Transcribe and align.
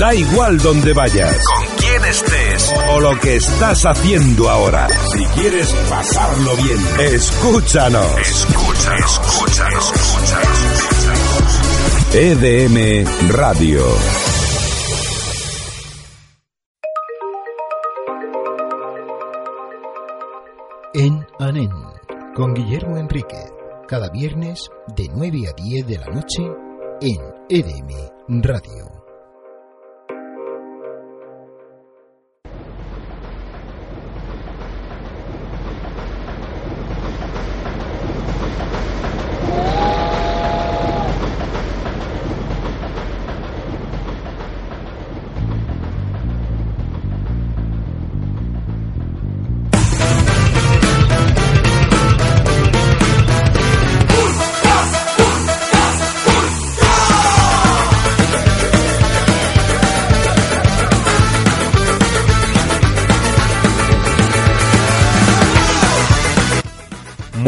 Da 0.00 0.14
igual 0.14 0.56
donde 0.56 0.94
vayas, 0.94 1.36
con 1.44 1.76
quién 1.76 2.02
estés 2.06 2.72
o 2.88 3.00
lo 3.00 3.20
que 3.20 3.36
estás 3.36 3.84
haciendo 3.84 4.48
ahora. 4.48 4.88
Si 4.88 5.22
quieres 5.38 5.70
pasarlo 5.90 6.56
bien, 6.56 6.78
escúchanos. 7.12 8.18
Escucha, 8.18 8.96
escucha, 8.96 9.68
escucha. 9.68 10.38
EDM 12.14 13.06
Radio. 13.28 13.84
En 20.94 21.26
Anen, 21.38 21.70
con 22.34 22.54
Guillermo 22.54 22.96
Enríquez, 22.96 23.52
cada 23.86 24.08
viernes 24.08 24.70
de 24.96 25.10
9 25.14 25.48
a 25.50 25.52
10 25.62 25.86
de 25.86 25.98
la 25.98 26.06
noche 26.06 26.50
en 27.02 27.20
EDM 27.50 28.40
Radio. 28.42 28.99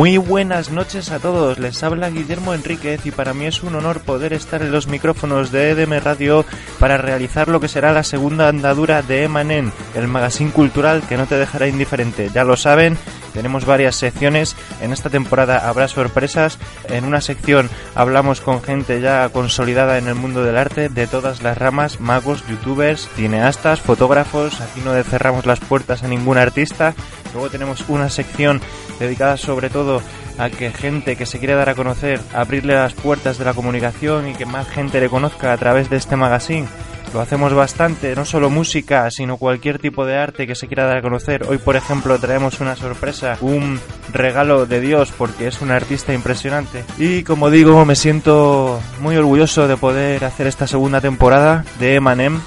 Muy 0.02 0.16
buenas 0.16 0.72
noches 0.72 1.12
a 1.12 1.20
todos, 1.20 1.60
les 1.60 1.80
habla 1.84 2.10
Guillermo 2.10 2.54
Enríquez 2.54 3.06
y 3.06 3.12
para 3.12 3.34
mí 3.34 3.46
es 3.46 3.62
un 3.62 3.76
honor 3.76 4.00
poder 4.00 4.32
estar 4.32 4.60
en 4.60 4.72
los 4.72 4.88
micrófonos 4.88 5.52
de 5.52 5.70
EDM 5.70 6.02
Radio 6.02 6.44
para 6.80 6.98
realizar 6.98 7.46
lo 7.46 7.60
que 7.60 7.68
será 7.68 7.92
la 7.92 8.02
segunda 8.02 8.48
andadura 8.48 9.02
de 9.02 9.22
Emanen, 9.22 9.72
el 9.94 10.08
magazine 10.08 10.50
cultural 10.50 11.04
que 11.08 11.16
no 11.16 11.26
te 11.26 11.36
dejará 11.36 11.68
indiferente. 11.68 12.30
Ya 12.34 12.42
lo 12.42 12.56
saben, 12.56 12.98
tenemos 13.32 13.64
varias 13.64 13.94
secciones, 13.94 14.56
en 14.80 14.92
esta 14.92 15.08
temporada 15.08 15.68
habrá 15.68 15.86
sorpresas, 15.86 16.58
en 16.88 17.04
una 17.04 17.20
sección 17.20 17.70
hablamos 17.94 18.40
con 18.40 18.60
gente 18.60 19.00
ya 19.00 19.28
consolidada 19.28 19.98
en 19.98 20.08
el 20.08 20.16
mundo 20.16 20.42
del 20.42 20.58
arte 20.58 20.88
de 20.88 21.06
todas 21.06 21.44
las 21.44 21.56
ramas, 21.56 22.00
magos, 22.00 22.44
youtubers, 22.48 23.08
cineastas, 23.14 23.80
fotógrafos, 23.80 24.60
aquí 24.60 24.80
no 24.84 25.00
cerramos 25.04 25.46
las 25.46 25.60
puertas 25.60 26.02
a 26.02 26.08
ningún 26.08 26.38
artista, 26.38 26.92
luego 27.32 27.50
tenemos 27.50 27.84
una 27.88 28.10
sección 28.10 28.60
dedicada 29.02 29.36
sobre 29.36 29.70
todo 29.70 30.00
a 30.38 30.50
que 30.50 30.70
gente 30.70 31.16
que 31.16 31.26
se 31.26 31.38
quiere 31.38 31.54
dar 31.54 31.68
a 31.68 31.74
conocer, 31.74 32.20
abrirle 32.34 32.74
las 32.74 32.94
puertas 32.94 33.38
de 33.38 33.44
la 33.44 33.54
comunicación 33.54 34.28
y 34.28 34.34
que 34.34 34.46
más 34.46 34.68
gente 34.68 35.00
le 35.00 35.08
conozca 35.08 35.52
a 35.52 35.56
través 35.56 35.90
de 35.90 35.96
este 35.96 36.16
magazine. 36.16 36.66
Lo 37.12 37.20
hacemos 37.20 37.52
bastante, 37.52 38.16
no 38.16 38.24
solo 38.24 38.48
música, 38.48 39.10
sino 39.10 39.36
cualquier 39.36 39.78
tipo 39.78 40.06
de 40.06 40.16
arte 40.16 40.46
que 40.46 40.54
se 40.54 40.66
quiera 40.66 40.86
dar 40.86 40.96
a 40.96 41.02
conocer. 41.02 41.44
Hoy, 41.46 41.58
por 41.58 41.76
ejemplo, 41.76 42.18
traemos 42.18 42.60
una 42.60 42.74
sorpresa, 42.74 43.36
un 43.42 43.78
regalo 44.10 44.64
de 44.64 44.80
Dios, 44.80 45.12
porque 45.18 45.48
es 45.48 45.60
un 45.60 45.72
artista 45.72 46.14
impresionante. 46.14 46.84
Y 46.96 47.22
como 47.22 47.50
digo, 47.50 47.84
me 47.84 47.96
siento 47.96 48.80
muy 49.00 49.16
orgulloso 49.16 49.68
de 49.68 49.76
poder 49.76 50.24
hacer 50.24 50.46
esta 50.46 50.66
segunda 50.66 51.02
temporada 51.02 51.66
de 51.78 51.96
Emanem. 51.96 52.40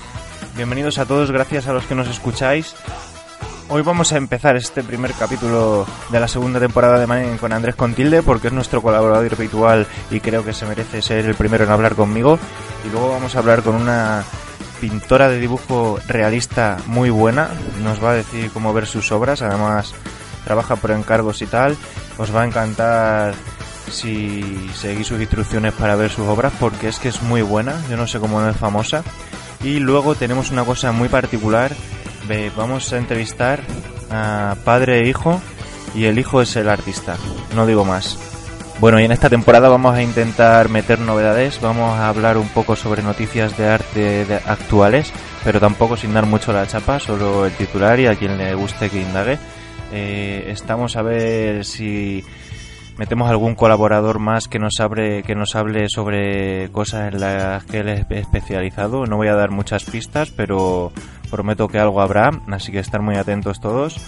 Bienvenidos 0.56 0.98
a 0.98 1.06
todos, 1.06 1.30
gracias 1.30 1.67
a 1.67 1.73
los 1.73 1.86
que 1.86 1.94
nos 1.94 2.08
escucháis. 2.08 2.76
Hoy 3.67 3.81
vamos 3.81 4.13
a 4.13 4.17
empezar 4.17 4.55
este 4.55 4.83
primer 4.83 5.11
capítulo 5.13 5.88
de 6.11 6.20
la 6.20 6.27
segunda 6.27 6.59
temporada 6.59 6.99
de 6.99 7.08
Manen 7.08 7.39
con 7.39 7.52
Andrés 7.52 7.73
Contilde 7.73 8.21
porque 8.21 8.48
es 8.48 8.53
nuestro 8.53 8.80
colaborador 8.80 9.33
habitual 9.33 9.87
y 10.11 10.20
creo 10.20 10.45
que 10.45 10.53
se 10.53 10.67
merece 10.67 11.02
ser 11.02 11.26
el 11.26 11.33
primero 11.33 11.64
en 11.64 11.71
hablar 11.71 11.95
conmigo. 11.95 12.37
Y 12.86 12.92
luego 12.92 13.09
vamos 13.09 13.36
a 13.36 13.39
hablar 13.39 13.64
con 13.64 13.73
una 13.73 14.23
pintora 14.80 15.30
de 15.30 15.39
dibujo 15.39 15.99
realista 16.08 16.77
muy 16.86 17.09
buena. 17.09 17.49
Nos 17.81 18.04
va 18.04 18.11
a 18.11 18.15
decir 18.15 18.52
cómo 18.52 18.71
ver 18.71 18.86
sus 18.86 19.11
obras. 19.11 19.42
Además, 19.42 19.95
trabaja 20.43 20.75
por 20.75 20.92
encargos 20.92 21.42
y 21.42 21.48
tal. 21.48 21.75
Os 22.20 22.33
va 22.33 22.43
a 22.43 22.45
encantar 22.45 23.33
si 23.89 24.70
seguís 24.75 25.08
sus 25.08 25.20
instrucciones 25.20 25.73
para 25.73 25.95
ver 25.95 26.11
sus 26.11 26.27
obras 26.27 26.54
porque 26.59 26.87
es 26.87 26.99
que 26.99 27.09
es 27.09 27.23
muy 27.23 27.42
buena. 27.42 27.81
Yo 27.89 27.98
no 27.98 28.05
sé 28.05 28.20
cómo 28.20 28.39
no 28.39 28.48
es 28.48 28.58
famosa. 28.58 29.04
Y 29.64 29.80
luego 29.80 30.14
tenemos 30.14 30.52
una 30.52 30.64
cosa 30.64 30.92
muy 30.92 31.09
particular 31.09 31.71
vamos 32.55 32.91
a 32.91 32.97
entrevistar 32.97 33.61
a 34.09 34.55
padre 34.63 34.99
e 34.99 35.08
hijo 35.08 35.41
y 35.93 36.05
el 36.05 36.17
hijo 36.19 36.41
es 36.41 36.55
el 36.55 36.69
artista, 36.69 37.17
no 37.55 37.65
digo 37.65 37.86
más. 37.86 38.17
Bueno, 38.80 38.99
y 38.99 39.05
en 39.05 39.11
esta 39.11 39.30
temporada 39.30 39.69
vamos 39.69 39.95
a 39.95 40.02
intentar 40.02 40.69
meter 40.69 40.99
novedades, 40.99 41.61
vamos 41.61 41.97
a 41.97 42.09
hablar 42.09 42.37
un 42.37 42.49
poco 42.49 42.75
sobre 42.75 43.03
noticias 43.03 43.58
de 43.58 43.67
arte 43.67 44.25
actuales, 44.45 45.13
pero 45.43 45.59
tampoco 45.59 45.95
sin 45.95 46.13
dar 46.13 46.25
mucho 46.25 46.52
la 46.52 46.67
chapa, 46.67 46.99
solo 46.99 47.45
el 47.45 47.53
titular 47.53 47.99
y 47.99 48.08
a 48.08 48.15
quien 48.15 48.37
le 48.37 48.53
guste 48.53 48.89
que 48.89 49.02
indague. 49.02 49.37
Eh, 49.93 50.47
estamos 50.49 50.97
a 50.97 51.03
ver 51.03 51.63
si 51.63 52.23
metemos 52.98 53.30
algún 53.30 53.56
colaborador 53.56 54.20
más 54.20 54.48
que 54.48 54.60
nos 54.60 54.80
hable, 54.80 55.23
que 55.23 55.36
nos 55.36 55.56
hable 55.56 55.89
sobre 55.89 56.70
cosas 56.72 57.14
en 57.14 57.20
las 57.20 57.64
que 57.66 57.80
él 57.80 57.89
es 57.89 58.06
especializado. 58.10 59.06
No 59.06 59.17
voy 59.17 59.28
a 59.28 59.36
dar 59.36 59.52
muchas 59.52 59.83
pistas, 59.83 60.32
pero 60.32 60.92
prometo 61.30 61.67
que 61.67 61.80
algo 61.80 62.02
habrá, 62.02 62.32
así 62.52 62.72
que 62.72 62.80
estar 62.80 63.02
muy 63.02 63.16
atentos 63.16 63.60
todos. 63.60 64.00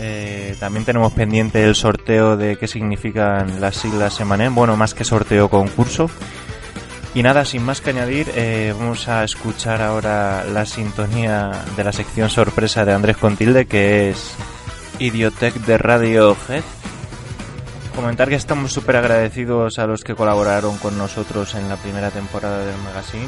Eh, 0.00 0.56
también 0.60 0.84
tenemos 0.84 1.12
pendiente 1.12 1.64
el 1.64 1.74
sorteo 1.74 2.36
de 2.36 2.56
qué 2.56 2.68
significan 2.68 3.60
las 3.60 3.76
siglas 3.76 4.20
Emanem, 4.20 4.54
bueno, 4.54 4.76
más 4.76 4.94
que 4.94 5.04
sorteo, 5.04 5.48
concurso. 5.48 6.08
Y 7.14 7.22
nada, 7.22 7.44
sin 7.44 7.64
más 7.64 7.80
que 7.80 7.90
añadir, 7.90 8.30
eh, 8.36 8.72
vamos 8.78 9.08
a 9.08 9.24
escuchar 9.24 9.82
ahora 9.82 10.44
la 10.44 10.66
sintonía 10.66 11.50
de 11.76 11.82
la 11.82 11.92
sección 11.92 12.30
sorpresa 12.30 12.84
de 12.84 12.92
Andrés 12.92 13.16
Contilde, 13.16 13.66
que 13.66 14.10
es 14.10 14.36
Idiotech 15.00 15.54
de 15.54 15.78
Radio 15.78 16.36
Head. 16.48 16.77
Comentar 17.98 18.28
que 18.28 18.36
estamos 18.36 18.72
súper 18.72 18.94
agradecidos 18.94 19.80
a 19.80 19.86
los 19.88 20.04
que 20.04 20.14
colaboraron 20.14 20.78
con 20.78 20.96
nosotros 20.96 21.56
en 21.56 21.68
la 21.68 21.74
primera 21.74 22.12
temporada 22.12 22.64
del 22.64 22.80
magazine. 22.82 23.26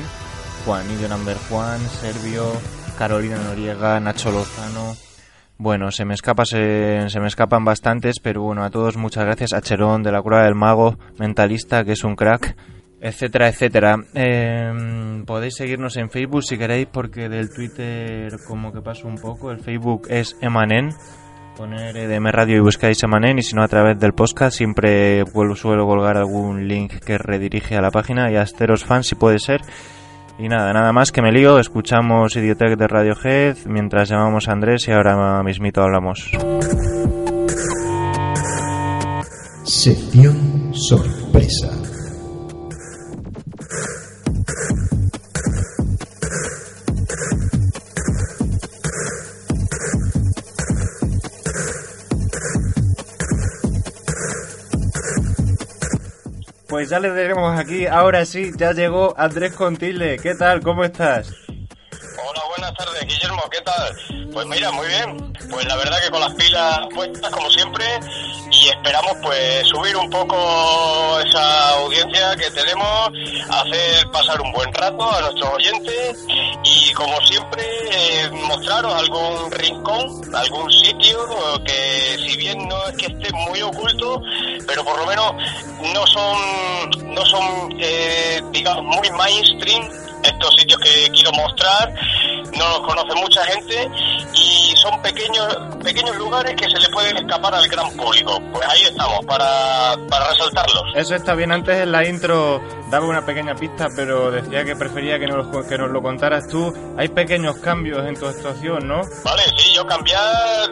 Juan, 0.64 0.88
Idio 0.92 1.08
Number 1.08 1.36
Juan, 1.48 1.81
Servio, 1.81 2.53
Carolina 2.97 3.36
Noriega, 3.36 3.98
Nacho 3.98 4.31
Lozano. 4.31 4.94
Bueno, 5.58 5.91
se 5.91 6.04
me 6.04 6.14
escapa, 6.14 6.44
se, 6.44 7.08
me 7.20 7.26
escapan 7.26 7.64
bastantes, 7.64 8.20
pero 8.22 8.42
bueno, 8.42 8.62
a 8.62 8.70
todos 8.70 8.97
muchas 8.97 9.25
gracias. 9.25 9.54
A 9.54 9.60
Cherón 9.60 10.04
de 10.04 10.12
la 10.12 10.22
Cura 10.22 10.44
del 10.44 10.54
Mago, 10.54 10.97
mentalista, 11.19 11.84
que 11.84 11.92
es 11.92 12.04
un 12.04 12.14
crack, 12.14 12.56
etcétera, 13.00 13.48
etcétera. 13.48 13.97
Em, 14.14 15.25
podéis 15.25 15.56
seguirnos 15.56 15.97
en 15.97 16.10
Facebook 16.10 16.44
si 16.44 16.56
queréis, 16.56 16.87
porque 16.87 17.28
del 17.28 17.50
Twitter 17.52 18.37
como 18.47 18.72
que 18.72 18.82
paso 18.82 19.08
un 19.08 19.16
poco. 19.16 19.50
El 19.50 19.58
Facebook 19.58 20.06
es 20.10 20.37
Emanen. 20.41 20.91
Poner 21.60 21.94
EDM 21.94 22.28
Radio 22.28 22.56
y 22.56 22.60
buscáis 22.60 23.03
Emanen, 23.03 23.38
y 23.38 23.43
si 23.43 23.54
no 23.54 23.62
a 23.62 23.69
través 23.69 24.00
del 24.00 24.15
podcast 24.15 24.56
siempre 24.56 25.22
suelo 25.56 25.87
colgar 25.87 26.16
algún 26.16 26.66
link 26.66 27.00
que 27.04 27.19
redirige 27.19 27.76
a 27.76 27.82
la 27.82 27.91
página 27.91 28.32
y 28.32 28.37
a 28.37 28.41
Asteros 28.41 28.82
Fans 28.82 29.09
si 29.09 29.15
puede 29.15 29.38
ser. 29.38 29.60
Y 30.38 30.49
nada, 30.49 30.72
nada 30.72 30.91
más 30.94 31.12
que 31.12 31.20
me 31.20 31.31
lío, 31.31 31.59
escuchamos 31.59 32.34
Idiotech 32.34 32.78
de 32.78 32.88
Radiohead 32.88 33.59
mientras 33.66 34.09
llamamos 34.09 34.49
a 34.49 34.53
Andrés 34.53 34.88
y 34.88 34.93
ahora 34.93 35.43
mismito 35.43 35.82
hablamos. 35.82 36.31
Sección 39.62 40.70
sorpresa. 40.72 41.79
Pues 56.81 56.88
ya 56.88 56.99
le 56.99 57.11
tenemos 57.11 57.61
aquí, 57.61 57.87
ahora 57.87 58.25
sí, 58.25 58.53
ya 58.56 58.73
llegó 58.73 59.12
Andrés 59.19 59.53
Contilde. 59.53 60.19
¿Qué 60.19 60.35
tal? 60.35 60.62
¿Cómo 60.62 60.82
estás? 60.82 61.31
Hola, 61.50 62.41
buenas 62.56 62.73
tardes, 62.73 63.03
Guillermo, 63.06 63.43
¿qué 63.50 63.61
tal? 63.61 64.31
Pues 64.32 64.47
mira, 64.47 64.73
muy 64.73 64.88
bien. 64.88 65.31
Pues 65.50 65.67
la 65.67 65.77
verdad 65.77 65.99
que 66.03 66.11
con 66.11 66.21
las 66.21 66.35
pilas 66.37 66.81
puestas, 66.94 67.31
como 67.32 67.50
siempre, 67.50 67.85
y 68.60 68.68
esperamos 68.68 69.16
pues 69.22 69.66
subir 69.68 69.96
un 69.96 70.10
poco 70.10 70.36
esa 71.20 71.70
audiencia 71.78 72.36
que 72.36 72.50
tenemos, 72.50 73.10
hacer 73.48 74.10
pasar 74.10 74.40
un 74.40 74.52
buen 74.52 74.72
rato 74.74 75.10
a 75.10 75.20
nuestros 75.22 75.54
oyentes 75.54 76.26
y 76.62 76.92
como 76.92 77.18
siempre 77.22 77.64
eh, 77.90 78.30
mostraros 78.30 78.92
algún 78.94 79.50
rincón, 79.50 80.34
algún 80.34 80.70
sitio 80.70 81.18
que 81.64 82.18
si 82.18 82.36
bien 82.36 82.68
no 82.68 82.86
es 82.88 82.96
que 82.98 83.06
esté 83.06 83.32
muy 83.32 83.62
oculto, 83.62 84.22
pero 84.66 84.84
por 84.84 84.98
lo 84.98 85.06
menos 85.06 85.32
no 85.94 86.06
son, 86.06 87.14
no 87.14 87.24
son 87.24 87.74
eh, 87.80 88.42
digamos, 88.52 88.84
muy 88.84 89.10
mainstream 89.10 89.88
estos 90.22 90.55
sitios 90.56 90.81
que 90.81 91.11
quiero 91.11 91.32
mostrar 91.32 91.93
no 92.56 92.69
los 92.69 92.81
conoce 92.81 93.14
mucha 93.14 93.44
gente 93.44 93.88
y 94.34 94.75
son 94.76 95.00
pequeños 95.02 95.56
pequeños 95.82 96.17
lugares 96.17 96.55
que 96.56 96.69
se 96.69 96.78
le 96.78 96.88
pueden 96.90 97.17
escapar 97.17 97.55
al 97.55 97.67
gran 97.69 97.90
público. 97.96 98.38
Pues 98.52 98.69
ahí 98.69 98.82
estamos, 98.82 99.25
para, 99.25 99.96
para 100.11 100.28
resaltarlos. 100.28 100.82
Eso 100.94 101.14
está 101.14 101.34
bien. 101.34 101.52
Antes 101.52 101.76
en 101.76 101.93
la 101.93 102.05
intro 102.05 102.61
daba 102.90 103.06
una 103.06 103.25
pequeña 103.25 103.55
pista, 103.55 103.88
pero 103.96 104.31
decía 104.31 104.64
que 104.64 104.76
prefería 104.76 105.19
que 105.19 105.26
nos, 105.26 105.46
que 105.67 105.78
nos 105.78 105.90
lo 105.90 106.02
contaras 106.02 106.46
tú. 106.49 106.72
Hay 106.99 107.08
pequeños 107.08 107.56
cambios 107.58 108.06
en 108.06 108.19
tu 108.19 108.26
actuación, 108.26 108.87
¿no? 108.87 109.00
Vale, 109.25 109.43
sí, 109.56 109.72
yo 109.75 109.87
cambiar 109.87 110.20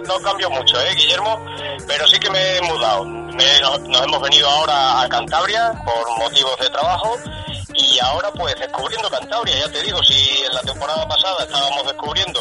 no 0.06 0.18
cambio 0.20 0.50
mucho, 0.50 0.78
¿eh, 0.80 0.94
Guillermo? 0.94 1.42
Pero 1.86 2.06
sí 2.08 2.18
que 2.18 2.28
me 2.30 2.56
he 2.56 2.62
mudado. 2.62 3.04
Me- 3.04 3.60
nos, 3.62 3.80
nos 3.80 4.02
hemos 4.02 4.20
venido 4.20 4.48
ahora 4.48 5.02
a 5.02 5.08
Cantabria 5.08 5.72
por 5.84 6.18
motivos 6.18 6.56
de 6.58 6.68
trabajo 6.70 7.16
y 7.74 7.98
ahora 8.00 8.30
pues 8.32 8.54
descubriendo 8.58 9.08
Cantabria, 9.08 9.37
ya 9.46 9.70
te 9.70 9.82
digo, 9.82 10.02
si 10.02 10.44
en 10.44 10.54
la 10.54 10.62
temporada 10.62 11.06
pasada 11.06 11.44
estábamos 11.44 11.84
descubriendo 11.86 12.40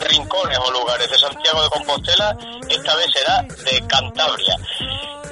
rincones 0.00 0.58
o 0.58 0.70
lugares 0.70 1.10
de 1.10 1.18
Santiago 1.18 1.62
de 1.62 1.68
Compostela, 1.70 2.36
esta 2.68 2.96
vez 2.96 3.06
será 3.12 3.42
de 3.42 3.86
Cantabria. 3.86 4.56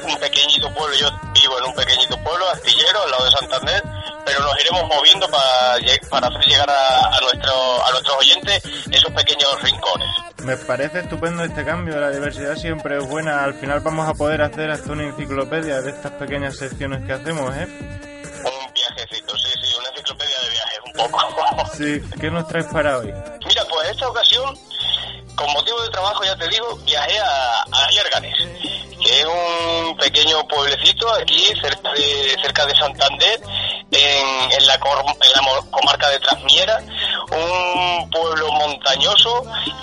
Un 0.05 0.17
pequeñito 0.19 0.73
pueblo, 0.75 0.95
yo 0.97 1.09
vivo 1.33 1.59
en 1.59 1.65
un 1.65 1.75
pequeñito 1.75 2.17
pueblo, 2.23 2.49
astillero, 2.51 3.03
al 3.03 3.11
lado 3.11 3.25
de 3.25 3.31
Santander, 3.31 3.83
pero 4.25 4.41
nos 4.41 4.61
iremos 4.61 4.83
moviendo 4.89 5.29
para, 5.29 5.79
para 6.11 6.27
hacer 6.27 6.45
llegar 6.45 6.71
a, 6.71 7.17
a, 7.17 7.21
nuestro, 7.21 7.87
a 7.87 7.91
nuestros 7.91 8.17
oyentes 8.19 8.63
esos 8.91 9.13
pequeños 9.13 9.63
rincones. 9.63 10.09
Me 10.45 10.57
parece 10.57 11.01
estupendo 11.01 11.45
este 11.45 11.65
cambio, 11.65 12.01
la 12.01 12.11
diversidad 12.11 12.57
siempre 12.57 12.99
es 12.99 13.09
buena. 13.09 13.45
Al 13.45 13.55
final 13.55 13.81
vamos 13.81 14.09
a 14.09 14.15
poder 14.15 14.43
hacer 14.43 14.71
hasta 14.71 14.93
una 14.93 15.05
enciclopedia 15.05 15.81
de 15.81 15.91
estas 15.91 16.13
pequeñas 16.13 16.57
secciones 16.57 17.05
que 17.07 17.13
hacemos, 17.13 17.55
¿eh? 17.57 18.12
Sí, 21.77 22.01
¿qué 22.21 22.31
nos 22.31 22.47
traes 22.49 22.67
para 22.67 22.99
hoy? 22.99 23.07
Mira, 23.47 23.65
pues 23.69 23.89
esta 23.91 24.09
ocasión, 24.09 24.57
con 25.35 25.51
motivo 25.53 25.81
de 25.83 25.91
trabajo, 25.91 26.23
ya 26.25 26.37
te 26.37 26.49
digo, 26.49 26.77
viajé 26.85 27.19
a, 27.19 27.63
a 27.63 27.89
que 29.03 29.21
es 29.21 29.27
un 29.27 29.97
pequeño 29.97 30.47
pueblecito 30.47 31.13
aquí 31.15 31.47
cerca 31.61 31.93
de, 31.93 32.37
cerca 32.43 32.67
de 32.67 32.75
Santander, 32.77 33.41
en, 33.91 34.53
en 34.53 34.67
la, 34.67 34.75
en 34.75 35.33
la 35.33 35.63
comarca 35.71 36.09
de 36.11 36.21
Trasmiera, 36.21 36.79
un 37.31 38.11
pueblo 38.11 38.53
montañoso 38.53 39.43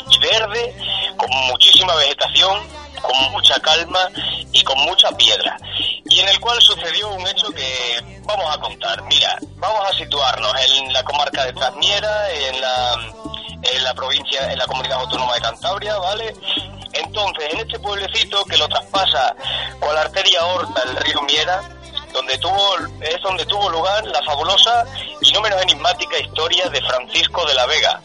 y 0.10 0.20
verde, 0.20 0.76
con 1.18 1.30
muchísima 1.48 1.96
vegetación, 1.96 2.60
con 3.02 3.32
mucha 3.32 3.60
calma 3.60 4.10
y 4.52 4.64
con 4.64 4.78
mucha 4.80 5.12
piedra. 5.12 5.58
Y 6.06 6.20
en 6.20 6.30
el 6.30 6.40
cual 6.40 6.62
sucedió 6.62 7.10
un 7.10 7.28
hecho 7.28 7.52
que 7.52 8.22
vamos 8.24 8.56
a 8.56 8.60
contar. 8.60 9.02
Mira, 9.04 9.38
vamos 9.58 9.82
a 9.90 9.94
situarnos 9.98 10.54
en 10.68 10.94
la 10.94 11.04
comarca 11.04 11.46
de 11.46 11.54
Trasmiera, 11.54 12.30
en 12.32 12.62
la, 13.84 13.94
provincia, 13.94 14.52
en 14.52 14.58
la 14.58 14.66
comunidad 14.66 15.00
autónoma 15.00 15.34
de 15.36 15.42
Cantabria, 15.42 15.98
¿vale? 15.98 16.34
Entonces, 16.94 17.54
en 17.54 17.60
este 17.60 17.80
pueblecito 17.80 18.44
que 18.46 18.58
lo 18.58 18.68
traspasa 18.68 19.36
con 19.80 19.94
la 19.94 20.02
arteria 20.02 20.46
Horta, 20.46 20.82
el 20.84 20.96
río 20.98 21.22
Miera, 21.24 21.62
donde 22.14 22.38
tuvo, 22.40 22.76
es 23.02 23.22
donde 23.22 23.46
tuvo 23.46 23.70
lugar 23.70 24.06
la 24.06 24.22
fabulosa 24.24 24.86
y 25.22 25.32
no 25.32 25.42
menos 25.42 25.62
enigmática 25.62 26.18
historia 26.20 26.70
de 26.70 26.82
Francisco 26.82 27.46
de 27.46 27.54
la 27.54 27.66
Vega, 27.68 28.02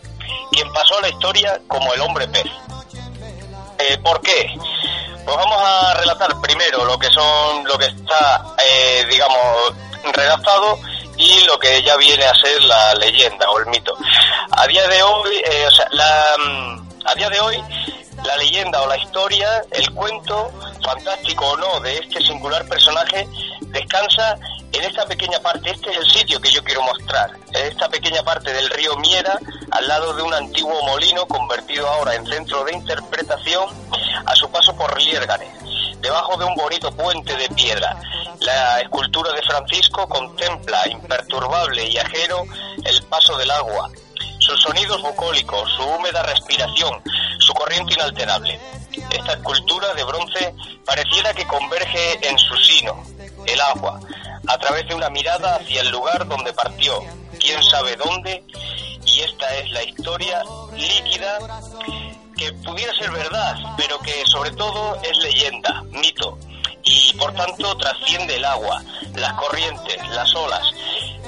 quien 0.53 0.71
pasó 0.73 0.99
a 0.99 1.03
la 1.03 1.09
historia 1.09 1.61
como 1.69 1.93
el 1.95 2.01
hombre 2.01 2.29
pez. 2.29 2.47
Eh, 3.87 3.99
¿Por 3.99 4.21
qué? 4.23 4.51
Pues 5.25 5.37
vamos 5.37 5.59
a 5.61 5.95
relatar 5.95 6.41
primero 6.41 6.85
lo 6.85 6.99
que 6.99 7.09
son, 7.09 7.65
lo 7.65 7.77
que 7.79 7.87
está, 7.87 8.43
eh, 8.65 9.05
digamos, 9.11 9.75
redactado 10.13 10.79
y 11.17 11.45
lo 11.45 11.59
que 11.59 11.83
ya 11.83 11.97
viene 11.97 12.25
a 12.25 12.35
ser 12.35 12.63
la 12.63 12.95
leyenda 12.95 13.49
o 13.51 13.59
el 13.59 13.67
mito. 13.67 13.95
A 14.53 14.67
día 14.67 14.87
de 14.89 15.03
hoy, 15.03 15.43
eh, 15.45 15.67
o 15.67 15.71
sea, 15.71 15.87
la, 15.91 16.25
mm, 16.39 16.89
a 17.05 17.15
día 17.15 17.29
de 17.29 17.41
hoy, 17.41 17.63
la 18.25 18.37
leyenda 18.37 18.81
o 18.83 18.87
la 18.87 18.97
historia, 18.97 19.63
el 19.71 19.91
cuento, 19.91 20.51
fantástico 20.83 21.47
o 21.47 21.57
no, 21.57 21.81
de 21.81 21.99
este 21.99 22.21
singular 22.23 22.67
personaje, 22.67 23.29
descansa 23.69 24.39
en 24.73 24.83
esta 24.83 25.07
pequeña 25.07 25.39
parte. 25.41 25.71
Este 25.71 25.91
es 25.91 25.97
el 25.99 26.11
sitio 26.11 26.41
que 26.41 26.51
yo 26.51 26.63
quiero 26.65 26.83
mostrar. 26.83 27.31
En 27.53 27.67
esta 27.67 27.89
pequeña 27.89 28.23
parte 28.23 28.53
del 28.53 28.69
río 28.71 28.97
Miera, 28.97 29.39
al 29.71 29.89
lado 29.89 30.15
de 30.15 30.23
un 30.23 30.33
antiguo 30.33 30.83
molino 30.85 31.27
convertido 31.27 31.89
ahora 31.89 32.15
en 32.15 32.27
centro 32.27 32.65
de 32.65 32.75
interpretación 32.75 33.69
a 34.27 34.35
su 34.35 34.51
paso 34.51 34.75
por 34.75 35.01
Liérganes, 35.01 35.49
debajo 36.01 36.37
de 36.39 36.45
un 36.45 36.55
bonito 36.55 36.91
puente 36.93 37.37
de 37.37 37.49
piedra. 37.51 37.97
La 38.41 38.81
escultura 38.81 39.33
de 39.33 39.43
Francisco 39.43 40.09
contempla 40.09 40.89
imperturbable 40.89 41.89
y 41.89 41.99
ajero 41.99 42.45
el 42.85 43.03
paso 43.05 43.37
del 43.37 43.51
agua, 43.51 43.91
sus 44.45 44.61
sonidos 44.61 45.01
bucólicos, 45.01 45.71
su 45.73 45.83
húmeda 45.83 46.23
respiración, 46.23 47.03
su 47.39 47.55
corriente 47.55 47.95
inalterable. 47.95 48.61
Esta 49.11 49.33
escultura 49.33 49.95
de 49.95 50.05
bronce 50.05 50.55
pareciera 50.85 51.33
que 51.33 51.47
converge 51.47 52.29
en 52.29 52.39
su 52.39 52.55
sino, 52.59 53.03
el 53.47 53.61
agua, 53.61 54.01
a 54.47 54.59
través 54.59 54.87
de 54.87 54.95
una 54.95 55.09
mirada 55.09 55.57
hacia 55.57 55.81
el 55.81 55.89
lugar 55.89 56.29
donde 56.29 56.53
partió, 56.53 57.03
quién 57.41 57.63
sabe 57.63 57.97
dónde, 57.97 58.45
y 59.07 59.21
esta 59.21 59.55
es 59.57 59.71
la 59.71 59.83
historia 59.83 60.43
líquida 60.77 61.39
que 62.37 62.53
pudiera 62.53 62.93
ser 62.99 63.11
verdad, 63.13 63.57
pero 63.79 63.99
que 64.01 64.25
sobre 64.27 64.51
todo 64.51 65.01
es 65.03 65.17
leyenda, 65.19 65.83
mito, 65.91 66.39
y 66.85 67.13
por 67.17 67.33
tanto 67.35 67.77
trasciende 67.77 68.37
el 68.37 68.45
agua, 68.45 68.83
las 69.15 69.33
corrientes, 69.35 69.97
las 70.11 70.35
olas. 70.35 70.63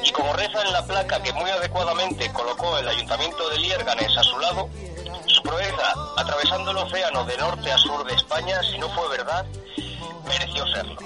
Y 0.04 0.12
como 0.12 0.32
reza 0.34 0.62
en 0.62 0.72
la 0.72 0.86
placa 0.86 1.22
que 1.22 1.32
muy 1.32 1.50
adecuadamente 1.50 2.32
colocó 2.32 2.78
el 2.78 2.88
ayuntamiento 2.88 3.48
de 3.48 3.58
Liérganes 3.58 4.16
a 4.16 4.22
su 4.22 4.38
lado, 4.38 4.68
su 5.26 5.42
proeza, 5.42 5.94
atravesando 6.16 6.70
el 6.70 6.76
océano 6.76 7.24
de 7.24 7.36
norte 7.38 7.72
a 7.72 7.78
sur 7.78 8.06
de 8.06 8.14
España, 8.14 8.60
si 8.70 8.78
no 8.78 8.88
fue 8.90 9.08
verdad, 9.08 9.44
mereció 10.26 10.66
serlo. 10.68 10.96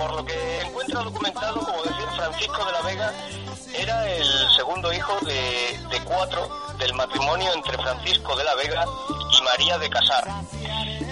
Por 0.00 0.14
lo 0.14 0.24
que 0.24 0.62
encuentra 0.62 1.02
documentado, 1.02 1.60
como 1.60 1.82
decía 1.82 2.10
Francisco 2.16 2.64
de 2.64 2.72
la 2.72 2.80
Vega, 2.80 3.12
era 3.74 4.10
el 4.10 4.50
segundo 4.56 4.90
hijo 4.94 5.14
de, 5.26 6.00
cuatro 6.06 6.48
del 6.78 6.94
matrimonio 6.94 7.52
entre 7.52 7.76
Francisco 7.76 8.34
de 8.34 8.44
la 8.44 8.54
Vega 8.54 8.86
y 9.30 9.42
María 9.42 9.76
de 9.76 9.90
Casar. 9.90 10.26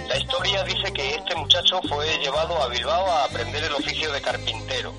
La 0.07 0.17
historia 0.17 0.63
dice 0.63 0.91
que 0.91 1.13
este 1.13 1.35
muchacho 1.35 1.79
fue 1.87 2.17
llevado 2.17 2.59
a 2.63 2.67
Bilbao 2.67 3.05
a 3.11 3.25
aprender 3.25 3.63
el 3.63 3.73
oficio 3.73 4.11
de 4.11 4.23
carpintero 4.23 4.91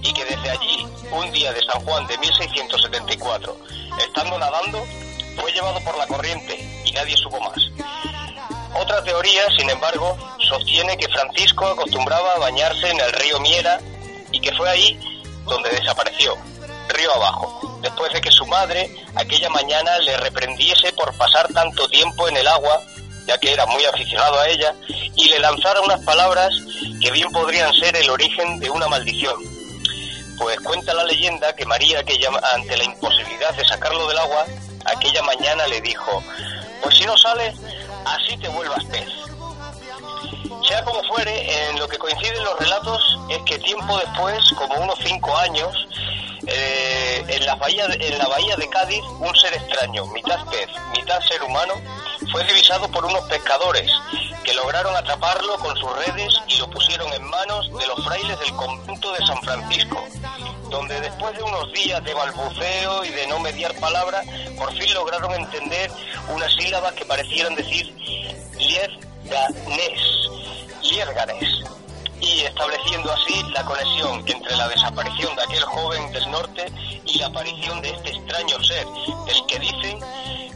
y 0.00 0.10
que 0.14 0.24
desde 0.24 0.50
allí, 0.50 0.86
un 1.12 1.30
día 1.30 1.52
de 1.52 1.62
San 1.66 1.84
Juan 1.84 2.06
de 2.06 2.16
1674, 2.16 3.58
estando 3.98 4.38
nadando, 4.38 4.82
fue 5.38 5.52
llevado 5.52 5.80
por 5.80 5.98
la 5.98 6.06
corriente 6.06 6.82
y 6.86 6.92
nadie 6.92 7.14
supo 7.18 7.38
más. 7.40 7.58
Otra 8.74 9.02
teoría, 9.04 9.42
sin 9.56 9.70
embargo, 9.70 10.16
sostiene 10.48 10.96
que 10.96 11.08
Francisco 11.08 11.66
acostumbraba 11.66 12.32
a 12.34 12.38
bañarse 12.38 12.90
en 12.90 13.00
el 13.00 13.12
río 13.12 13.38
Miera 13.40 13.78
y 14.32 14.40
que 14.40 14.52
fue 14.54 14.68
ahí 14.68 14.98
donde 15.44 15.70
desapareció, 15.70 16.36
río 16.88 17.14
abajo, 17.14 17.78
después 17.82 18.12
de 18.12 18.20
que 18.20 18.32
su 18.32 18.44
madre 18.46 18.90
aquella 19.14 19.48
mañana 19.50 19.98
le 19.98 20.16
reprendiese 20.16 20.92
por 20.92 21.14
pasar 21.16 21.46
tanto 21.52 21.86
tiempo 21.88 22.28
en 22.28 22.36
el 22.36 22.48
agua, 22.48 22.80
ya 23.26 23.38
que 23.38 23.52
era 23.52 23.64
muy 23.66 23.84
aficionado 23.84 24.40
a 24.40 24.48
ella, 24.48 24.74
y 25.14 25.28
le 25.28 25.38
lanzara 25.38 25.80
unas 25.80 26.00
palabras 26.04 26.50
que 27.00 27.10
bien 27.12 27.30
podrían 27.30 27.72
ser 27.74 27.96
el 27.96 28.10
origen 28.10 28.58
de 28.58 28.70
una 28.70 28.88
maldición. 28.88 29.36
Pues 30.36 30.58
cuenta 30.60 30.92
la 30.94 31.04
leyenda 31.04 31.54
que 31.54 31.64
María, 31.64 32.02
que 32.02 32.18
llama- 32.18 32.40
ante 32.52 32.76
la 32.76 32.84
imposibilidad 32.84 33.54
de 33.54 33.64
sacarlo 33.66 34.08
del 34.08 34.18
agua, 34.18 34.44
aquella 34.84 35.22
mañana 35.22 35.66
le 35.68 35.80
dijo, 35.80 36.22
pues 36.82 36.96
si 36.96 37.04
no 37.06 37.16
sales, 37.16 37.54
así 38.04 38.36
te 38.38 38.48
vuelvas 38.48 38.84
pez. 38.84 39.08
Sea 40.66 40.82
como 40.84 41.02
fuere, 41.04 41.68
en 41.70 41.78
lo 41.78 41.86
que 41.88 41.98
coinciden 41.98 42.42
los 42.42 42.58
relatos 42.58 43.18
es 43.28 43.38
que 43.42 43.58
tiempo 43.58 43.98
después, 43.98 44.40
como 44.56 44.74
unos 44.76 44.98
cinco 45.04 45.36
años, 45.36 45.86
eh, 46.46 47.24
en, 47.28 47.46
la 47.46 47.54
bahía, 47.56 47.86
de- 47.88 48.68
Cádiz, 48.70 49.02
un 49.20 49.34
ser 49.36 49.54
extraño, 49.54 50.06
mitad 50.06 50.44
pez, 50.46 50.68
mitad 50.92 51.20
ser 51.22 51.42
humano, 51.42 51.74
fue 52.32 52.42
divisado 52.44 52.88
por 52.90 53.04
unos 53.04 53.22
pescadores 53.28 53.90
que 54.42 54.52
lograron 54.54 54.94
atraparlo 54.96 55.56
con 55.58 55.76
sus 55.76 55.90
redes 56.06 56.34
y 56.48 56.56
lo 56.56 56.68
pusieron 56.70 57.12
en 57.12 57.24
manos 57.24 57.66
de 57.78 57.86
los 57.86 58.04
frailes 58.04 58.38
del 58.40 58.52
convento 58.56 59.12
de 59.12 59.26
San 59.26 59.40
Francisco, 59.42 60.02
donde 60.70 61.00
después 61.00 61.36
de 61.36 61.42
unos 61.42 61.72
días 61.72 62.02
de 62.04 62.12
balbuceo 62.14 63.04
y 63.04 63.10
de 63.10 63.26
no 63.28 63.38
mediar 63.38 63.74
palabra, 63.78 64.22
por 64.58 64.72
fin 64.76 64.92
lograron 64.92 65.32
entender 65.34 65.90
unas 66.28 66.52
sílabas 66.54 66.92
que 66.94 67.04
parecieran 67.04 67.54
decir 67.54 67.93
Lierganés, 68.64 70.00
Lierganes, 70.82 71.64
y 72.20 72.40
estableciendo 72.40 73.12
así 73.12 73.42
la 73.52 73.64
conexión 73.64 74.24
entre 74.26 74.56
la 74.56 74.68
desaparición 74.68 75.36
de 75.36 75.42
aquel 75.42 75.62
joven 75.64 76.12
del 76.12 76.30
norte 76.30 76.72
y 77.04 77.18
la 77.18 77.26
aparición 77.26 77.82
de 77.82 77.90
este 77.90 78.10
extraño 78.10 78.62
ser, 78.64 78.86
del 79.26 79.46
que 79.46 79.58
dicen 79.58 80.00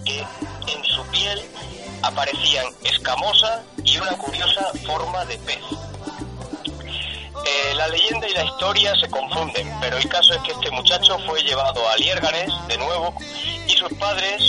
que 0.05 0.21
en 0.73 0.85
su 0.85 1.03
piel 1.09 1.43
aparecían 2.03 2.67
escamosa 2.85 3.63
y 3.85 3.99
una 3.99 4.17
curiosa 4.17 4.73
forma 4.87 5.25
de 5.27 5.39
pez. 5.39 5.61
Eh, 7.45 7.75
la 7.75 7.89
leyenda 7.89 8.29
y 8.29 8.35
la 8.35 8.45
historia 8.45 8.95
se 8.97 9.09
confunden, 9.11 9.71
pero 9.81 9.99
el 9.99 10.09
caso 10.09 10.35
es 10.35 10.41
que 10.43 10.53
este 10.53 10.71
muchacho 10.71 11.19
fue 11.27 11.43
llevado 11.43 11.87
a 11.89 11.97
Liérganes 11.97 12.51
de 12.69 12.79
nuevo 12.79 13.15
y 13.67 13.73
sus 13.73 13.93
padres 13.95 14.41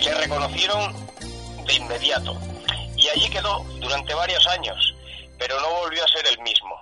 le 0.00 0.14
reconocieron 0.14 0.94
de 1.66 1.74
inmediato. 1.74 2.36
Y 2.98 3.08
allí 3.08 3.30
quedó 3.30 3.64
durante 3.78 4.12
varios 4.12 4.44
años, 4.48 4.94
pero 5.38 5.60
no 5.60 5.70
volvió 5.82 6.04
a 6.04 6.08
ser 6.08 6.26
el 6.32 6.42
mismo. 6.42 6.74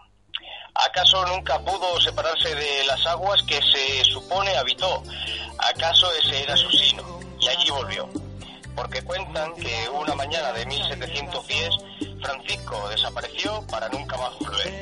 ¿Acaso 0.88 1.26
nunca 1.26 1.58
pudo 1.60 2.00
separarse 2.00 2.54
de 2.54 2.84
las 2.86 3.04
aguas 3.06 3.42
que 3.42 3.60
se 3.60 4.02
supone 4.04 4.56
habitó? 4.56 5.02
¿Acaso 5.58 6.10
ese 6.14 6.42
era 6.42 6.56
su 6.56 6.70
sino? 6.70 7.20
Y 7.38 7.48
allí 7.48 7.70
volvió. 7.70 8.08
Porque 8.74 9.02
cuentan 9.02 9.54
que 9.56 9.88
una 9.90 10.14
mañana 10.14 10.52
de 10.52 10.64
1710 10.64 11.74
Francisco 12.22 12.88
desapareció 12.88 13.66
para 13.66 13.88
nunca 13.90 14.16
más 14.16 14.38
volver. 14.38 14.72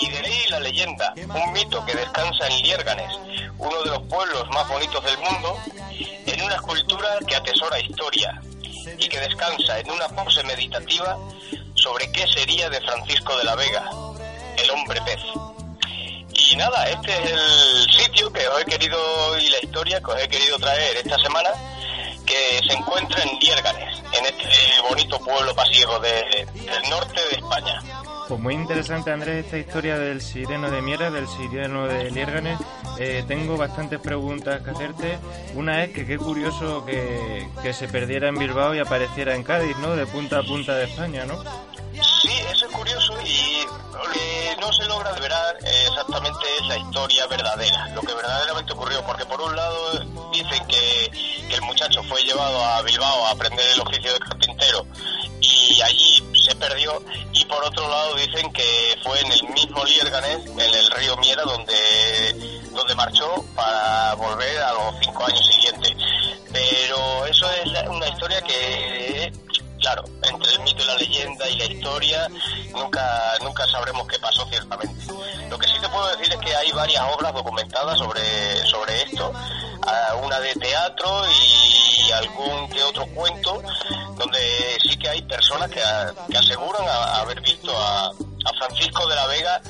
Y 0.00 0.10
de 0.10 0.18
ahí 0.18 0.44
la 0.50 0.60
leyenda, 0.60 1.14
un 1.16 1.52
mito 1.52 1.84
que 1.86 1.94
descansa 1.94 2.48
en 2.48 2.62
Liérganes, 2.62 3.14
uno 3.56 3.82
de 3.82 3.90
los 3.90 4.02
pueblos 4.02 4.48
más 4.50 4.68
bonitos 4.68 5.02
del 5.04 5.18
mundo, 5.18 5.56
en 6.26 6.42
una 6.42 6.56
escultura 6.56 7.18
que 7.26 7.36
atesora 7.36 7.78
historia 7.78 8.40
y 8.98 9.08
que 9.08 9.20
descansa 9.20 9.78
en 9.78 9.90
una 9.90 10.08
pose 10.08 10.42
meditativa 10.44 11.18
sobre 11.74 12.10
qué 12.12 12.26
sería 12.28 12.68
de 12.70 12.80
Francisco 12.80 13.36
de 13.36 13.44
la 13.44 13.54
Vega, 13.54 13.90
el 14.56 14.70
hombre 14.70 15.00
pez. 15.02 15.20
Y 16.50 16.56
nada, 16.56 16.88
este 16.88 17.12
es 17.12 17.30
el 17.30 17.90
sitio 17.90 18.32
que 18.32 18.46
os 18.46 18.60
he 18.60 18.64
querido 18.64 19.38
y 19.38 19.48
la 19.48 19.58
historia 19.62 20.00
que 20.00 20.10
os 20.10 20.22
he 20.22 20.28
querido 20.28 20.58
traer 20.58 20.96
esta 20.96 21.18
semana, 21.18 21.50
que 22.34 22.68
se 22.68 22.74
encuentra 22.74 23.22
en 23.22 23.38
Liérganes, 23.38 24.02
en 24.12 24.26
este 24.26 24.48
bonito 24.88 25.18
pueblo 25.20 25.54
pasiego 25.54 25.98
de- 26.00 26.46
del 26.52 26.90
norte 26.90 27.20
de 27.30 27.36
España. 27.36 27.80
Pues 28.28 28.40
muy 28.40 28.54
interesante, 28.54 29.12
Andrés, 29.12 29.44
esta 29.44 29.58
historia 29.58 29.98
del 29.98 30.20
sireno 30.22 30.70
de 30.70 30.80
Miera, 30.82 31.10
del 31.10 31.28
sireno 31.28 31.86
de 31.86 32.10
Liérganes. 32.10 32.58
Eh, 32.98 33.22
tengo 33.28 33.56
bastantes 33.56 34.00
preguntas 34.00 34.62
que 34.62 34.70
hacerte. 34.70 35.18
Una 35.54 35.84
es 35.84 35.92
que 35.92 36.06
qué 36.06 36.16
curioso 36.16 36.84
que, 36.86 37.46
que 37.62 37.72
se 37.74 37.86
perdiera 37.86 38.28
en 38.28 38.36
Bilbao 38.36 38.74
y 38.74 38.78
apareciera 38.78 39.34
en 39.34 39.42
Cádiz, 39.44 39.76
¿no? 39.78 39.94
De 39.94 40.06
punta 40.06 40.38
a 40.38 40.42
punta 40.42 40.74
de 40.74 40.84
España, 40.84 41.24
¿no? 41.26 41.42
Sí, 42.22 42.30
eso 42.50 42.66
es 42.66 42.72
curioso 42.72 43.14
y 43.24 43.64
lo 43.92 44.02
que 44.12 44.56
no 44.60 44.72
se 44.72 44.84
logra 44.86 45.10
eh, 45.12 45.86
exactamente 45.88 46.38
es 46.60 46.66
la 46.66 46.78
historia 46.78 47.26
verdadera, 47.26 47.88
lo 47.94 48.00
que 48.00 48.14
verdaderamente 48.14 48.72
ocurrió, 48.72 49.02
porque 49.04 49.24
por 49.26 49.40
un 49.40 49.54
lado 49.54 49.76
fue 52.08 52.22
llevado 52.22 52.64
a 52.64 52.82
Bilbao 52.82 53.26
a 53.26 53.30
aprender 53.30 53.66
el 53.74 53.80
oficio 53.80 54.12
de 54.12 54.18
carpintero 54.20 54.86
y 55.40 55.80
allí 55.82 56.24
se 56.46 56.54
perdió 56.56 57.02
y 57.32 57.44
por 57.46 57.62
otro 57.64 57.88
lado 57.88 58.14
dicen 58.16 58.52
que 58.52 58.98
fue 59.02 59.20
en 59.20 59.32
el 59.32 59.42
mismo 59.50 59.84
Liérganes, 59.84 60.46
en 60.46 60.60
el 60.60 60.90
río 60.92 61.16
Miera, 61.18 61.42
donde, 61.42 62.60
donde 62.70 62.94
marchó 62.94 63.44
para 63.54 64.14
volver 64.14 64.62
a 64.62 64.72
los 64.72 64.94
cinco 65.02 65.24
años 65.24 65.46
siguientes. 65.46 65.92
Pero 66.52 67.26
eso 67.26 67.50
es 67.50 67.88
una 67.88 68.08
historia 68.08 68.40
que 68.42 69.32
claro, 69.84 70.02
entre 70.22 70.50
el 70.50 70.60
mito 70.60 70.82
y 70.82 70.86
la 70.86 70.94
leyenda 70.96 71.46
y 71.46 71.58
la 71.58 71.64
historia, 71.66 72.28
nunca, 72.72 73.34
nunca 73.42 73.66
sabremos 73.66 74.08
qué 74.08 74.18
pasó 74.18 74.46
ciertamente. 74.48 75.12
Lo 75.50 75.58
que 75.58 75.66
sí 75.66 75.74
te 75.78 75.88
puedo 75.90 76.16
decir 76.16 76.32
es 76.32 76.40
que 76.40 76.56
hay 76.56 76.72
varias 76.72 77.04
obras 77.12 77.34
documentadas 77.34 77.98
sobre, 77.98 78.66
sobre 78.66 79.02
esto, 79.02 79.30
ah, 79.86 80.14
una 80.22 80.40
de 80.40 80.54
teatro 80.54 81.24
y 81.28 81.93
algún 82.18 82.68
que 82.70 82.82
otro 82.82 83.06
cuento, 83.08 83.62
donde 84.16 84.38
sí 84.82 84.96
que 84.98 85.08
hay 85.08 85.22
personas 85.22 85.70
que, 85.70 85.80
que 86.30 86.38
aseguran 86.38 86.82
haber 86.88 87.40
visto 87.40 87.72
a, 87.76 88.12
Francisco 88.58 89.06
de 89.08 89.14
la 89.16 89.26
Vega 89.26 89.60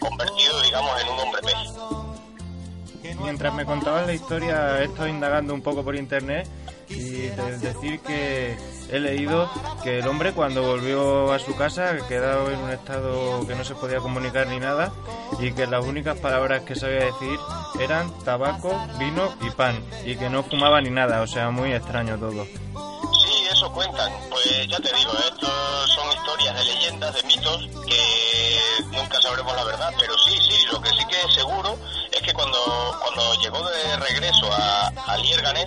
convertido, 0.00 0.60
digamos, 0.62 1.00
en 1.00 1.08
un 1.10 1.18
hombre 1.20 1.40
pez. 1.42 3.14
Mientras 3.20 3.52
me 3.54 3.64
contabas 3.64 4.06
la 4.06 4.14
historia, 4.14 4.82
estado 4.82 5.06
indagando 5.08 5.54
un 5.54 5.62
poco 5.62 5.84
por 5.84 5.94
internet 5.96 6.48
y 6.88 7.02
de- 7.28 7.58
decir 7.58 8.00
que 8.00 8.56
he 8.92 9.00
leído 9.00 9.50
que 9.82 10.00
el 10.00 10.06
hombre 10.06 10.32
cuando 10.34 10.62
volvió 10.62 11.32
a 11.32 11.38
su 11.38 11.56
casa 11.56 11.96
quedado 12.08 12.50
en 12.50 12.58
un 12.60 12.70
estado 12.70 13.46
que 13.46 13.54
no 13.54 13.64
se 13.64 13.74
podía 13.74 13.98
comunicar 13.98 14.46
ni 14.48 14.60
nada 14.60 14.92
y 15.40 15.52
que 15.52 15.66
las 15.66 15.84
únicas 15.84 16.18
palabras 16.18 16.62
que 16.62 16.76
sabía 16.76 17.06
decir 17.06 17.38
eran 17.80 18.12
tabaco, 18.22 18.78
vino 18.98 19.34
y 19.40 19.50
pan 19.50 19.82
y 20.04 20.16
que 20.16 20.28
no 20.28 20.42
fumaba 20.42 20.80
ni 20.82 20.90
nada, 20.90 21.22
o 21.22 21.26
sea, 21.26 21.50
muy 21.50 21.72
extraño 21.72 22.18
todo. 22.18 22.44
Sí, 22.44 23.46
eso 23.50 23.72
cuentan. 23.72 24.12
Pues 24.28 24.68
ya 24.68 24.76
te 24.76 24.94
digo, 24.94 25.12
estos 25.12 25.90
son 25.94 26.12
historias 26.12 26.54
de 26.54 26.64
leyendas, 26.74 27.14
de 27.14 27.22
mitos, 27.22 27.68
que 27.86 28.94
nunca 28.94 29.20
sabremos 29.22 29.56
la 29.56 29.64
verdad, 29.64 29.90
pero 29.98 30.12
sí, 30.18 30.36
sí, 30.36 30.66
lo 30.70 30.82
que 30.82 30.90
sí 30.90 31.04
que 31.08 31.16
es 31.16 31.34
seguro 31.34 31.78
es 32.22 32.26
que 32.28 32.34
cuando, 32.34 32.58
cuando 33.00 33.34
llegó 33.40 33.62
de 33.68 33.96
regreso 33.96 34.52
a, 34.52 34.88
a 34.88 35.16
Liérganes, 35.18 35.66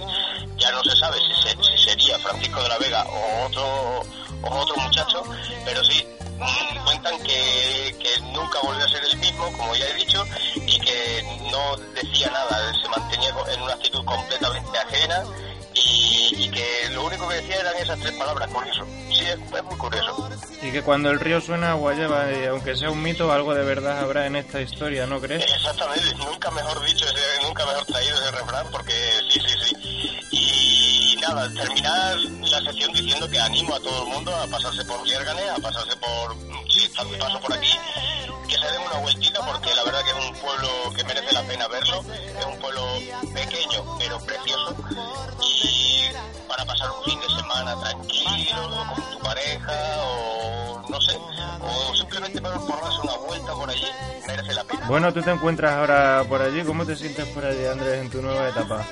ya 0.57 0.71
no 0.71 0.83
se 0.83 0.95
sabe 0.95 1.17
si, 1.19 1.41
se- 1.49 1.63
si 1.63 1.77
sería 1.89 2.17
Francisco 2.19 2.61
de 2.63 2.69
la 2.69 2.77
Vega 2.77 3.05
o 3.05 3.45
otro, 3.45 4.01
o 4.43 4.49
otro 4.59 4.75
muchacho, 4.77 5.23
pero 5.65 5.83
sí, 5.83 6.05
cuentan 6.85 7.17
que, 7.23 7.95
que 7.99 8.19
nunca 8.31 8.59
volvió 8.61 8.85
a 8.85 8.89
ser 8.89 9.03
el 9.03 9.17
mismo, 9.17 9.45
como 9.57 9.75
ya 9.75 9.85
he 9.87 9.93
dicho, 9.95 10.23
y 10.55 10.79
que 10.79 11.23
no 11.51 11.75
decía 11.93 12.29
nada, 12.31 12.73
se 12.81 12.89
mantenía 12.89 13.29
en 13.53 13.61
una 13.61 13.73
actitud 13.73 14.03
completamente 14.05 14.77
ajena 14.77 15.23
y, 15.75 16.33
y 16.45 16.49
que 16.49 16.89
lo 16.91 17.05
único 17.05 17.27
que 17.27 17.35
decía 17.35 17.57
eran 17.59 17.75
esas 17.77 17.99
tres 17.99 18.13
palabras, 18.13 18.49
curioso. 18.49 18.85
Sí, 19.09 19.19
es, 19.21 19.35
es 19.53 19.63
muy 19.63 19.77
curioso. 19.77 20.29
Y 20.61 20.71
que 20.71 20.81
cuando 20.81 21.11
el 21.11 21.19
río 21.19 21.39
suena 21.41 21.71
agua 21.71 21.93
lleva, 21.93 22.31
y 22.31 22.45
aunque 22.45 22.75
sea 22.75 22.89
un 22.89 23.01
mito, 23.03 23.31
algo 23.31 23.53
de 23.53 23.63
verdad 23.63 23.99
habrá 23.99 24.25
en 24.25 24.35
esta 24.35 24.61
historia, 24.61 25.05
¿no 25.05 25.19
crees? 25.21 25.43
Exactamente, 25.43 26.15
nunca 26.15 26.49
mejor 26.51 26.83
dicho, 26.85 27.05
ese- 27.05 27.43
nunca 27.45 27.65
mejor 27.65 27.85
traído 27.85 28.15
ese 28.19 28.31
refrán, 28.31 28.67
porque 28.71 28.93
sí, 29.29 29.39
sí, 29.39 29.55
sí. 29.65 30.19
Y 30.31 31.15
nada, 31.21 31.47
terminar 31.53 32.17
la 32.17 32.61
sección 32.61 32.91
diciendo 32.93 33.29
que 33.29 33.39
animo 33.39 33.75
a 33.75 33.79
todo 33.79 34.03
el 34.03 34.09
mundo 34.13 34.35
a 34.35 34.47
pasarse 34.47 34.83
por 34.85 35.05
Liérganes, 35.07 35.49
a 35.49 35.55
pasarse 35.61 35.95
por, 35.97 36.35
están 36.83 37.11
de 37.11 37.17
paso 37.17 37.39
por 37.39 37.53
aquí, 37.53 37.77
que 38.47 38.55
se 38.57 38.65
den 38.65 38.81
una 38.81 38.97
vueltita, 38.99 39.45
porque 39.45 39.73
la 39.75 39.83
verdad 39.83 40.03
que 40.03 40.13
por 53.65 53.73
allí, 53.73 53.87
merece 54.27 54.53
la 54.53 54.63
pena. 54.63 54.87
Bueno, 54.87 55.13
tú 55.13 55.21
te 55.21 55.31
encuentras 55.31 55.73
ahora 55.73 56.23
por 56.29 56.41
allí, 56.41 56.63
¿cómo 56.63 56.85
te 56.85 56.95
sientes 56.95 57.25
por 57.29 57.43
allí, 57.45 57.65
Andrés, 57.65 58.01
en 58.01 58.09
tu 58.09 58.21
nueva 58.21 58.49
etapa? 58.49 58.85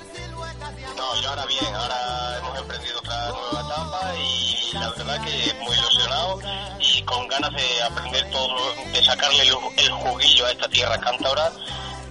No, 0.97 1.21
yo 1.21 1.29
ahora 1.29 1.45
bien, 1.45 1.75
ahora 1.75 2.37
hemos 2.39 2.59
emprendido 2.59 2.99
otra 2.99 3.29
nueva 3.29 3.61
etapa 3.61 4.13
y 4.17 4.73
la 4.73 4.89
verdad 4.89 5.21
que 5.23 5.53
muy 5.63 5.75
ilusionado 5.77 6.39
y 6.79 7.01
con 7.03 7.27
ganas 7.27 7.51
de 7.51 7.83
aprender 7.83 8.31
todo, 8.31 8.55
de 8.91 9.03
sacarle 9.03 9.43
el, 9.43 9.53
el 9.77 9.91
juguillo 9.91 10.45
a 10.45 10.51
esta 10.51 10.67
tierra 10.69 10.97
cántabra, 10.99 11.51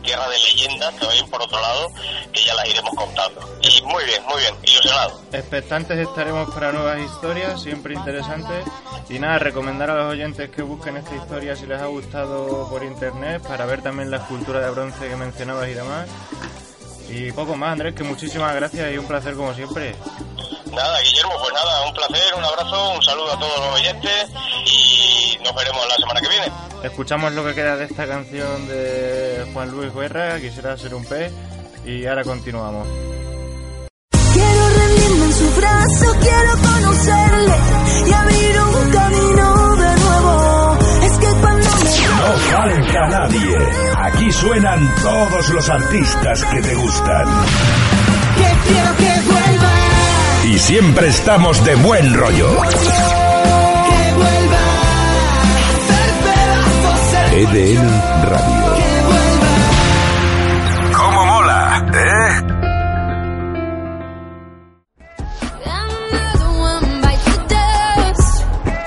tierra 0.02 0.28
de 0.28 0.38
leyendas 0.38 0.94
también 0.96 1.28
por 1.30 1.42
otro 1.42 1.60
lado, 1.60 1.92
que 2.32 2.42
ya 2.42 2.54
las 2.54 2.68
iremos 2.68 2.94
contando. 2.94 3.40
Y 3.62 3.82
muy 3.82 4.04
bien, 4.04 4.22
muy 4.24 4.40
bien, 4.40 4.54
ilusionado. 4.62 5.20
Expectantes 5.32 5.98
estaremos 5.98 6.52
para 6.54 6.72
nuevas 6.72 7.00
historias, 7.00 7.62
siempre 7.62 7.94
interesantes. 7.94 8.66
Y 9.08 9.18
nada, 9.18 9.38
recomendar 9.38 9.90
a 9.90 9.94
los 9.94 10.12
oyentes 10.12 10.50
que 10.50 10.62
busquen 10.62 10.96
esta 10.96 11.14
historia 11.14 11.56
si 11.56 11.66
les 11.66 11.80
ha 11.80 11.86
gustado 11.86 12.68
por 12.68 12.84
internet, 12.84 13.42
para 13.42 13.66
ver 13.66 13.82
también 13.82 14.10
la 14.10 14.18
escultura 14.18 14.60
de 14.60 14.70
bronce 14.70 15.08
que 15.08 15.16
mencionabas 15.16 15.68
y 15.68 15.74
demás. 15.74 16.08
Y 17.08 17.32
poco 17.32 17.56
más, 17.56 17.72
Andrés, 17.72 17.94
que 17.94 18.04
muchísimas 18.04 18.54
gracias 18.54 18.92
y 18.92 18.98
un 18.98 19.06
placer 19.06 19.34
como 19.34 19.52
siempre. 19.54 19.94
Nada, 20.72 21.00
Guillermo, 21.02 21.32
pues 21.38 21.52
nada, 21.52 21.86
un 21.86 21.94
placer, 21.94 22.34
un 22.36 22.44
abrazo, 22.44 22.90
un 22.92 23.02
saludo 23.02 23.32
a 23.32 23.38
todos 23.38 23.58
los 23.58 23.80
oyentes 23.80 24.26
y 24.66 25.38
nos 25.44 25.54
veremos 25.54 25.86
la 25.88 25.96
semana 25.96 26.20
que 26.20 26.28
viene. 26.28 26.46
Escuchamos 26.82 27.32
lo 27.32 27.44
que 27.44 27.54
queda 27.54 27.76
de 27.76 27.84
esta 27.84 28.06
canción 28.06 28.66
de 28.68 29.46
Juan 29.52 29.70
Luis 29.70 29.94
Guerra, 29.94 30.40
Quisiera 30.40 30.76
ser 30.78 30.94
un 30.94 31.04
pez, 31.04 31.30
y 31.84 32.06
ahora 32.06 32.24
continuamos. 32.24 32.86
Quiero 34.32 34.68
rendirme 34.70 35.24
en 35.26 35.32
su 35.34 35.50
brazo, 35.60 36.16
quiero 36.20 36.52
conocerle 36.52 37.54
y 38.08 38.12
abrir 38.12 38.60
un 38.60 38.90
camino 38.90 39.76
de 39.76 39.96
nuevo. 40.00 40.78
Es 41.02 41.12
que 41.18 41.26
cuando 41.40 41.68
me 41.68 42.06
No 42.16 42.38
falta 42.38 43.08
nadie. 43.08 43.56
Aquí 43.98 44.32
suenan 44.32 44.94
todos 45.02 45.48
los 45.50 45.68
artistas 45.70 46.44
que 46.46 46.62
te 46.62 46.74
gustan. 46.74 47.26
que 48.36 48.68
quiero 48.72 48.96
que 48.96 49.20
vuelva, 49.30 49.41
Y 50.52 50.58
siempre 50.58 51.08
estamos 51.08 51.64
de 51.64 51.74
buen 51.76 52.12
rollo. 52.12 52.46
EDN 57.32 57.88
Radio. 58.22 58.76
¿Cómo 60.94 61.24
mola? 61.24 61.86
¿Eh? 61.94 62.42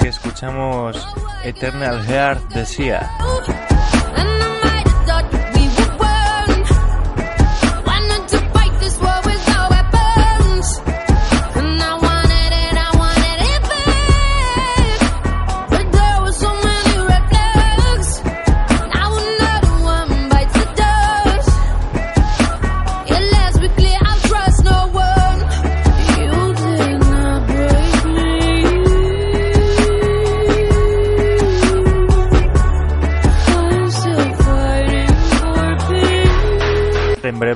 Que 0.02 0.08
escuchamos 0.10 1.08
Eternal 1.44 2.06
Heart 2.06 2.48
de 2.54 2.66
Sia. 2.68 3.10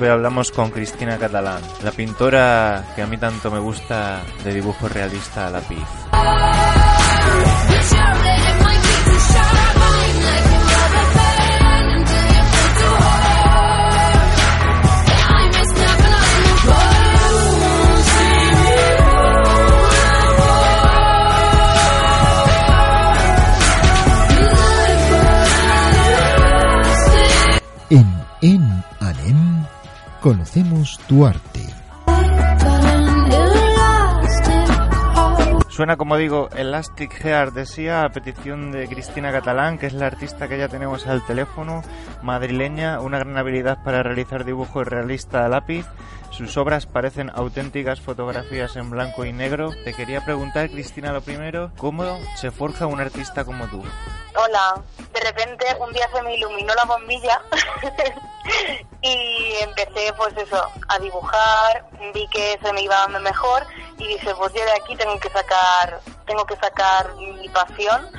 Hablamos 0.09 0.51
con 0.51 0.71
Cristina 0.71 1.17
Catalán, 1.17 1.61
la 1.83 1.91
pintora 1.91 2.83
que 2.95 3.01
a 3.01 3.07
mí 3.07 3.17
tanto 3.17 3.51
me 3.51 3.59
gusta 3.59 4.21
de 4.43 4.53
dibujo 4.53 4.87
realista 4.87 5.47
a 5.47 5.49
lápiz. 5.51 5.85
En 27.91 28.18
conocemos 30.21 30.99
tu 31.07 31.25
arte. 31.25 31.61
Suena 35.79 35.95
como 35.95 36.17
digo 36.17 36.49
Elastic 36.57 37.23
Hair 37.23 37.53
de 37.53 37.65
Sia 37.65 38.03
a 38.03 38.09
petición 38.09 38.71
de 38.71 38.89
Cristina 38.89 39.31
Catalán, 39.31 39.77
que 39.77 39.85
es 39.85 39.93
la 39.93 40.07
artista 40.07 40.49
que 40.49 40.57
ya 40.57 40.67
tenemos 40.67 41.07
al 41.07 41.25
teléfono, 41.25 41.83
madrileña, 42.21 42.99
una 42.99 43.19
gran 43.19 43.37
habilidad 43.37 43.81
para 43.81 44.03
realizar 44.03 44.43
dibujos 44.43 44.85
realistas 44.85 45.45
a 45.45 45.47
lápiz. 45.47 45.85
Sus 46.39 46.55
obras 46.55 46.85
parecen 46.85 47.29
auténticas 47.35 47.99
fotografías 47.99 48.77
en 48.77 48.89
blanco 48.89 49.25
y 49.25 49.33
negro. 49.33 49.71
Te 49.83 49.93
quería 49.93 50.23
preguntar, 50.23 50.69
Cristina, 50.69 51.11
lo 51.11 51.19
primero, 51.19 51.73
¿cómo 51.77 52.17
se 52.37 52.49
forja 52.49 52.85
un 52.85 53.01
artista 53.01 53.43
como 53.43 53.67
tú? 53.67 53.83
Hola, 54.37 54.81
de 55.13 55.19
repente 55.19 55.65
un 55.81 55.91
día 55.91 56.09
se 56.15 56.21
me 56.21 56.37
iluminó 56.37 56.73
la 56.75 56.85
bombilla 56.85 57.41
y 59.01 59.51
empecé 59.63 60.13
pues 60.15 60.33
eso, 60.37 60.63
a 60.87 60.97
dibujar, 60.99 61.85
vi 62.13 62.25
que 62.29 62.57
se 62.63 62.71
me 62.71 62.83
iba 62.83 63.05
mejor 63.09 63.67
y 63.97 64.07
dije 64.07 64.33
pues 64.35 64.53
yo 64.53 64.63
de 64.63 64.71
aquí 64.81 64.95
tengo 64.95 65.19
que 65.19 65.29
sacar, 65.31 65.99
tengo 66.25 66.45
que 66.45 66.55
sacar 66.55 67.15
mi 67.17 67.49
pasión 67.49 68.09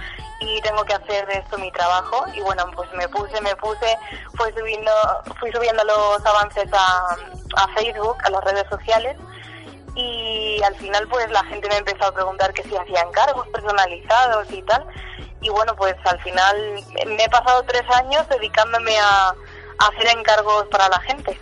y 0.41 0.61
tengo 0.63 0.83
que 0.85 0.95
hacer 0.95 1.27
de 1.27 1.35
esto 1.35 1.59
mi 1.59 1.71
trabajo 1.73 2.25
y 2.35 2.41
bueno 2.41 2.65
pues 2.75 2.91
me 2.95 3.09
puse, 3.09 3.41
me 3.43 3.55
puse, 3.57 3.99
fui 4.35 4.51
subiendo, 4.53 4.91
fui 5.39 5.53
subiendo 5.53 5.85
los 5.85 6.25
avances 6.25 6.69
a, 6.73 7.17
a 7.57 7.69
Facebook, 7.75 8.17
a 8.25 8.31
las 8.31 8.45
redes 8.45 8.67
sociales 8.71 9.17
y 9.95 10.61
al 10.65 10.75
final 10.77 11.07
pues 11.09 11.31
la 11.31 11.45
gente 11.45 11.69
me 11.69 11.77
empezó 11.77 12.07
a 12.07 12.13
preguntar 12.13 12.53
que 12.55 12.63
si 12.63 12.77
hacía 12.77 13.03
encargos 13.03 13.47
personalizados 13.49 14.51
y 14.51 14.63
tal 14.63 14.85
y 15.43 15.51
bueno 15.51 15.75
pues 15.77 15.95
al 16.05 16.21
final 16.23 16.57
me 17.07 17.25
he 17.25 17.29
pasado 17.29 17.63
tres 17.65 17.85
años 17.97 18.27
dedicándome 18.29 18.99
a, 18.99 19.29
a 19.29 19.87
hacer 19.89 20.17
encargos 20.17 20.67
para 20.71 20.89
la 20.89 21.01
gente 21.01 21.39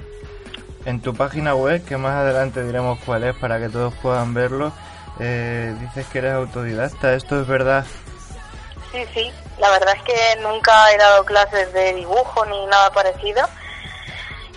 En 0.85 1.01
tu 1.01 1.15
página 1.15 1.55
web, 1.55 1.85
que 1.85 1.97
más 1.97 2.15
adelante 2.15 2.65
diremos 2.65 2.99
cuál 3.05 3.25
es 3.25 3.37
para 3.37 3.59
que 3.61 3.69
todos 3.69 3.93
puedan 4.03 4.33
verlo, 4.35 4.73
eh, 5.21 5.75
dices 5.81 6.07
que 6.07 6.19
eres 6.19 6.33
autodidacta. 6.33 7.15
¿Esto 7.15 7.41
es 7.41 7.47
verdad? 7.47 7.85
Sí 8.93 9.07
sí. 9.15 9.33
La 9.59 9.71
verdad 9.71 9.95
es 9.97 10.03
que 10.03 10.37
nunca 10.41 10.93
he 10.93 10.99
dado 10.99 11.25
clases 11.25 11.73
de 11.73 11.95
dibujo 11.95 12.45
ni 12.47 12.67
nada 12.67 12.91
parecido. 12.93 13.47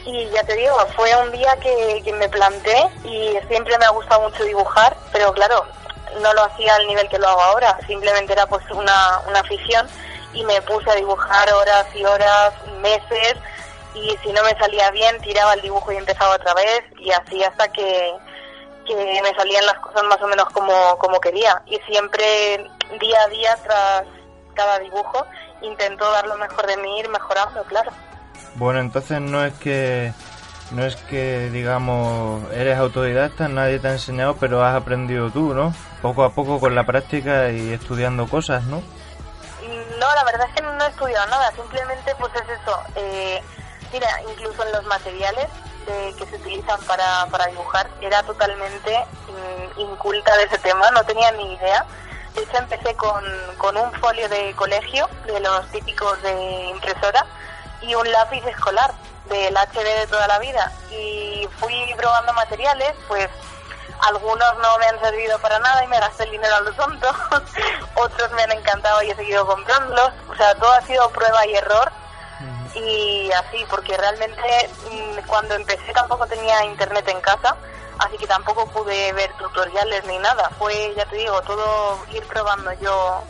Y 0.06 0.30
ya 0.30 0.44
te 0.44 0.56
digo 0.56 0.76
fue 0.96 1.16
un 1.16 1.32
día 1.32 1.56
que, 1.58 2.02
que 2.04 2.14
me 2.14 2.28
planté 2.30 2.90
y 3.04 3.38
siempre 3.48 3.78
me 3.78 3.86
ha 3.86 3.92
gustado 3.92 4.22
mucho 4.22 4.44
dibujar 4.44 4.98
pero 5.14 5.32
claro 5.32 5.64
no 6.22 6.34
lo 6.34 6.44
hacía 6.44 6.76
al 6.76 6.88
nivel 6.88 7.08
que 7.08 7.20
lo 7.20 7.28
hago 7.28 7.42
ahora, 7.42 7.78
simplemente 7.88 8.34
era 8.34 8.48
pues 8.48 8.64
una, 8.72 9.22
una 9.28 9.40
afición 9.40 9.88
y 10.34 10.44
me 10.44 10.62
puse 10.64 10.90
a 10.90 10.96
dibujar 10.96 11.54
horas 11.54 11.86
y 11.94 12.04
horas, 12.04 12.54
meses 12.82 13.36
y 13.94 14.18
si 14.24 14.32
no 14.32 14.44
me 14.44 14.58
salía 14.58 14.90
bien 14.92 15.22
tiraba 15.22 15.54
el 15.54 15.62
dibujo 15.62 15.92
y 15.92 15.98
empezaba 15.98 16.36
otra 16.36 16.54
vez 16.54 16.84
y 16.98 17.12
así 17.12 17.44
hasta 17.44 17.68
que, 17.72 18.14
que 18.86 19.22
me 19.22 19.36
salían 19.36 19.66
las 19.66 19.80
cosas 19.80 20.04
más 20.04 20.22
o 20.22 20.28
menos 20.28 20.50
como, 20.50 20.98
como 20.98 21.20
quería. 21.20 21.62
Y 21.66 21.78
siempre 21.88 22.70
día 23.00 23.22
a 23.22 23.28
día 23.28 23.58
tras 23.64 24.04
cada 24.54 24.80
dibujo 24.80 25.26
intento 25.62 26.10
dar 26.12 26.28
lo 26.28 26.38
mejor 26.38 26.66
de 26.68 26.78
mí 26.78 27.00
ir 27.00 27.10
mejorando, 27.10 27.64
claro. 27.64 27.92
Bueno, 28.56 28.80
entonces 28.80 29.22
no 29.22 29.44
es 29.46 29.54
que 29.54 30.14
no 30.72 30.86
es 30.86 30.96
que 30.96 31.50
digamos 31.52 32.44
eres 32.54 32.78
autodidacta, 32.78 33.48
nadie 33.50 33.80
te 33.80 33.90
ha 33.90 33.92
enseñado, 33.92 34.36
pero 34.38 34.64
has 34.64 34.76
aprendido 34.76 35.30
tú, 35.30 35.54
¿no? 35.54 35.74
Poco 36.02 36.24
a 36.24 36.30
poco 36.32 36.60
con 36.60 36.74
la 36.76 36.86
práctica 36.86 37.50
y 37.52 37.74
estudiando 37.74 38.28
cosas, 38.28 38.64
¿no? 38.64 38.82
No, 40.00 40.16
la 40.16 40.24
verdad 40.24 40.48
es 40.50 40.56
que 40.56 40.62
no 40.62 40.84
he 40.84 40.88
estudiado 40.88 41.28
nada, 41.28 41.52
simplemente 41.52 42.16
pues 42.20 42.32
es 42.36 42.60
eso. 42.62 42.80
Eh, 42.96 43.42
mira, 43.94 44.08
incluso 44.30 44.66
en 44.66 44.72
los 44.72 44.84
materiales 44.86 45.48
de- 45.86 46.16
que 46.18 46.26
se 46.26 46.36
utilizan 46.38 46.80
para, 46.88 47.28
para 47.28 47.46
dibujar, 47.48 47.88
era 48.02 48.24
totalmente 48.24 48.98
mm, 49.28 49.80
inculta 49.80 50.36
de 50.38 50.44
ese 50.46 50.58
tema, 50.60 50.90
no 50.92 51.04
tenía 51.04 51.32
ni 51.34 51.54
idea. 51.54 51.86
Hecho, 52.36 52.58
empecé 52.58 52.96
con, 52.96 53.24
con 53.58 53.76
un 53.78 53.92
folio 53.94 54.28
de 54.30 54.54
colegio, 54.56 55.10
de 55.26 55.40
los 55.40 55.68
típicos 55.72 56.22
de 56.22 56.70
impresora, 56.72 57.26
y 57.82 57.94
un 57.96 58.10
lápiz 58.12 58.46
escolar, 58.46 58.92
del 59.30 59.56
HB 59.56 60.00
de 60.00 60.08
toda 60.08 60.28
la 60.28 60.40
vida. 60.40 60.72
Y 60.92 61.48
fui 61.60 61.94
probando 61.98 62.34
materiales, 62.34 62.94
pues 63.08 63.30
algunos 64.08 64.58
no 64.58 64.78
me 64.80 64.86
han 64.86 65.00
servido 65.00 65.40
para 65.40 65.60
nada 65.60 65.84
y 65.84 65.88
me 65.88 66.00
gasté 66.00 66.24
el 66.24 66.32
dinero 66.32 66.56
a 66.56 66.62
lo 66.62 66.74
tonto, 66.74 67.08
otros 67.96 68.32
me 68.32 68.44
han 68.44 68.52
encantado 68.52 69.02
y 69.04 69.12
he 69.12 69.16
seguido 69.16 69.46
comprándolos. 69.46 70.12
O 70.30 70.36
sea, 70.36 70.56
todo 70.56 70.72
ha 70.72 70.82
sido 70.82 71.10
prueba 71.10 71.46
y 71.46 71.56
error 71.56 71.92
y 72.74 73.30
así, 73.32 73.66
porque 73.70 73.98
realmente 73.98 74.70
mm, 74.92 75.28
cuando 75.28 75.56
empecé 75.56 75.92
tampoco 75.94 76.26
tenía 76.28 76.64
internet 76.66 77.08
en 77.10 77.22
casa, 77.22 77.56
así 78.02 78.18
que 78.18 78.28
tampoco 78.28 78.68
pude 78.68 79.14
ver 79.14 79.32
tutoriales 79.38 80.06
ni 80.08 80.18
nada. 80.20 80.50
Fue, 80.58 80.94
ya 80.96 81.06
te 81.06 81.18
digo, 81.18 81.42
todo 81.42 82.00
ir 82.14 82.24
probando 82.24 82.72
yo, 82.74 83.24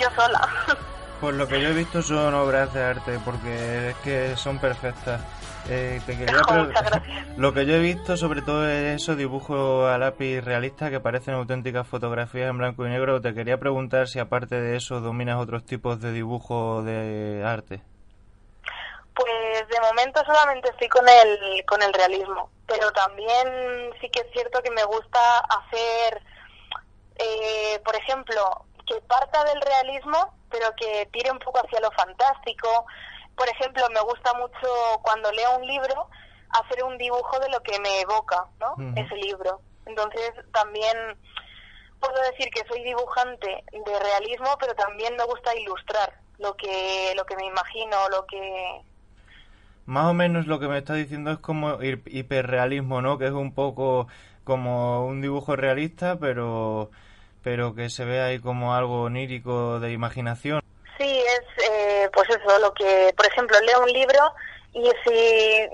yo 0.00 0.08
sola. 0.14 0.48
Por 1.20 1.34
lo 1.34 1.48
que 1.48 1.60
yo 1.60 1.68
he 1.68 1.72
visto 1.72 2.02
son 2.02 2.34
obras 2.34 2.74
de 2.74 2.82
arte, 2.82 3.18
porque 3.24 3.90
es 3.90 3.96
que 3.96 4.36
son 4.36 4.58
perfectas. 4.58 5.22
Eh, 5.68 6.00
te 6.04 6.16
quería 6.16 6.42
gracias. 6.48 7.02
Lo 7.36 7.52
que 7.52 7.66
yo 7.66 7.74
he 7.74 7.80
visto 7.80 8.16
sobre 8.16 8.42
todo 8.42 8.68
es 8.68 9.02
esos 9.02 9.16
dibujos 9.16 9.90
a 9.90 9.98
lápiz 9.98 10.42
realistas 10.42 10.90
que 10.90 11.00
parecen 11.00 11.34
auténticas 11.34 11.86
fotografías 11.86 12.50
en 12.50 12.58
blanco 12.58 12.86
y 12.86 12.90
negro. 12.90 13.20
Te 13.20 13.34
quería 13.34 13.58
preguntar 13.58 14.08
si 14.08 14.18
aparte 14.18 14.60
de 14.60 14.76
eso 14.76 15.00
dominas 15.00 15.40
otros 15.40 15.64
tipos 15.64 16.00
de 16.00 16.12
dibujo 16.12 16.82
de 16.82 17.42
arte. 17.44 17.82
Momento 20.06 20.24
solamente 20.24 20.68
estoy 20.68 20.88
con 20.88 21.04
el, 21.08 21.64
con 21.66 21.82
el 21.82 21.92
realismo, 21.92 22.48
pero 22.68 22.92
también 22.92 23.92
sí 24.00 24.08
que 24.08 24.20
es 24.20 24.30
cierto 24.32 24.62
que 24.62 24.70
me 24.70 24.84
gusta 24.84 25.38
hacer, 25.40 26.22
eh, 27.16 27.80
por 27.84 27.96
ejemplo, 27.96 28.66
que 28.86 29.00
parta 29.00 29.42
del 29.42 29.60
realismo, 29.60 30.32
pero 30.48 30.72
que 30.76 31.08
tire 31.12 31.32
un 31.32 31.40
poco 31.40 31.58
hacia 31.58 31.80
lo 31.80 31.90
fantástico. 31.90 32.86
Por 33.36 33.48
ejemplo, 33.48 33.84
me 33.92 34.00
gusta 34.02 34.32
mucho 34.34 35.00
cuando 35.02 35.32
leo 35.32 35.56
un 35.56 35.66
libro 35.66 36.08
hacer 36.50 36.84
un 36.84 36.96
dibujo 36.98 37.40
de 37.40 37.48
lo 37.48 37.60
que 37.64 37.80
me 37.80 38.02
evoca, 38.02 38.46
¿no? 38.60 38.76
Ese 38.94 39.16
libro. 39.16 39.60
Entonces 39.86 40.30
también 40.52 41.18
puedo 41.98 42.22
decir 42.30 42.48
que 42.50 42.64
soy 42.68 42.84
dibujante 42.84 43.64
de 43.72 43.98
realismo, 43.98 44.56
pero 44.60 44.72
también 44.76 45.16
me 45.16 45.24
gusta 45.24 45.52
ilustrar 45.56 46.14
lo 46.38 46.54
que 46.56 47.12
lo 47.16 47.24
que 47.26 47.34
me 47.34 47.46
imagino, 47.46 48.08
lo 48.10 48.24
que 48.26 48.84
Más 49.86 50.06
o 50.06 50.14
menos 50.14 50.46
lo 50.46 50.58
que 50.58 50.68
me 50.68 50.78
está 50.78 50.94
diciendo 50.94 51.30
es 51.30 51.38
como 51.38 51.80
hi- 51.82 52.02
hiperrealismo, 52.06 53.00
¿no? 53.02 53.18
Que 53.18 53.26
es 53.26 53.32
un 53.32 53.54
poco 53.54 54.08
como 54.44 55.06
un 55.06 55.20
dibujo 55.22 55.56
realista, 55.56 56.18
pero 56.18 56.90
pero 57.42 57.74
que 57.76 57.88
se 57.90 58.04
ve 58.04 58.20
ahí 58.20 58.40
como 58.40 58.74
algo 58.74 59.02
onírico 59.02 59.78
de 59.78 59.92
imaginación. 59.92 60.60
Sí, 60.98 61.04
es 61.20 61.64
eh, 61.70 62.10
pues 62.12 62.28
eso, 62.28 62.58
lo 62.58 62.72
que, 62.74 63.12
por 63.16 63.24
ejemplo, 63.26 63.56
leo 63.60 63.82
un 63.84 63.92
libro 63.92 64.18
y 64.72 64.82
si, 65.04 65.68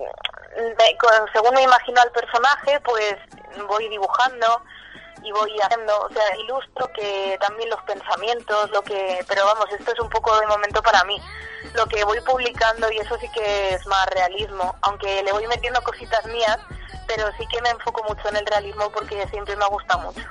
con- 0.99 1.27
según 1.33 1.55
me 1.55 1.63
imagino 1.63 2.01
al 2.03 2.11
personaje, 2.13 2.79
pues 2.85 3.17
voy 3.69 3.89
dibujando 3.89 4.47
y 5.25 5.33
voy 5.33 5.51
haciendo, 5.61 5.99
o 6.01 6.09
sea, 6.13 6.37
ilustro 6.45 6.91
que 6.93 7.37
también 7.41 7.71
los 7.71 7.81
pensamientos, 7.83 8.71
lo 8.71 8.83
que, 8.83 9.25
pero 9.29 9.45
vamos, 9.45 9.67
esto 9.79 9.93
es 9.93 10.01
un 10.01 10.09
poco 10.09 10.39
de 10.41 10.47
momento 10.47 10.83
para 10.83 11.05
mí. 11.05 11.21
Lo 11.75 11.87
que 11.87 12.05
voy 12.05 12.21
publicando 12.21 12.91
y 12.91 12.99
eso 12.99 13.17
sí 13.19 13.29
que 13.33 13.75
es 13.75 13.87
más 13.87 14.07
realismo, 14.07 14.75
aunque 14.83 15.23
le 15.23 15.33
voy 15.33 15.47
metiendo 15.47 15.81
cositas 15.83 16.25
mías, 16.27 16.59
pero 17.07 17.31
sí 17.39 17.47
que 17.47 17.63
me 17.63 17.71
enfoco 17.71 18.03
mucho 18.09 18.29
en 18.29 18.37
el 18.37 18.47
realismo 18.47 18.91
porque 18.93 19.27
siempre 19.29 19.57
me 19.57 19.65
ha 19.65 19.69
gustado 19.69 20.01
mucho. 20.01 20.29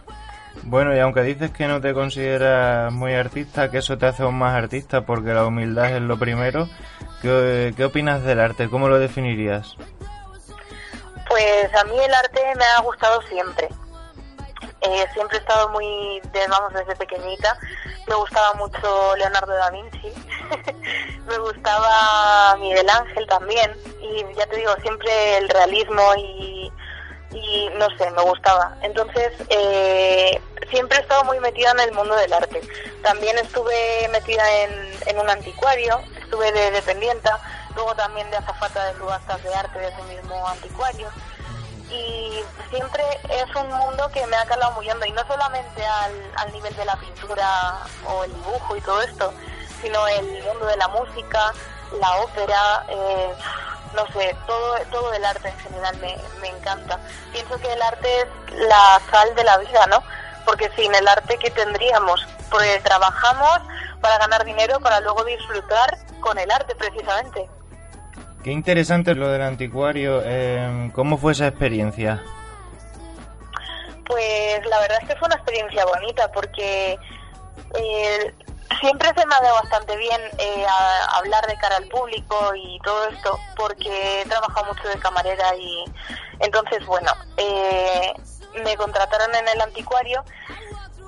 Bueno, 0.63 0.95
y 0.95 0.99
aunque 0.99 1.21
dices 1.21 1.51
que 1.51 1.67
no 1.67 1.81
te 1.81 1.93
consideras 1.93 2.91
muy 2.91 3.13
artista, 3.13 3.71
que 3.71 3.79
eso 3.79 3.97
te 3.97 4.05
hace 4.05 4.23
aún 4.23 4.37
más 4.37 4.53
artista 4.53 5.01
porque 5.05 5.33
la 5.33 5.45
humildad 5.45 5.95
es 5.95 6.01
lo 6.01 6.19
primero, 6.19 6.67
¿qué, 7.21 7.73
qué 7.75 7.85
opinas 7.85 8.23
del 8.23 8.39
arte? 8.39 8.69
¿Cómo 8.69 8.89
lo 8.89 8.99
definirías? 8.99 9.75
Pues 11.27 11.73
a 11.73 11.83
mí 11.85 11.97
el 11.97 12.13
arte 12.13 12.41
me 12.57 12.65
ha 12.65 12.81
gustado 12.81 13.21
siempre. 13.23 13.69
Eh, 14.81 15.05
siempre 15.13 15.37
he 15.37 15.41
estado 15.41 15.69
muy, 15.69 16.21
vamos, 16.49 16.73
desde 16.73 16.95
pequeñita. 16.95 17.57
Me 18.07 18.15
gustaba 18.15 18.53
mucho 18.55 19.15
Leonardo 19.15 19.53
da 19.53 19.69
Vinci. 19.69 20.11
me 21.27 21.37
gustaba 21.37 22.55
Miguel 22.57 22.89
Ángel 22.89 23.27
también 23.27 23.71
y 24.01 24.25
ya 24.35 24.47
te 24.47 24.57
digo, 24.57 24.73
siempre 24.81 25.37
el 25.37 25.49
realismo 25.49 26.01
y, 26.17 26.71
no 27.77 27.87
sé, 27.97 28.09
me 28.11 28.21
gustaba. 28.23 28.75
Entonces, 28.81 29.31
eh, 29.49 30.41
siempre 30.69 30.97
he 30.97 31.01
estado 31.01 31.23
muy 31.25 31.39
metida 31.39 31.71
en 31.71 31.79
el 31.81 31.91
mundo 31.93 32.15
del 32.15 32.33
arte. 32.33 32.61
También 33.03 33.37
estuve 33.37 34.07
metida 34.11 34.43
en, 34.63 34.71
en 35.07 35.19
un 35.19 35.29
anticuario, 35.29 36.01
estuve 36.21 36.51
de 36.51 36.71
dependienta, 36.71 37.39
luego 37.75 37.95
también 37.95 38.29
de 38.31 38.37
azafata 38.37 38.85
de 38.85 38.97
subastas 38.97 39.43
de 39.43 39.53
arte 39.53 39.79
de 39.79 39.87
ese 39.87 40.03
mismo 40.03 40.47
anticuario. 40.47 41.09
Y 41.91 42.43
siempre 42.69 43.03
es 43.29 43.55
un 43.55 43.67
mundo 43.67 44.09
que 44.13 44.25
me 44.27 44.35
ha 44.37 44.45
calado 44.45 44.71
muy 44.73 44.89
hondo, 44.89 45.05
y 45.05 45.11
no 45.11 45.25
solamente 45.27 45.85
al, 45.85 46.31
al 46.37 46.51
nivel 46.53 46.75
de 46.75 46.85
la 46.85 46.95
pintura 46.95 47.79
o 48.07 48.23
el 48.23 48.33
dibujo 48.33 48.75
y 48.77 48.81
todo 48.81 49.01
esto, 49.01 49.33
sino 49.81 50.07
el 50.07 50.43
mundo 50.43 50.65
de 50.65 50.77
la 50.77 50.87
música, 50.87 51.53
la 51.99 52.15
ópera, 52.17 52.85
eh, 52.87 53.35
no 53.93 54.07
sé, 54.13 54.35
todo, 54.47 54.77
todo 54.91 55.13
el 55.13 55.25
arte 55.25 55.49
en 55.49 55.59
general 55.59 55.97
me, 55.97 56.17
me 56.39 56.47
encanta. 56.47 56.99
Pienso 57.33 57.57
que 57.59 57.73
el 57.73 57.81
arte 57.81 58.21
es 58.21 58.27
la 58.67 59.01
sal 59.11 59.35
de 59.35 59.43
la 59.43 59.57
vida, 59.57 59.85
¿no? 59.87 60.01
Porque 60.45 60.71
sin 60.75 60.93
el 60.95 61.07
arte, 61.07 61.37
¿qué 61.37 61.51
tendríamos? 61.51 62.25
Porque 62.49 62.79
trabajamos 62.83 63.59
para 63.99 64.17
ganar 64.17 64.45
dinero, 64.45 64.79
para 64.79 64.99
luego 65.01 65.23
disfrutar 65.25 65.97
con 66.21 66.37
el 66.37 66.49
arte, 66.49 66.73
precisamente. 66.75 67.49
Qué 68.43 68.51
interesante 68.51 69.13
lo 69.13 69.29
del 69.29 69.41
anticuario. 69.41 70.21
eh, 70.23 70.91
¿Cómo 70.95 71.17
fue 71.17 71.33
esa 71.33 71.47
experiencia? 71.47 72.23
Pues 74.05 74.65
la 74.65 74.79
verdad 74.79 74.97
es 75.01 75.07
que 75.07 75.15
fue 75.15 75.27
una 75.27 75.35
experiencia 75.35 75.85
bonita 75.85 76.31
porque 76.31 76.97
eh, 77.75 78.35
siempre 78.79 79.09
se 79.15 79.25
me 79.25 79.35
ha 79.35 79.41
dado 79.41 79.55
bastante 79.55 79.95
bien 79.95 80.21
eh, 80.39 80.65
hablar 81.13 81.45
de 81.47 81.55
cara 81.57 81.77
al 81.77 81.87
público 81.87 82.53
y 82.55 82.79
todo 82.83 83.07
esto 83.09 83.39
porque 83.55 84.21
he 84.21 84.25
trabajado 84.25 84.73
mucho 84.73 84.87
de 84.87 84.99
camarera 84.99 85.55
y 85.55 85.85
entonces 86.39 86.85
bueno, 86.85 87.11
eh, 87.37 88.13
me 88.63 88.75
contrataron 88.75 89.33
en 89.35 89.47
el 89.47 89.61
anticuario 89.61 90.23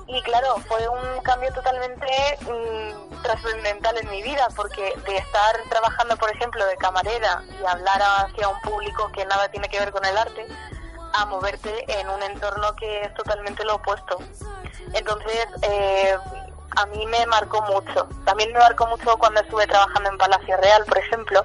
y 0.06 0.20
claro, 0.22 0.56
fue 0.68 0.86
un 0.88 1.22
cambio 1.22 1.52
totalmente 1.52 2.06
mm, 2.42 3.03
trascendental 3.24 3.96
en 3.96 4.08
mi 4.10 4.22
vida, 4.22 4.46
porque 4.54 4.94
de 5.06 5.16
estar 5.16 5.56
trabajando, 5.70 6.16
por 6.16 6.30
ejemplo, 6.30 6.64
de 6.66 6.76
camarera 6.76 7.42
y 7.60 7.66
hablar 7.66 8.00
hacia 8.02 8.48
un 8.48 8.60
público 8.60 9.10
que 9.12 9.24
nada 9.24 9.48
tiene 9.48 9.68
que 9.68 9.80
ver 9.80 9.90
con 9.90 10.04
el 10.04 10.16
arte, 10.16 10.46
a 11.14 11.26
moverte 11.26 11.72
en 12.00 12.08
un 12.08 12.22
entorno 12.22 12.76
que 12.76 13.02
es 13.02 13.14
totalmente 13.14 13.64
lo 13.64 13.76
opuesto. 13.76 14.18
Entonces, 14.92 15.46
eh, 15.62 16.16
a 16.76 16.86
mí 16.86 17.06
me 17.06 17.24
marcó 17.26 17.62
mucho. 17.62 18.08
También 18.24 18.52
me 18.52 18.58
marcó 18.58 18.86
mucho 18.86 19.16
cuando 19.16 19.40
estuve 19.40 19.66
trabajando 19.66 20.10
en 20.10 20.18
Palacio 20.18 20.56
Real, 20.58 20.84
por 20.84 20.98
ejemplo, 20.98 21.44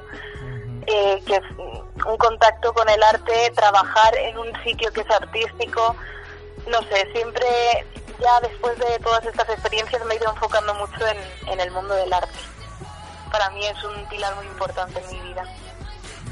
eh, 0.86 1.24
que 1.26 1.39
un 2.06 2.18
contacto 2.18 2.74
con 2.74 2.89
el 2.89 3.02
arte, 3.04 3.52
trabajar 3.56 4.15
en 4.18 4.38
un 4.38 4.52
sitio 4.63 4.92
que 4.92 5.02
es 5.02 5.10
artístico, 5.10 5.96
no 6.68 6.82
sé, 6.84 7.08
siempre 7.13 7.48
ya 8.19 8.39
después 8.41 8.77
de 8.77 8.99
todas 8.99 9.25
estas 9.25 9.49
experiencias 9.49 10.03
me 10.05 10.13
he 10.13 10.17
ido 10.17 10.29
enfocando 10.29 10.73
mucho 10.75 11.08
en, 11.08 11.17
en 11.51 11.60
el 11.60 11.71
mundo 11.71 11.93
del 11.95 12.12
arte. 12.12 12.39
Para 13.32 13.49
mí 13.51 13.65
es 13.65 13.84
un 13.84 14.05
pilar 14.10 14.36
muy 14.36 14.45
importante 14.47 14.99
en 14.99 15.17
mi 15.17 15.29
vida. 15.29 15.43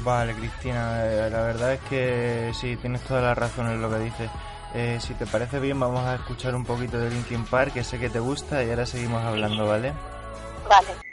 Vale, 0.00 0.34
Cristina, 0.34 1.04
eh, 1.06 1.30
la 1.30 1.42
verdad 1.42 1.72
es 1.72 1.80
que 1.88 2.52
sí, 2.54 2.76
tienes 2.76 3.02
toda 3.02 3.20
la 3.20 3.34
razón 3.34 3.68
en 3.68 3.82
lo 3.82 3.90
que 3.90 3.98
dices. 3.98 4.30
Eh, 4.74 4.98
si 5.00 5.14
te 5.14 5.26
parece 5.26 5.58
bien, 5.60 5.80
vamos 5.80 6.04
a 6.04 6.14
escuchar 6.14 6.54
un 6.54 6.64
poquito 6.64 6.98
de 6.98 7.10
Linkin 7.10 7.44
Park, 7.46 7.72
que 7.72 7.84
sé 7.84 7.98
que 7.98 8.10
te 8.10 8.20
gusta, 8.20 8.62
y 8.62 8.70
ahora 8.70 8.86
seguimos 8.86 9.24
hablando, 9.24 9.66
¿vale? 9.66 9.92
Vale. 10.68 11.07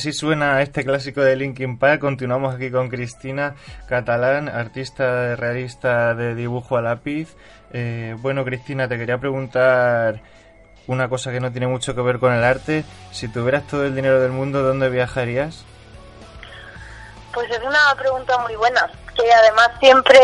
Así 0.00 0.14
suena 0.14 0.62
este 0.62 0.82
clásico 0.82 1.20
de 1.20 1.36
Linkin 1.36 1.78
Park. 1.78 2.00
Continuamos 2.00 2.54
aquí 2.54 2.70
con 2.70 2.88
Cristina 2.88 3.54
Catalán, 3.86 4.48
artista 4.48 5.36
realista 5.36 6.14
de 6.14 6.34
dibujo 6.34 6.78
a 6.78 6.80
lápiz. 6.80 7.36
Eh, 7.74 8.16
bueno, 8.20 8.42
Cristina, 8.42 8.88
te 8.88 8.96
quería 8.96 9.18
preguntar 9.18 10.22
una 10.86 11.10
cosa 11.10 11.30
que 11.32 11.40
no 11.40 11.52
tiene 11.52 11.66
mucho 11.66 11.94
que 11.94 12.00
ver 12.00 12.18
con 12.18 12.32
el 12.32 12.42
arte. 12.44 12.82
Si 13.12 13.28
tuvieras 13.28 13.66
todo 13.66 13.84
el 13.84 13.94
dinero 13.94 14.22
del 14.22 14.32
mundo, 14.32 14.62
¿dónde 14.62 14.88
viajarías? 14.88 15.66
Pues 17.34 17.50
es 17.50 17.60
una 17.62 17.94
pregunta 17.98 18.38
muy 18.38 18.56
buena, 18.56 18.90
que 19.14 19.30
además 19.30 19.68
siempre 19.80 20.18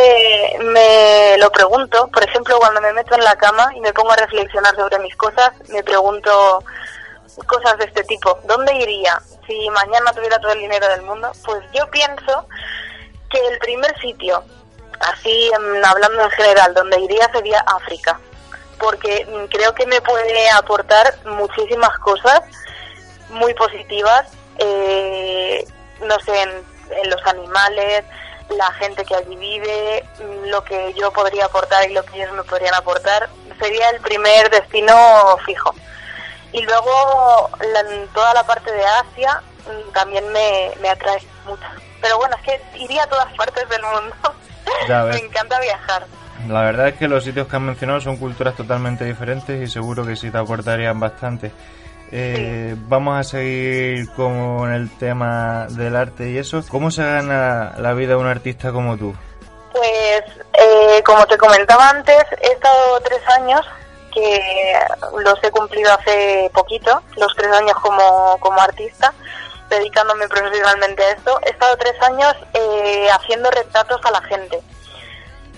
me 0.72 1.36
lo 1.36 1.50
pregunto. 1.50 2.08
Por 2.08 2.24
ejemplo, 2.24 2.58
cuando 2.58 2.80
me 2.80 2.94
meto 2.94 3.14
en 3.14 3.24
la 3.24 3.36
cama 3.36 3.70
y 3.76 3.80
me 3.82 3.92
pongo 3.92 4.12
a 4.12 4.16
reflexionar 4.16 4.74
sobre 4.74 4.98
mis 5.00 5.14
cosas, 5.16 5.50
me 5.68 5.82
pregunto 5.82 6.64
cosas 7.44 7.76
de 7.78 7.84
este 7.84 8.04
tipo. 8.04 8.38
¿Dónde 8.44 8.74
iría 8.74 9.20
si 9.46 9.68
mañana 9.70 10.12
tuviera 10.12 10.38
todo 10.38 10.52
el 10.52 10.60
dinero 10.60 10.88
del 10.88 11.02
mundo? 11.02 11.32
Pues 11.44 11.62
yo 11.72 11.88
pienso 11.90 12.46
que 13.30 13.38
el 13.46 13.58
primer 13.58 13.98
sitio, 14.00 14.42
así 15.00 15.50
hablando 15.84 16.22
en 16.22 16.30
general, 16.30 16.74
donde 16.74 17.00
iría 17.00 17.30
sería 17.32 17.60
África, 17.60 18.18
porque 18.78 19.26
mm, 19.26 19.46
creo 19.46 19.74
que 19.74 19.86
me 19.86 20.00
puede 20.00 20.50
aportar 20.50 21.14
muchísimas 21.24 21.98
cosas 21.98 22.40
muy 23.30 23.52
positivas, 23.54 24.26
eh, 24.58 25.66
no 26.00 26.18
sé, 26.20 26.42
en, 26.42 26.50
en 27.02 27.10
los 27.10 27.26
animales, 27.26 28.04
la 28.50 28.70
gente 28.72 29.04
que 29.04 29.14
allí 29.14 29.36
vive, 29.36 30.04
mm, 30.18 30.48
lo 30.48 30.62
que 30.64 30.94
yo 30.94 31.12
podría 31.12 31.46
aportar 31.46 31.90
y 31.90 31.94
lo 31.94 32.04
que 32.04 32.16
ellos 32.16 32.32
me 32.32 32.44
podrían 32.44 32.74
aportar, 32.74 33.28
sería 33.58 33.90
el 33.90 34.00
primer 34.00 34.50
destino 34.50 35.36
fijo. 35.44 35.74
Y 36.56 36.62
luego 36.64 37.50
la- 37.60 38.06
toda 38.14 38.32
la 38.34 38.42
parte 38.44 38.72
de 38.72 38.82
Asia 38.84 39.42
mm, 39.66 39.92
también 39.92 40.26
me, 40.32 40.70
me 40.80 40.88
atrae 40.88 41.18
mucho. 41.46 41.62
Pero 42.00 42.16
bueno, 42.18 42.34
es 42.36 42.42
que 42.42 42.78
iría 42.78 43.02
a 43.02 43.06
todas 43.06 43.32
partes 43.34 43.68
del 43.68 43.82
mundo. 43.82 44.14
Ya 44.88 45.02
me 45.04 45.18
encanta 45.18 45.60
viajar. 45.60 46.06
La 46.48 46.62
verdad 46.62 46.88
es 46.88 46.94
que 46.94 47.08
los 47.08 47.24
sitios 47.24 47.46
que 47.48 47.56
has 47.56 47.62
mencionado 47.62 48.00
son 48.00 48.16
culturas 48.16 48.54
totalmente 48.54 49.04
diferentes 49.04 49.60
y 49.60 49.70
seguro 49.70 50.06
que 50.06 50.16
sí 50.16 50.30
te 50.30 50.38
aportarían 50.38 50.98
bastante. 50.98 51.50
Eh, 52.12 52.74
Vamos 52.88 53.18
a 53.18 53.24
seguir 53.24 54.08
con 54.12 54.72
el 54.72 54.90
tema 54.96 55.66
del 55.70 55.96
arte 55.96 56.30
y 56.30 56.38
eso. 56.38 56.62
¿Cómo 56.70 56.90
se 56.90 57.02
gana 57.04 57.74
la 57.78 57.92
vida 57.94 58.16
un 58.16 58.26
artista 58.26 58.70
como 58.72 58.96
tú? 58.96 59.14
Pues, 59.72 60.22
eh, 60.54 61.02
como 61.04 61.26
te 61.26 61.36
comentaba 61.36 61.90
antes, 61.90 62.22
he 62.40 62.52
estado 62.52 63.00
tres 63.00 63.20
años, 63.36 63.60
que 64.16 64.78
los 65.24 65.44
he 65.44 65.50
cumplido 65.50 65.92
hace 65.92 66.50
poquito, 66.54 67.02
los 67.16 67.34
tres 67.36 67.52
años 67.52 67.74
como, 67.82 68.38
como 68.40 68.58
artista, 68.60 69.12
dedicándome 69.68 70.26
profesionalmente 70.26 71.02
a 71.02 71.10
esto. 71.10 71.38
He 71.44 71.50
estado 71.50 71.76
tres 71.76 72.00
años 72.02 72.34
eh, 72.54 73.08
haciendo 73.10 73.50
retratos 73.50 74.00
a 74.04 74.10
la 74.10 74.22
gente. 74.22 74.62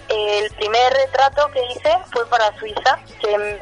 El 0.09 0.51
primer 0.55 0.93
retrato 0.93 1.49
que 1.53 1.63
hice 1.67 1.99
fue 2.13 2.27
para 2.27 2.53
Suiza, 2.59 2.99
que 3.21 3.61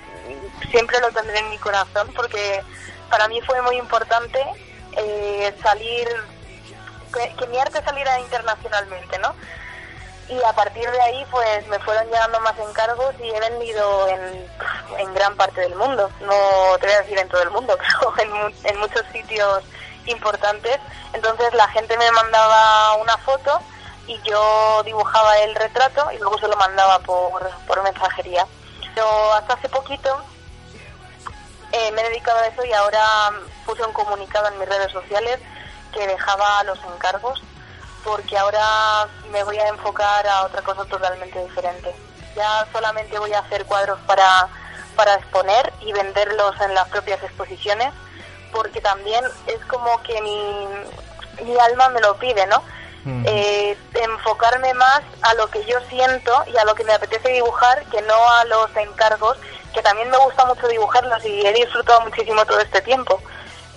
siempre 0.70 0.98
lo 1.00 1.10
tendré 1.10 1.40
en 1.40 1.50
mi 1.50 1.58
corazón, 1.58 2.10
porque 2.16 2.62
para 3.10 3.28
mí 3.28 3.40
fue 3.42 3.60
muy 3.62 3.76
importante 3.76 4.42
eh, 4.96 5.54
salir, 5.62 6.08
que, 7.12 7.34
que 7.36 7.46
mi 7.48 7.58
arte 7.58 7.82
saliera 7.84 8.18
internacionalmente, 8.20 9.18
¿no? 9.18 9.34
Y 10.28 10.42
a 10.42 10.52
partir 10.52 10.90
de 10.90 11.00
ahí 11.00 11.24
pues 11.30 11.66
me 11.68 11.78
fueron 11.80 12.06
llegando 12.06 12.40
más 12.40 12.58
encargos 12.58 13.14
y 13.20 13.30
he 13.30 13.40
vendido 13.40 14.08
en, 14.08 14.50
en 14.98 15.14
gran 15.14 15.36
parte 15.36 15.60
del 15.60 15.74
mundo, 15.76 16.10
no 16.20 16.78
te 16.80 16.86
voy 16.86 16.94
a 16.96 17.02
decir 17.02 17.18
en 17.18 17.28
todo 17.28 17.42
el 17.42 17.50
mundo, 17.50 17.78
pero 18.16 18.36
en, 18.36 18.54
en 18.64 18.78
muchos 18.78 19.02
sitios 19.12 19.62
importantes. 20.06 20.78
Entonces 21.12 21.52
la 21.54 21.68
gente 21.68 21.96
me 21.96 22.10
mandaba 22.12 22.96
una 22.96 23.16
foto 23.18 23.60
y 24.06 24.20
yo 24.22 24.82
dibujaba 24.84 25.38
el 25.38 25.54
retrato 25.54 26.10
y 26.12 26.18
luego 26.18 26.38
se 26.38 26.48
lo 26.48 26.56
mandaba 26.56 26.98
por, 27.00 27.48
por 27.66 27.82
mensajería. 27.82 28.46
Pero 28.94 29.32
hasta 29.34 29.54
hace 29.54 29.68
poquito 29.68 30.22
eh, 31.72 31.92
me 31.92 32.02
he 32.02 32.08
dedicado 32.08 32.38
a 32.38 32.46
eso 32.46 32.64
y 32.64 32.72
ahora 32.72 33.32
puse 33.64 33.84
un 33.84 33.92
comunicado 33.92 34.48
en 34.48 34.58
mis 34.58 34.68
redes 34.68 34.92
sociales 34.92 35.38
que 35.92 36.06
dejaba 36.06 36.62
los 36.64 36.78
encargos 36.94 37.42
porque 38.06 38.38
ahora 38.38 39.08
me 39.32 39.42
voy 39.42 39.58
a 39.58 39.68
enfocar 39.68 40.26
a 40.28 40.44
otra 40.44 40.62
cosa 40.62 40.84
totalmente 40.84 41.42
diferente. 41.42 41.92
Ya 42.36 42.66
solamente 42.72 43.18
voy 43.18 43.32
a 43.32 43.40
hacer 43.40 43.64
cuadros 43.64 43.98
para, 44.06 44.48
para 44.94 45.14
exponer 45.14 45.72
y 45.80 45.92
venderlos 45.92 46.54
en 46.60 46.74
las 46.74 46.88
propias 46.88 47.20
exposiciones, 47.24 47.92
porque 48.52 48.80
también 48.80 49.24
es 49.48 49.58
como 49.66 50.00
que 50.04 50.22
mi, 50.22 50.66
mi 51.44 51.58
alma 51.58 51.88
me 51.88 52.00
lo 52.00 52.16
pide, 52.16 52.46
¿no? 52.46 52.62
Eh, 53.24 53.78
enfocarme 53.94 54.74
más 54.74 55.00
a 55.22 55.34
lo 55.34 55.46
que 55.46 55.64
yo 55.64 55.78
siento 55.88 56.42
y 56.52 56.56
a 56.56 56.64
lo 56.64 56.74
que 56.74 56.82
me 56.82 56.92
apetece 56.92 57.28
dibujar 57.28 57.84
que 57.86 58.02
no 58.02 58.30
a 58.30 58.44
los 58.46 58.76
encargos, 58.76 59.36
que 59.72 59.80
también 59.80 60.10
me 60.10 60.18
gusta 60.18 60.44
mucho 60.44 60.66
dibujarlos 60.66 61.24
y 61.24 61.46
he 61.46 61.52
disfrutado 61.52 62.00
muchísimo 62.00 62.44
todo 62.46 62.58
este 62.58 62.80
tiempo. 62.82 63.20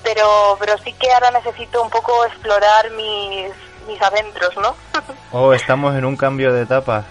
Pero, 0.02 0.58
pero 0.60 0.80
sí 0.80 0.94
que 0.94 1.12
ahora 1.14 1.30
necesito 1.30 1.84
un 1.84 1.92
poco 1.92 2.26
explorar 2.26 2.90
mis, 2.92 3.52
mis 3.90 4.02
adentros, 4.02 4.56
¿no? 4.58 4.76
Oh, 5.32 5.54
estamos 5.54 5.96
en 5.96 6.06
un 6.06 6.16
cambio 6.16 6.54
de 6.54 6.64
etapa. 6.64 7.04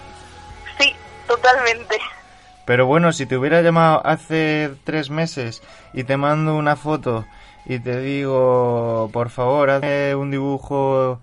sí, 0.77 0.93
totalmente. 1.27 1.97
Pero 2.65 2.85
bueno, 2.85 3.13
si 3.13 3.25
te 3.25 3.37
hubiera 3.37 3.61
llamado 3.61 4.01
hace 4.05 4.71
tres 4.83 5.09
meses 5.09 5.61
y 5.93 6.03
te 6.03 6.17
mando 6.17 6.55
una 6.55 6.75
foto 6.75 7.25
y 7.65 7.79
te 7.79 7.99
digo, 7.99 9.09
por 9.13 9.29
favor, 9.29 9.69
hazme 9.69 10.15
un 10.15 10.31
dibujo, 10.31 11.19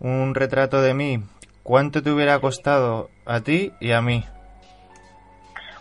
un 0.00 0.34
retrato 0.34 0.82
de 0.82 0.92
mí, 0.94 1.22
¿cuánto 1.62 2.02
te 2.02 2.10
hubiera 2.10 2.40
costado 2.40 3.10
a 3.26 3.40
ti 3.40 3.72
y 3.80 3.92
a 3.92 4.02
mí? 4.02 4.24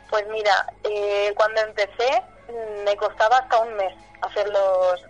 Pues 0.10 0.24
mira, 0.32 0.65
eh, 0.84 1.34
cuando 1.36 1.62
empecé 1.62 2.22
mm, 2.48 2.84
me 2.86 2.96
costaba 2.96 3.38
hasta 3.39 3.60
un 3.60 3.76
mes 3.76 3.94
hacer 4.22 4.48
los, 4.50 5.02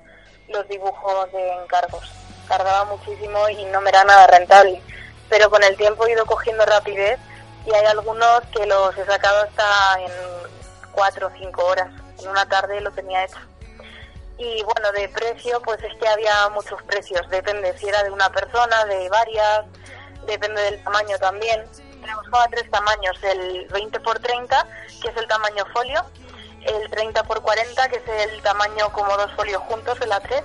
los 0.50 0.68
dibujos 0.70 1.32
de 1.34 1.54
encargos. 1.64 2.10
Tardaba 2.50 2.84
muchísimo 2.86 3.48
y 3.48 3.64
no 3.66 3.80
me 3.80 3.92
era 3.92 4.04
nada 4.04 4.28
rentable. 4.28 4.82
Pero 5.30 5.50
con 5.50 5.64
el 5.64 5.78
tiempo 5.78 6.06
he 6.06 6.12
ido 6.12 6.26
cogiendo 6.26 6.66
rapidez 6.66 7.20
y 7.66 7.74
hay 7.74 7.86
algunos 7.86 8.42
que 8.54 8.66
los 8.66 8.98
he 8.98 9.06
sacado 9.06 9.44
hasta 9.44 10.02
en 10.02 10.12
cuatro 10.92 11.28
o 11.28 11.32
cinco 11.38 11.66
horas. 11.66 11.90
En 12.20 12.28
una 12.28 12.46
tarde 12.50 12.82
lo 12.82 12.92
tenía 12.92 13.24
hecho. 13.24 13.40
Y 14.40 14.64
bueno, 14.64 14.92
de 14.94 15.10
precio, 15.10 15.62
pues 15.62 15.84
es 15.84 15.96
que 15.98 16.08
había 16.08 16.50
muchos 16.50 16.82
precios. 16.84 17.30
Depende 17.30 17.78
si 17.78 17.88
era 17.88 18.04
de 18.04 18.10
una 18.10 18.30
persona, 18.32 18.86
de 18.86 19.10
varias, 19.10 19.66
depende 20.26 20.62
del 20.62 20.84
tamaño 20.84 21.18
también. 21.20 21.66
Trabajaba 22.02 22.48
tres 22.50 22.72
tamaños, 22.72 23.22
el 23.24 23.68
20 23.68 24.00
por 24.00 24.20
30, 24.20 24.68
que 25.02 25.10
es 25.10 25.18
el 25.18 25.28
tamaño 25.28 25.66
folio, 25.74 26.06
el 26.66 26.90
30 26.90 27.24
por 27.24 27.42
40, 27.42 27.90
que 27.90 27.98
es 27.98 28.32
el 28.32 28.42
tamaño 28.42 28.92
como 28.94 29.16
dos 29.18 29.32
folios 29.34 29.62
juntos, 29.64 30.00
el 30.02 30.12
A3, 30.12 30.42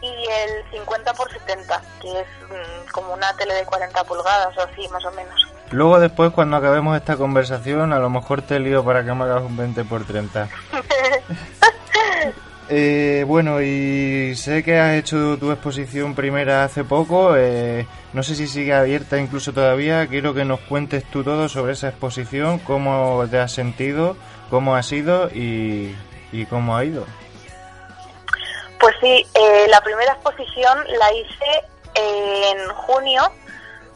y 0.00 0.06
el 0.06 0.70
50 0.70 1.14
por 1.14 1.30
70, 1.30 1.82
que 2.00 2.20
es 2.20 2.26
mm, 2.48 2.90
como 2.92 3.14
una 3.14 3.32
tele 3.36 3.54
de 3.54 3.64
40 3.64 4.04
pulgadas 4.04 4.56
o 4.56 4.62
así, 4.62 4.88
más 4.88 5.04
o 5.04 5.10
menos. 5.12 5.46
Luego 5.70 6.00
después, 6.00 6.32
cuando 6.32 6.56
acabemos 6.56 6.96
esta 6.96 7.16
conversación, 7.16 7.92
a 7.92 7.98
lo 7.98 8.08
mejor 8.08 8.42
te 8.42 8.58
lío 8.58 8.84
para 8.84 9.04
que 9.04 9.12
me 9.12 9.24
hagas 9.24 9.42
un 9.42 9.56
20 9.56 9.84
por 9.84 10.04
30. 10.04 10.48
Eh, 12.70 13.24
bueno, 13.26 13.62
y 13.62 14.34
sé 14.36 14.62
que 14.62 14.78
has 14.78 14.94
hecho 14.98 15.38
tu 15.38 15.50
exposición 15.50 16.14
primera 16.14 16.64
hace 16.64 16.84
poco, 16.84 17.34
eh, 17.34 17.86
no 18.12 18.22
sé 18.22 18.34
si 18.34 18.46
sigue 18.46 18.74
abierta 18.74 19.18
incluso 19.18 19.54
todavía, 19.54 20.06
quiero 20.06 20.34
que 20.34 20.44
nos 20.44 20.60
cuentes 20.60 21.04
tú 21.04 21.24
todo 21.24 21.48
sobre 21.48 21.72
esa 21.72 21.88
exposición, 21.88 22.58
cómo 22.58 23.24
te 23.30 23.38
has 23.38 23.52
sentido, 23.52 24.18
cómo 24.50 24.76
ha 24.76 24.82
sido 24.82 25.30
y, 25.30 25.96
y 26.30 26.44
cómo 26.44 26.76
ha 26.76 26.84
ido. 26.84 27.06
Pues 28.80 28.94
sí, 29.00 29.26
eh, 29.34 29.66
la 29.68 29.80
primera 29.80 30.12
exposición 30.12 30.84
la 30.98 31.12
hice 31.12 31.64
en 31.94 32.68
junio, 32.74 33.32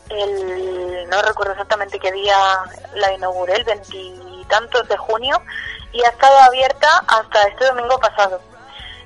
el, 0.09 1.09
no 1.09 1.23
recuerdo 1.23 1.53
exactamente 1.53 2.01
qué 2.01 2.11
día 2.11 2.37
la 2.95 3.13
inauguré, 3.13 3.55
el 3.55 3.65
veintitantos 3.65 4.89
de 4.89 4.97
junio, 4.97 5.41
y 5.93 6.03
ha 6.05 6.09
estado 6.09 6.37
abierta 6.41 6.89
hasta 7.07 7.43
este 7.49 7.67
domingo 7.67 7.99
pasado. 7.99 8.41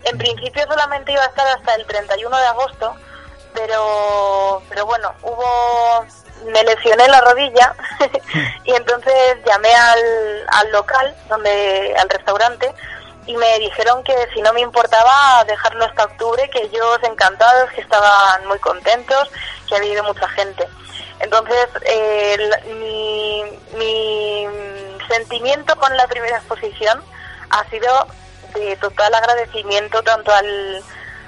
En 0.05 0.17
principio 0.17 0.65
solamente 0.67 1.12
iba 1.12 1.23
a 1.23 1.27
estar 1.27 1.47
hasta 1.49 1.75
el 1.75 1.85
31 1.87 2.37
de 2.37 2.47
agosto, 2.47 2.97
pero, 3.53 4.62
pero 4.69 4.87
bueno, 4.87 5.12
hubo, 5.23 6.07
me 6.47 6.62
lesioné 6.65 7.07
la 7.09 7.21
rodilla 7.21 7.75
y 8.65 8.73
entonces 8.73 9.39
llamé 9.45 9.75
al, 9.75 10.47
al 10.49 10.73
local, 10.73 11.15
donde, 11.29 11.95
al 11.99 12.09
restaurante, 12.09 12.75
y 13.27 13.37
me 13.37 13.59
dijeron 13.59 14.03
que 14.05 14.15
si 14.33 14.41
no 14.41 14.53
me 14.53 14.61
importaba 14.61 15.45
dejarlo 15.45 15.85
hasta 15.85 16.05
octubre, 16.05 16.49
que 16.51 16.62
ellos 16.62 16.99
encantados, 17.03 17.71
que 17.73 17.81
estaban 17.81 18.47
muy 18.47 18.59
contentos, 18.61 19.31
que 19.69 19.77
había 19.77 19.95
ido 19.95 20.05
mucha 20.05 20.29
gente. 20.29 20.67
Entonces, 21.19 21.67
mi, 22.67 23.43
mi 23.75 24.47
sentimiento 25.09 25.77
con 25.77 25.97
la 25.97 26.07
primera 26.07 26.37
exposición 26.37 27.03
ha 27.51 27.65
sido 27.69 28.07
de 28.55 28.77
total 28.77 29.15
agradecimiento 29.15 30.03
tanto 30.03 30.33
al, 30.33 30.83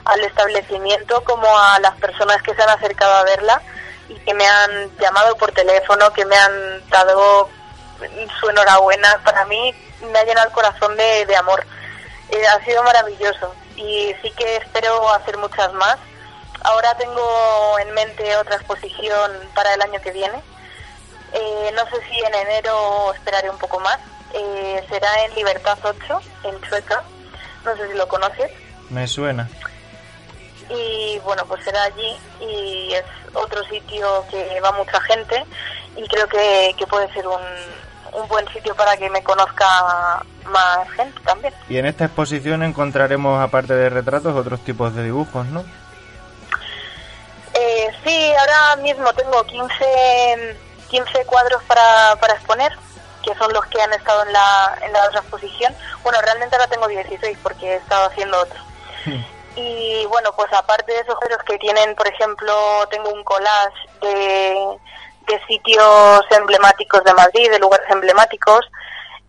al 0.05 0.21
establecimiento 0.25 1.23
como 1.25 1.47
a 1.59 1.79
las 1.81 1.97
personas 1.97 2.43
que 2.43 2.55
se 2.55 2.63
han 2.63 2.71
acercado 2.71 3.15
a 3.15 3.25
verla 3.25 3.63
y 4.09 4.15
que 4.21 4.35
me 4.35 4.47
han 4.47 4.97
llamado 4.99 5.37
por 5.37 5.53
teléfono, 5.53 6.13
que 6.13 6.25
me 6.25 6.37
han 6.37 6.89
dado 6.89 7.49
su 8.41 8.49
enhorabuena. 8.49 9.21
Para 9.25 9.45
mí 9.45 9.75
me 10.11 10.19
ha 10.19 10.25
llenado 10.25 10.49
el 10.49 10.55
corazón 10.55 10.97
de, 10.97 11.27
de 11.27 11.37
amor. 11.37 11.65
Eh, 12.31 12.47
ha 12.47 12.65
sido 12.65 12.83
maravilloso 12.83 13.55
y 13.77 14.15
sí 14.23 14.31
que 14.37 14.57
espero 14.57 15.09
hacer 15.15 15.37
muchas 15.39 15.73
más. 15.73 15.97
Ahora 16.63 16.97
tengo 16.97 17.79
en 17.81 17.93
mente 17.95 18.37
otra 18.37 18.57
exposición 18.57 19.33
para 19.55 19.75
el 19.75 19.83
año 19.83 20.01
que 20.01 20.13
viene. 20.13 20.43
Eh, 21.33 21.71
no 21.75 21.85
sé 21.87 21.97
si 22.09 22.19
en 22.21 22.35
enero 22.35 23.13
esperaré 23.15 23.49
un 23.49 23.59
poco 23.59 23.81
más. 23.81 23.99
Eh, 24.35 24.85
será 24.91 25.25
en 25.25 25.35
Libertad 25.35 25.79
8, 25.83 26.21
en 26.45 26.61
Chueca. 26.63 27.03
No 27.65 27.77
sé 27.77 27.89
si 27.89 27.95
lo 27.95 28.07
conoces. 28.09 28.51
Me 28.91 29.07
suena. 29.07 29.49
Y 30.69 31.19
bueno, 31.21 31.47
pues 31.47 31.65
será 31.65 31.85
allí 31.85 32.17
y 32.41 32.93
es 32.93 33.05
otro 33.33 33.63
sitio 33.65 34.25
que 34.31 34.61
va 34.61 34.73
mucha 34.73 35.01
gente 35.03 35.47
y 35.97 36.07
creo 36.09 36.29
que, 36.29 36.75
que 36.77 36.87
puede 36.87 37.11
ser 37.15 37.27
un, 37.27 37.41
un 38.13 38.29
buen 38.29 38.47
sitio 38.53 38.75
para 38.75 38.97
que 38.97 39.11
me 39.11 39.23
conozca 39.23 40.25
más 40.45 40.91
gente 40.91 41.21
también. 41.25 41.55
Y 41.69 41.79
en 41.79 41.87
esta 41.87 42.07
exposición 42.07 42.63
encontraremos, 42.63 43.41
aparte 43.41 43.75
de 43.75 43.89
retratos, 43.89 44.35
otros 44.37 44.61
tipos 44.61 44.95
de 44.95 45.05
dibujos, 45.05 45.47
¿no? 45.47 45.65
Eh, 47.55 47.91
sí, 48.05 48.33
ahora 48.39 48.77
mismo 48.83 49.13
tengo 49.15 49.43
15, 49.45 50.57
15 50.89 51.25
cuadros 51.27 51.63
para, 51.65 52.17
para 52.21 52.35
exponer, 52.35 52.73
que 53.23 53.35
son 53.35 53.53
los 53.53 53.65
que 53.67 53.81
han 53.81 53.93
estado 53.93 54.25
en 54.25 54.33
la, 54.33 54.79
en 54.83 54.93
la 54.93 55.05
otra 55.07 55.21
exposición. 55.21 55.75
Bueno, 56.03 56.21
realmente 56.23 56.57
ahora 56.57 56.69
tengo 56.69 56.87
16 56.87 57.39
porque 57.43 57.67
he 57.67 57.77
estado 57.77 58.07
haciendo 58.07 58.41
otro. 58.41 58.61
Y 59.57 60.07
bueno, 60.07 60.31
pues 60.37 60.53
aparte 60.53 60.93
de 60.93 61.01
esos 61.01 61.17
cuadros 61.17 61.43
que 61.43 61.59
tienen, 61.59 61.97
por 61.97 62.07
ejemplo, 62.07 62.87
tengo 62.91 63.11
un 63.11 63.25
collage 63.25 63.89
de, 64.01 64.79
de 65.29 65.41
sitios 65.47 66.25
emblemáticos 66.31 67.05
de 67.05 67.15
Madrid, 67.15 67.51
de 67.51 67.59
lugares 67.59 67.87
emblemáticos. 67.91 68.69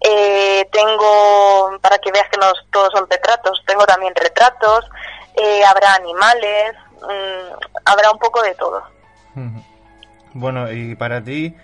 Eh, 0.01 0.67
tengo, 0.71 1.77
para 1.81 1.97
que 1.99 2.11
veas 2.11 2.29
que 2.29 2.37
no 2.37 2.51
todos 2.71 2.89
son 2.93 3.07
retratos, 3.09 3.61
tengo 3.67 3.85
también 3.85 4.13
retratos, 4.15 4.85
eh, 5.35 5.63
habrá 5.65 5.95
animales, 5.95 6.73
mm, 7.01 7.79
habrá 7.85 8.11
un 8.11 8.19
poco 8.19 8.41
de 8.41 8.55
todo. 8.55 8.81
Bueno, 10.33 10.71
y 10.71 10.95
para 10.95 11.23
ti, 11.23 11.55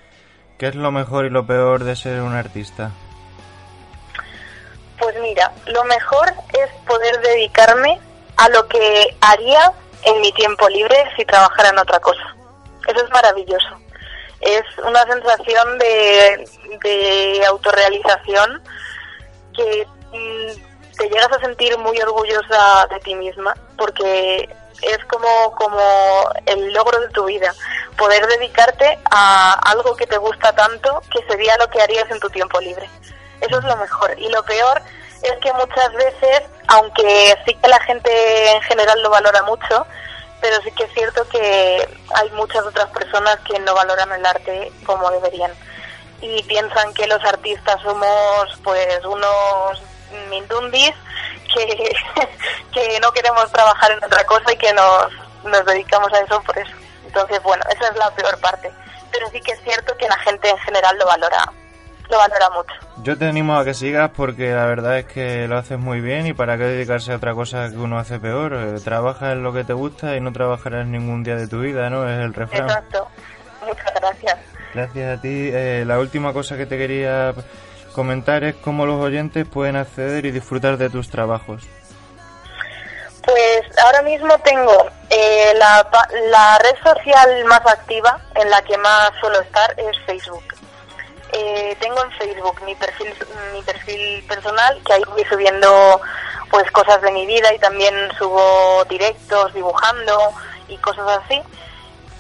¿qué 0.58 0.68
es 0.68 0.76
lo 0.76 0.92
mejor 0.92 1.26
y 1.26 1.30
lo 1.30 1.46
peor 1.46 1.84
de 1.84 1.96
ser 1.96 2.22
un 2.22 2.34
artista? 2.34 2.92
Pues 5.00 5.16
mira, 5.22 5.52
lo 5.68 5.84
mejor 5.86 6.34
es 6.54 6.72
poder 6.88 7.20
dedicarme 7.22 8.00
a 8.38 8.50
lo 8.50 8.68
que 8.68 9.16
haría 9.22 9.72
en 10.04 10.22
mi 10.22 10.32
tiempo 10.34 10.68
libre 10.70 10.96
si 11.16 11.26
trabajara 11.26 11.70
en 11.70 11.80
otra 11.80 12.00
cosa. 12.00 12.36
Eso 12.88 13.04
es 13.04 13.10
maravilloso. 13.12 13.85
Es 14.46 14.64
una 14.86 15.04
sensación 15.04 15.78
de, 15.80 16.48
de 16.84 17.46
autorrealización 17.48 18.62
que 19.56 19.88
mm, 20.12 20.96
te 20.98 21.10
llegas 21.10 21.32
a 21.32 21.40
sentir 21.40 21.78
muy 21.78 22.00
orgullosa 22.00 22.88
de 22.90 23.00
ti 23.00 23.16
misma 23.16 23.54
porque 23.78 24.48
es 24.82 25.06
como, 25.06 25.52
como 25.56 26.30
el 26.46 26.74
logro 26.74 27.00
de 27.00 27.10
tu 27.10 27.26
vida, 27.26 27.54
poder 27.98 28.26
dedicarte 28.28 29.00
a 29.10 29.54
algo 29.72 29.96
que 29.96 30.08
te 30.08 30.18
gusta 30.18 30.54
tanto 30.54 31.02
que 31.12 31.24
sería 31.28 31.58
lo 31.58 31.70
que 31.70 31.82
harías 31.82 32.10
en 32.12 32.20
tu 32.20 32.30
tiempo 32.30 32.60
libre. 32.60 32.90
Eso 33.42 33.60
es 33.60 33.64
lo 33.66 33.76
mejor. 33.78 34.14
Y 34.18 34.30
lo 34.30 34.44
peor 34.44 34.82
es 35.22 35.34
que 35.42 35.52
muchas 35.54 35.94
veces, 35.94 36.44
aunque 36.68 37.36
sí 37.46 37.54
que 37.56 37.68
la 37.68 37.80
gente 37.82 38.52
en 38.52 38.62
general 38.64 39.02
lo 39.02 39.10
valora 39.10 39.44
mucho, 39.44 39.86
pero 40.42 40.62
sí 40.62 40.72
que 40.72 40.84
es 40.84 40.94
cierto 40.94 41.28
que 41.30 41.88
hay 42.16 42.30
muchas 42.32 42.66
otras 42.66 42.90
personas 42.90 43.38
que 43.42 43.60
no 43.60 43.74
valoran 43.74 44.12
el 44.12 44.26
arte 44.26 44.72
como 44.86 45.10
deberían 45.12 45.52
y 46.22 46.42
piensan 46.44 46.94
que 46.94 47.08
los 47.08 47.24
artistas 47.24 47.82
somos 47.82 48.60
pues 48.64 49.04
unos 49.06 49.82
mindundis 50.30 50.94
que, 51.54 51.96
que 52.74 53.00
no 53.00 53.12
queremos 53.12 53.52
trabajar 53.52 53.92
en 53.92 54.04
otra 54.04 54.24
cosa 54.26 54.52
y 54.52 54.58
que 54.58 54.74
nos, 54.74 55.12
nos 55.44 55.66
dedicamos 55.66 56.12
a 56.14 56.20
eso 56.20 56.42
por 56.42 56.58
eso. 56.58 56.72
Entonces, 57.06 57.42
bueno, 57.44 57.64
esa 57.70 57.88
es 57.88 57.96
la 57.96 58.12
peor 58.12 58.38
parte. 58.40 58.72
Pero 59.12 59.30
sí 59.30 59.40
que 59.40 59.54
es 59.54 59.62
cierto 59.64 59.96
que 59.98 60.08
la 60.08 60.18
gente 60.20 60.50
en 60.50 60.58
general 60.60 60.98
lo 60.98 61.06
valora, 61.06 61.52
lo 62.10 62.18
valora 62.18 62.50
mucho. 62.50 62.74
Yo 63.04 63.18
te 63.18 63.28
animo 63.28 63.58
a 63.58 63.66
que 63.66 63.74
sigas 63.74 64.12
porque 64.16 64.52
la 64.52 64.66
verdad 64.66 65.00
es 65.00 65.06
que 65.06 65.48
lo 65.48 65.58
haces 65.58 65.80
muy 65.80 66.02
bien 66.02 66.28
y 66.28 66.34
para 66.34 66.58
qué 66.58 66.64
dedicarse 66.64 67.14
a 67.14 67.18
otra 67.18 67.34
cosa 67.34 67.70
que 67.70 67.78
uno 67.78 67.98
hace 67.98 68.20
peor. 68.20 68.54
Eh, 68.54 68.80
trabaja 68.84 69.32
en 69.32 69.44
lo 69.44 69.54
que 69.54 69.64
te 69.64 69.74
gusta 69.74 70.16
y 70.16 70.22
no 70.22 70.32
trabajarás 70.34 70.88
ningún 70.88 71.24
día 71.24 71.36
de 71.36 71.48
tu 71.48 71.60
vida, 71.60 71.90
¿no? 71.90 72.08
Es 72.10 72.20
el 72.20 72.34
refrán. 72.34 72.64
Exacto. 72.64 73.08
Muchas 73.66 73.94
gracias. 73.96 74.38
Gracias 74.74 75.18
a 75.18 75.22
ti. 75.22 75.50
Eh, 75.54 75.84
la 75.86 76.00
última 76.00 76.34
cosa 76.34 76.58
que 76.58 76.66
te 76.66 76.78
quería 76.78 77.34
comentar 77.94 78.44
es 78.44 78.56
cómo 78.56 78.86
los 78.86 79.02
oyentes 79.02 79.48
pueden 79.48 79.78
acceder 79.78 80.26
y 80.26 80.32
disfrutar 80.32 80.78
de 80.78 80.90
tus 80.90 81.10
trabajos. 81.10 81.64
Pues 83.24 83.62
ahora 83.84 84.02
mismo 84.04 84.38
tengo 84.40 84.88
eh, 85.10 85.54
la, 85.56 85.88
la 86.30 86.60
red 86.60 86.76
social 86.84 87.46
más 87.46 87.66
activa 87.66 88.20
en 88.36 88.50
la 88.50 88.62
que 88.62 88.78
más 88.78 89.12
suelo 89.20 89.42
estar 89.42 89.74
es 89.78 89.98
Facebook. 90.06 90.55
Eh, 91.38 91.76
tengo 91.82 92.02
en 92.02 92.12
Facebook 92.12 92.62
mi 92.66 92.74
perfil 92.76 93.14
mi 93.54 93.62
perfil 93.62 94.24
personal 94.24 94.82
que 94.86 94.94
ahí 94.94 95.04
voy 95.10 95.26
subiendo 95.26 96.00
pues 96.50 96.72
cosas 96.72 97.02
de 97.02 97.12
mi 97.12 97.26
vida 97.26 97.54
y 97.54 97.60
también 97.60 97.94
subo 98.18 98.86
directos 98.86 99.54
dibujando 99.54 100.34
y 100.70 100.78
cosas 100.78 101.20
así. 101.24 101.42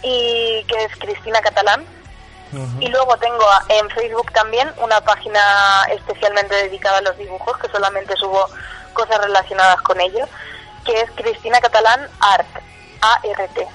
Y 0.03 0.65
que 0.67 0.83
es 0.83 0.95
Cristina 0.97 1.41
Catalán. 1.41 1.85
Y 2.79 2.87
luego 2.87 3.17
tengo 3.17 3.45
en 3.67 3.89
Facebook 3.89 4.31
también 4.31 4.71
una 4.77 5.01
página 5.01 5.85
especialmente 5.91 6.55
dedicada 6.55 6.99
a 6.99 7.01
los 7.01 7.17
dibujos, 7.17 7.57
que 7.57 7.67
solamente 7.67 8.15
subo 8.15 8.47
cosas 8.93 9.17
relacionadas 9.19 9.81
con 9.81 9.99
ello, 9.99 10.25
que 10.85 11.01
es 11.01 11.11
Cristina 11.15 11.59
Catalán 11.59 12.07
Art, 12.21 12.47
A-R-T. 13.01 13.67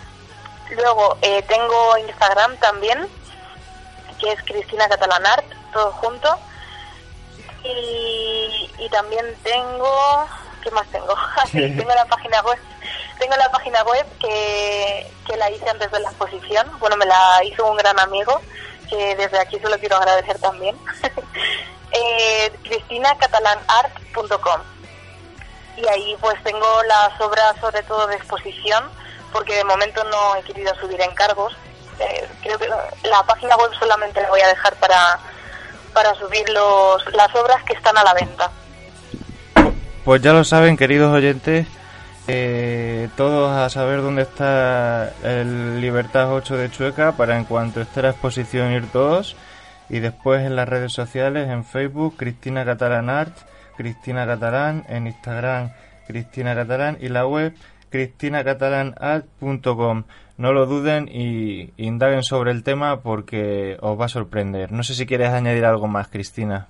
Luego 0.77 1.19
eh, 1.21 1.43
tengo 1.43 1.99
Instagram 1.99 2.57
también, 2.57 3.07
que 4.21 4.33
es 4.33 4.43
Cristina 4.43 4.89
Catalán 4.89 5.27
Art, 5.27 5.45
todo 5.73 5.93
junto. 5.93 6.39
Y, 7.63 8.71
y 8.79 8.89
también 8.91 9.37
tengo, 9.43 10.27
¿qué 10.63 10.71
más 10.71 10.87
tengo? 10.89 11.15
Tengo 11.53 11.95
la 11.95 12.07
página 12.07 12.41
web. 12.43 12.59
Tengo 13.19 13.37
la 13.37 13.51
página 13.51 13.83
web 13.83 14.07
que, 14.19 15.07
que 15.27 15.37
la 15.37 15.51
hice 15.51 15.69
antes 15.69 15.91
de 15.91 16.01
la 16.01 16.09
exposición. 16.09 16.71
Bueno, 16.79 16.97
me 16.97 17.05
la 17.05 17.45
hizo 17.45 17.67
un 17.67 17.77
gran 17.77 17.99
amigo, 18.01 18.41
que 18.89 19.15
desde 19.17 19.39
aquí 19.39 19.59
se 19.59 19.69
lo 19.69 19.79
quiero 19.79 19.97
agradecer 19.97 20.39
también. 20.39 20.75
eh, 21.93 22.51
CristinaCatalanArt.com 22.63 24.61
Y 25.77 25.87
ahí 25.87 26.17
pues 26.21 26.43
tengo 26.43 26.83
las 26.85 27.21
obras 27.21 27.57
sobre 27.61 27.83
todo 27.83 28.07
de 28.07 28.17
exposición, 28.17 28.91
porque 29.33 29.57
de 29.57 29.65
momento 29.65 30.03
no 30.05 30.37
he 30.37 30.43
querido 30.43 30.75
subir 30.77 31.03
encargos. 31.03 31.55
Eh, 32.01 32.29
creo 32.43 32.59
que 32.59 32.69
la 33.09 33.23
página 33.27 33.57
web 33.57 33.71
solamente 33.79 34.23
la 34.23 34.31
voy 34.31 34.41
a 34.41 34.49
dejar 34.49 34.75
para, 34.77 35.19
para 35.93 36.15
subir 36.15 36.49
los, 36.49 37.15
las 37.15 37.35
obras 37.35 37.63
que 37.65 37.75
están 37.75 37.99
a 37.99 38.05
la 38.05 38.15
venta. 38.15 38.51
Pues 40.05 40.23
ya 40.23 40.33
lo 40.33 40.45
saben, 40.45 40.79
queridos 40.79 41.13
oyentes, 41.13 41.67
eh, 42.27 43.09
todos 43.17 43.51
a 43.51 43.69
saber 43.69 44.01
dónde 44.03 44.23
está 44.23 45.13
el 45.23 45.81
Libertad 45.81 46.33
8 46.33 46.57
de 46.57 46.71
Chueca 46.71 47.13
para 47.13 47.37
en 47.37 47.45
cuanto 47.45 47.81
esté 47.81 48.03
la 48.03 48.11
exposición 48.11 48.73
ir 48.73 48.91
todos. 48.91 49.37
Y 49.89 49.99
después 49.99 50.47
en 50.47 50.55
las 50.57 50.69
redes 50.69 50.93
sociales, 50.93 51.49
en 51.51 51.65
Facebook, 51.65 52.17
Cristina 52.17 52.65
Catalán 52.65 53.11
Art, 53.11 53.37
Cristina 53.77 54.25
Catalán, 54.27 54.85
en 54.89 55.09
Instagram, 55.09 55.73
Cristina 56.07 56.55
Catalán 56.55 56.97
y 57.01 57.09
la 57.09 57.27
web 57.27 57.55
cristinacatalanart.com. 57.91 60.05
No 60.41 60.55
lo 60.55 60.65
duden 60.65 61.07
y 61.13 61.71
indaguen 61.77 62.23
sobre 62.23 62.51
el 62.51 62.65
tema 62.65 63.03
porque 63.03 63.77
os 63.83 64.01
va 64.01 64.07
a 64.07 64.09
sorprender. 64.09 64.73
No 64.73 64.83
sé 64.83 64.95
si 64.95 65.05
quieres 65.05 65.29
añadir 65.29 65.67
algo 65.67 65.87
más, 65.87 66.09
Cristina. 66.09 66.67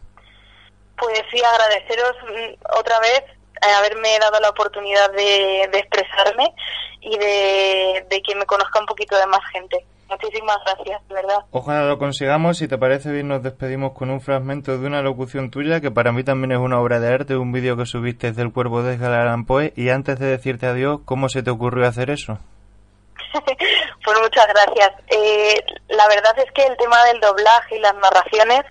Pues 0.99 1.23
sí, 1.31 1.41
agradeceros 1.41 2.17
mm, 2.25 2.79
otra 2.81 2.99
vez 2.99 3.23
eh, 3.63 3.73
haberme 3.79 4.19
dado 4.19 4.41
la 4.41 4.49
oportunidad 4.49 5.13
de, 5.13 5.69
de 5.71 5.79
expresarme 5.79 6.53
y 7.01 7.17
de, 7.17 8.07
de 8.11 8.21
que 8.23 8.35
me 8.35 8.45
conozca 8.45 8.81
un 8.81 8.87
poquito 8.87 9.17
de 9.17 9.27
más 9.27 9.43
gente. 9.53 9.87
Muchísimas 10.09 10.57
gracias, 10.67 11.07
de 11.07 11.15
verdad. 11.15 11.45
Ojalá 11.53 11.85
lo 11.85 11.97
consigamos. 11.97 12.59
Si 12.59 12.67
te 12.67 12.77
parece 12.77 13.13
bien, 13.13 13.29
nos 13.29 13.41
despedimos 13.41 13.93
con 13.93 14.11
un 14.11 14.21
fragmento 14.21 14.77
de 14.79 14.85
una 14.85 15.01
locución 15.01 15.53
tuya, 15.53 15.81
que 15.81 15.93
para 15.93 16.11
mí 16.11 16.25
también 16.25 16.51
es 16.51 16.59
una 16.59 16.81
obra 16.81 16.99
de 16.99 17.15
arte, 17.15 17.37
un 17.37 17.53
vídeo 17.53 17.77
que 17.77 17.87
subiste 17.87 18.31
desde 18.31 18.43
el 18.43 18.53
cuerpo 18.53 18.83
de 18.83 18.97
Allan 18.97 19.47
Poe. 19.47 19.73
Y 19.77 19.91
antes 19.91 20.19
de 20.19 20.27
decirte 20.27 20.67
adiós, 20.67 21.03
¿cómo 21.05 21.29
se 21.29 21.45
te 21.45 21.51
ocurrió 21.51 21.87
hacer 21.87 22.11
eso? 22.11 22.41
Pues 24.05 24.21
muchas 24.21 24.47
gracias. 24.49 24.93
Eh, 25.09 25.65
la 25.89 26.07
verdad 26.09 26.39
es 26.39 26.51
que 26.53 26.67
el 26.67 26.77
tema 26.77 27.05
del 27.05 27.21
doblaje 27.21 27.77
y 27.77 27.81
las 27.81 27.95
narraciones 27.95 28.63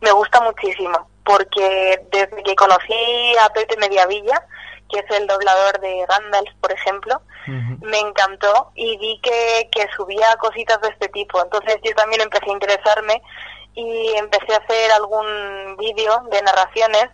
me 0.00 0.12
gusta 0.12 0.40
muchísimo, 0.40 1.08
porque 1.24 2.00
desde 2.10 2.42
que 2.42 2.54
conocí 2.54 3.36
a 3.40 3.52
Pepe 3.52 3.76
Mediavilla, 3.76 4.44
que 4.90 5.00
es 5.00 5.10
el 5.10 5.26
doblador 5.26 5.80
de 5.80 6.06
Randall, 6.08 6.56
por 6.60 6.72
ejemplo, 6.72 7.20
me 7.80 7.98
encantó 7.98 8.72
y 8.74 8.98
vi 8.98 9.20
que, 9.22 9.68
que 9.72 9.86
subía 9.96 10.36
cositas 10.36 10.80
de 10.82 10.88
este 10.88 11.08
tipo. 11.08 11.42
Entonces 11.42 11.76
yo 11.82 11.94
también 11.94 12.20
empecé 12.20 12.50
a 12.50 12.52
interesarme 12.52 13.22
y 13.74 14.12
empecé 14.16 14.54
a 14.54 14.58
hacer 14.58 14.92
algún 14.92 15.76
vídeo 15.78 16.22
de 16.30 16.42
narraciones, 16.42 17.08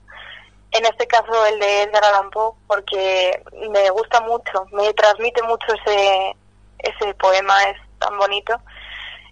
en 0.73 0.87
este 0.87 1.07
caso 1.07 1.47
el 1.47 1.61
de 1.61 1.83
Edgar 1.83 2.05
Allan 2.05 2.31
Poe, 2.31 2.55
porque 2.67 3.43
me 3.71 3.91
gusta 3.91 4.21
mucho, 4.23 4.67
me 4.73 4.93
transmite 4.95 5.43
mucho 5.43 5.67
ese, 5.75 6.37
ese 6.85 7.15
poema, 7.15 7.55
es 7.65 7.77
tan 7.99 8.17
bonito. 8.19 8.61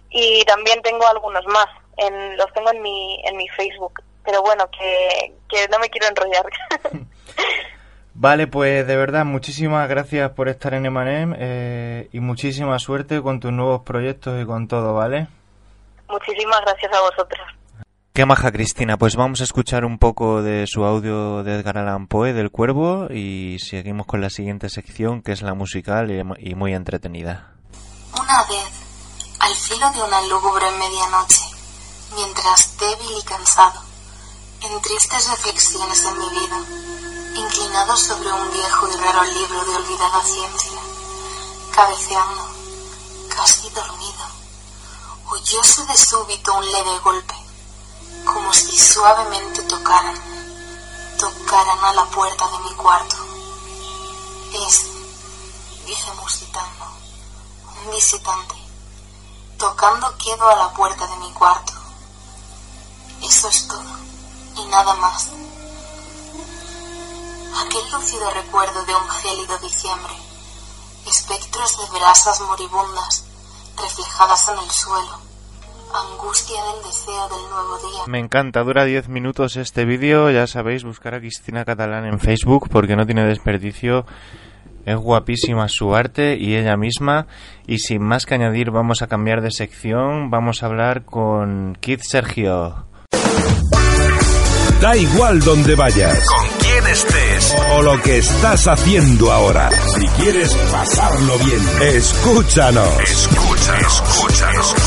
Y 0.09 0.43
también 0.45 0.81
tengo 0.81 1.07
algunos 1.07 1.45
más, 1.47 1.67
en, 1.97 2.37
los 2.37 2.51
tengo 2.53 2.71
en 2.71 2.81
mi, 2.81 3.21
en 3.25 3.37
mi 3.37 3.47
Facebook, 3.49 4.03
pero 4.23 4.41
bueno, 4.41 4.69
que, 4.69 5.33
que 5.49 5.67
no 5.69 5.79
me 5.79 5.89
quiero 5.89 6.07
enrollar. 6.07 6.45
Vale, 8.15 8.45
pues 8.45 8.85
de 8.85 8.95
verdad, 8.95 9.25
muchísimas 9.25 9.89
gracias 9.89 10.29
por 10.31 10.47
estar 10.47 10.75
en 10.75 10.85
Emanem 10.85 11.35
eh, 11.37 12.09
y 12.11 12.19
muchísima 12.19 12.77
suerte 12.77 13.21
con 13.23 13.39
tus 13.39 13.51
nuevos 13.51 13.81
proyectos 13.81 14.39
y 14.39 14.45
con 14.45 14.67
todo, 14.67 14.93
¿vale? 14.93 15.27
Muchísimas 16.07 16.61
gracias 16.61 16.93
a 16.93 17.01
vosotros. 17.01 17.47
Qué 18.15 18.27
maja 18.27 18.51
Cristina, 18.51 18.95
pues 18.95 19.15
vamos 19.15 19.41
a 19.41 19.43
escuchar 19.43 19.85
un 19.85 19.97
poco 19.97 20.43
de 20.43 20.67
su 20.67 20.83
audio 20.83 21.43
de 21.43 21.55
Edgar 21.55 21.79
Allan 21.79 22.05
Poe 22.05 22.31
del 22.31 22.51
Cuervo 22.51 23.07
y 23.09 23.57
seguimos 23.57 24.05
con 24.05 24.21
la 24.21 24.29
siguiente 24.29 24.69
sección 24.69 25.23
que 25.23 25.31
es 25.31 25.41
la 25.41 25.55
musical 25.55 26.11
y, 26.11 26.53
muy 26.53 26.75
entretenida. 26.75 27.55
Una 28.13 28.43
vez, 28.43 28.69
al 29.39 29.55
filo 29.55 29.89
de 29.89 30.03
una 30.03 30.21
lúgubre 30.27 30.69
medianoche, 30.77 31.41
mientras 32.13 32.77
débil 32.77 33.17
y 33.19 33.23
cansado, 33.23 33.81
en 34.61 34.79
tristes 34.83 35.31
reflexiones 35.31 36.03
de 36.03 36.11
mi 36.11 36.29
vida, 36.29 36.59
inclinado 37.35 37.97
sobre 37.97 38.31
un 38.31 38.53
viejo 38.53 38.89
y 38.89 38.95
raro 38.95 39.23
libro 39.23 39.65
de 39.65 39.75
olvidada 39.75 40.21
ciencia, 40.21 40.79
cabeceando, 41.73 42.47
casi 43.35 43.71
dormido, 43.71 44.25
oyóse 45.31 45.83
de 45.87 45.97
súbito 45.97 46.53
un 46.55 46.63
leve 46.63 46.99
golpe, 47.03 47.33
como 48.25 48.53
si 48.53 48.77
suavemente 48.77 49.61
tocaran, 49.63 50.19
tocaran 51.17 51.83
a 51.83 51.93
la 51.93 52.05
puerta 52.05 52.47
de 52.47 52.59
mi 52.59 52.75
cuarto. 52.75 53.15
Es, 54.67 54.83
dije 55.85 56.11
musitando, 56.21 56.85
un 57.83 57.91
visitante, 57.91 58.55
tocando 59.57 60.17
quedo 60.17 60.47
a 60.47 60.55
la 60.55 60.73
puerta 60.73 61.07
de 61.07 61.15
mi 61.17 61.31
cuarto. 61.33 61.73
Eso 63.21 63.47
es 63.47 63.67
todo, 63.67 63.97
y 64.57 64.65
nada 64.65 64.93
más. 64.95 65.29
Aquel 67.65 67.91
lúcido 67.91 68.29
recuerdo 68.31 68.83
de 68.83 68.95
un 68.95 69.09
gélido 69.09 69.57
diciembre, 69.59 70.13
espectros 71.05 71.77
de 71.77 71.99
brasas 71.99 72.41
moribundas 72.41 73.23
reflejadas 73.77 74.47
en 74.49 74.57
el 74.59 74.71
suelo, 74.71 75.19
angustia 75.93 76.57
del 76.73 76.83
deseo 76.83 77.29
del 77.29 77.49
nuevo 77.49 77.77
día. 77.77 78.03
Me 78.07 78.19
encanta, 78.19 78.63
dura 78.63 78.85
10 78.85 79.09
minutos 79.09 79.55
este 79.57 79.85
vídeo, 79.85 80.31
ya 80.31 80.47
sabéis, 80.47 80.83
buscar 80.83 81.15
a 81.15 81.19
Cristina 81.19 81.65
Catalán 81.65 82.05
en 82.05 82.19
Facebook 82.19 82.69
porque 82.69 82.95
no 82.95 83.05
tiene 83.05 83.25
desperdicio. 83.25 84.05
Es 84.85 84.97
guapísima 84.97 85.69
su 85.69 85.95
arte 85.95 86.35
y 86.37 86.55
ella 86.55 86.75
misma. 86.75 87.27
Y 87.67 87.79
sin 87.79 88.03
más 88.03 88.25
que 88.25 88.35
añadir, 88.35 88.69
vamos 88.69 89.01
a 89.01 89.07
cambiar 89.07 89.41
de 89.41 89.51
sección. 89.51 90.29
Vamos 90.29 90.61
a 90.61 90.65
hablar 90.65 91.05
con 91.05 91.77
Kid 91.79 92.01
Sergio. 92.01 92.85
Da 94.81 94.97
igual 94.97 95.39
donde 95.39 95.75
vayas. 95.75 96.25
Con 96.27 96.47
quién 96.59 96.87
estés. 96.87 97.55
O 97.77 97.81
lo 97.83 98.01
que 98.01 98.17
estás 98.17 98.67
haciendo 98.67 99.31
ahora. 99.31 99.69
Si 99.71 100.05
quieres 100.21 100.53
pasarlo 100.69 101.37
bien, 101.37 101.61
escúchanos. 101.95 102.99
Escucha, 102.99 103.77
escucha, 103.77 104.51
escucha. 104.51 104.82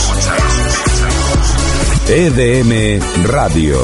EDM 2.09 3.03
Radio. 3.25 3.77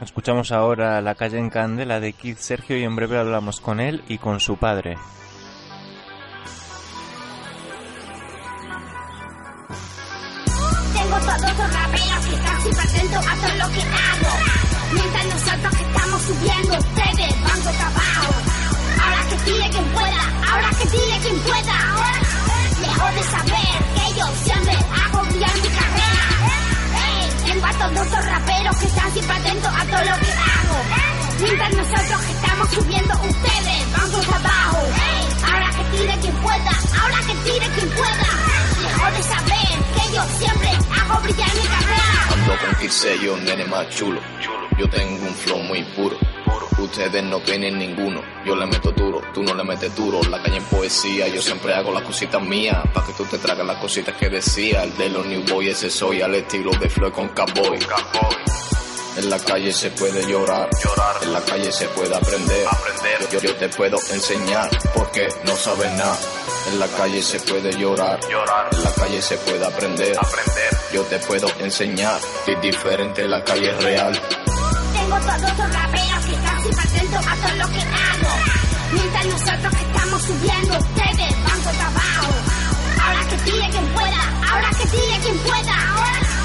Escuchamos 0.00 0.52
ahora 0.52 1.00
La 1.00 1.16
calle 1.16 1.38
en 1.38 1.50
Candela 1.50 1.98
de 1.98 2.12
Kid 2.12 2.36
Sergio 2.38 2.78
y 2.78 2.84
en 2.84 2.94
breve 2.94 3.18
hablamos 3.18 3.60
con 3.60 3.80
él 3.80 4.04
y 4.06 4.18
con 4.18 4.38
su 4.38 4.58
padre. 4.58 4.94
Tengo 10.94 11.16
todos 11.18 11.40
los 11.40 11.74
raperos 11.74 12.26
que 12.26 12.36
atentos 12.70 13.26
a 13.26 13.34
todo 13.34 13.54
lo 13.58 13.74
que 13.74 13.82
hago. 13.82 14.32
Mientras 14.92 15.26
nosotros 15.26 15.76
que 15.76 15.82
estamos 15.82 16.22
subiendo, 16.22 16.78
ustedes 16.78 17.42
van 17.42 17.64
boca 17.64 17.86
abajo. 17.88 18.34
Ahora 19.02 19.28
que 19.28 19.36
tire 19.50 19.70
quien 19.70 19.84
pueda, 19.86 20.52
ahora 20.52 20.70
que 20.78 20.86
tire 20.86 21.18
quien 21.22 21.38
pueda. 21.40 21.76
Lejos 22.06 22.25
de 23.16 23.22
saber 23.22 23.76
que 23.96 24.18
yo 24.18 24.26
siempre 24.44 24.74
hago 24.74 25.24
brillar 25.24 25.54
mi 25.56 25.68
carrera. 25.68 26.20
Ey, 27.08 27.50
tengo 27.50 27.66
a 27.66 27.72
todos 27.72 28.10
los 28.10 28.24
raperos 28.26 28.76
que 28.76 28.86
están 28.86 29.12
siempre 29.12 29.36
atentos 29.36 29.72
a 29.74 29.84
todo 29.86 30.04
lo 30.04 30.16
que 30.20 30.32
hago. 30.32 30.78
Mientras 31.40 31.72
nosotros 31.72 32.20
estamos 32.28 32.70
subiendo, 32.70 33.14
ustedes 33.14 34.12
boca 34.12 34.36
abajo. 34.36 34.78
Ahora 35.50 35.70
que 35.70 35.96
tire 35.96 36.18
quien 36.20 36.34
pueda, 36.34 36.72
ahora 37.00 37.18
que 37.26 37.34
tire 37.50 37.68
quien 37.74 37.88
pueda. 37.90 38.28
Lejos 38.82 39.12
de 39.16 39.22
saber 39.22 39.76
que 39.96 40.14
yo 40.14 40.22
siempre 40.38 40.70
hago 41.00 41.20
brillar 41.22 41.54
mi 41.54 41.62
carrera. 41.62 42.05
Ando 42.46 42.64
con 42.64 42.74
Kisello, 42.76 43.36
nene 43.38 43.64
más 43.64 43.88
chulo. 43.88 44.20
Yo 44.78 44.88
tengo 44.88 45.26
un 45.26 45.34
flow 45.34 45.58
muy 45.64 45.82
puro. 45.96 46.16
Ustedes 46.78 47.24
no 47.24 47.40
tienen 47.40 47.76
ninguno. 47.76 48.22
Yo 48.44 48.54
le 48.54 48.66
meto 48.66 48.92
duro, 48.92 49.20
tú 49.34 49.42
no 49.42 49.52
le 49.52 49.64
metes 49.64 49.92
duro. 49.96 50.20
La 50.30 50.40
calle 50.40 50.58
en 50.58 50.62
poesía, 50.62 51.26
yo 51.26 51.42
siempre 51.42 51.74
hago 51.74 51.90
las 51.92 52.04
cositas 52.04 52.40
mías. 52.40 52.84
Pa' 52.94 53.04
que 53.04 53.14
tú 53.14 53.24
te 53.24 53.38
tragas 53.38 53.66
las 53.66 53.78
cositas 53.78 54.14
que 54.14 54.28
decía. 54.28 54.84
El 54.84 54.96
de 54.96 55.08
los 55.08 55.26
New 55.26 55.42
Boys, 55.50 55.70
ese 55.70 55.90
soy 55.90 56.22
al 56.22 56.36
estilo 56.36 56.70
de 56.78 56.88
Floyd 56.88 57.10
con 57.10 57.28
Cowboy. 57.30 57.80
En 59.16 59.30
la 59.30 59.38
calle 59.38 59.72
se 59.72 59.90
puede 59.92 60.26
llorar. 60.28 60.68
En 61.22 61.32
la 61.32 61.40
calle 61.40 61.72
se 61.72 61.86
puede 61.88 62.14
aprender. 62.14 62.66
Yo, 63.42 63.56
te 63.56 63.68
puedo 63.70 63.96
enseñar, 64.12 64.68
porque 64.94 65.26
no 65.44 65.56
sabes 65.56 65.90
nada. 65.92 66.18
En 66.70 66.78
la 66.78 66.86
calle 66.88 67.22
se 67.22 67.40
puede 67.40 67.72
llorar. 67.78 68.20
En 68.72 68.84
la 68.84 68.92
calle 68.92 69.22
se 69.22 69.38
puede 69.38 69.64
aprender. 69.64 70.18
Yo 70.92 71.02
te 71.04 71.18
puedo 71.20 71.48
enseñar, 71.60 72.20
es 72.46 72.60
diferente, 72.60 73.26
la 73.26 73.42
calle 73.42 73.72
real. 73.80 74.12
Tengo 74.12 75.16
todos 75.16 75.40
los 75.40 75.74
raperos 75.74 76.24
que 76.26 76.36
siempre 76.62 76.82
atentos 76.82 77.26
a 77.26 77.36
todo 77.36 77.56
lo 77.56 77.72
que 77.72 77.80
hago. 77.80 78.34
Mientras 78.92 79.26
nosotros 79.26 79.74
que 79.76 79.86
estamos 79.86 80.22
subiendo, 80.22 80.78
ustedes 80.78 81.44
van 81.44 81.60
por 81.60 81.74
abajo. 81.74 82.34
Ahora 83.02 83.28
que 83.30 83.36
tire 83.50 83.70
quien 83.70 83.94
pueda, 83.94 84.50
ahora 84.50 84.70
que 84.78 84.86
tire 84.86 85.18
quien 85.22 85.38
pueda. 85.38 86.35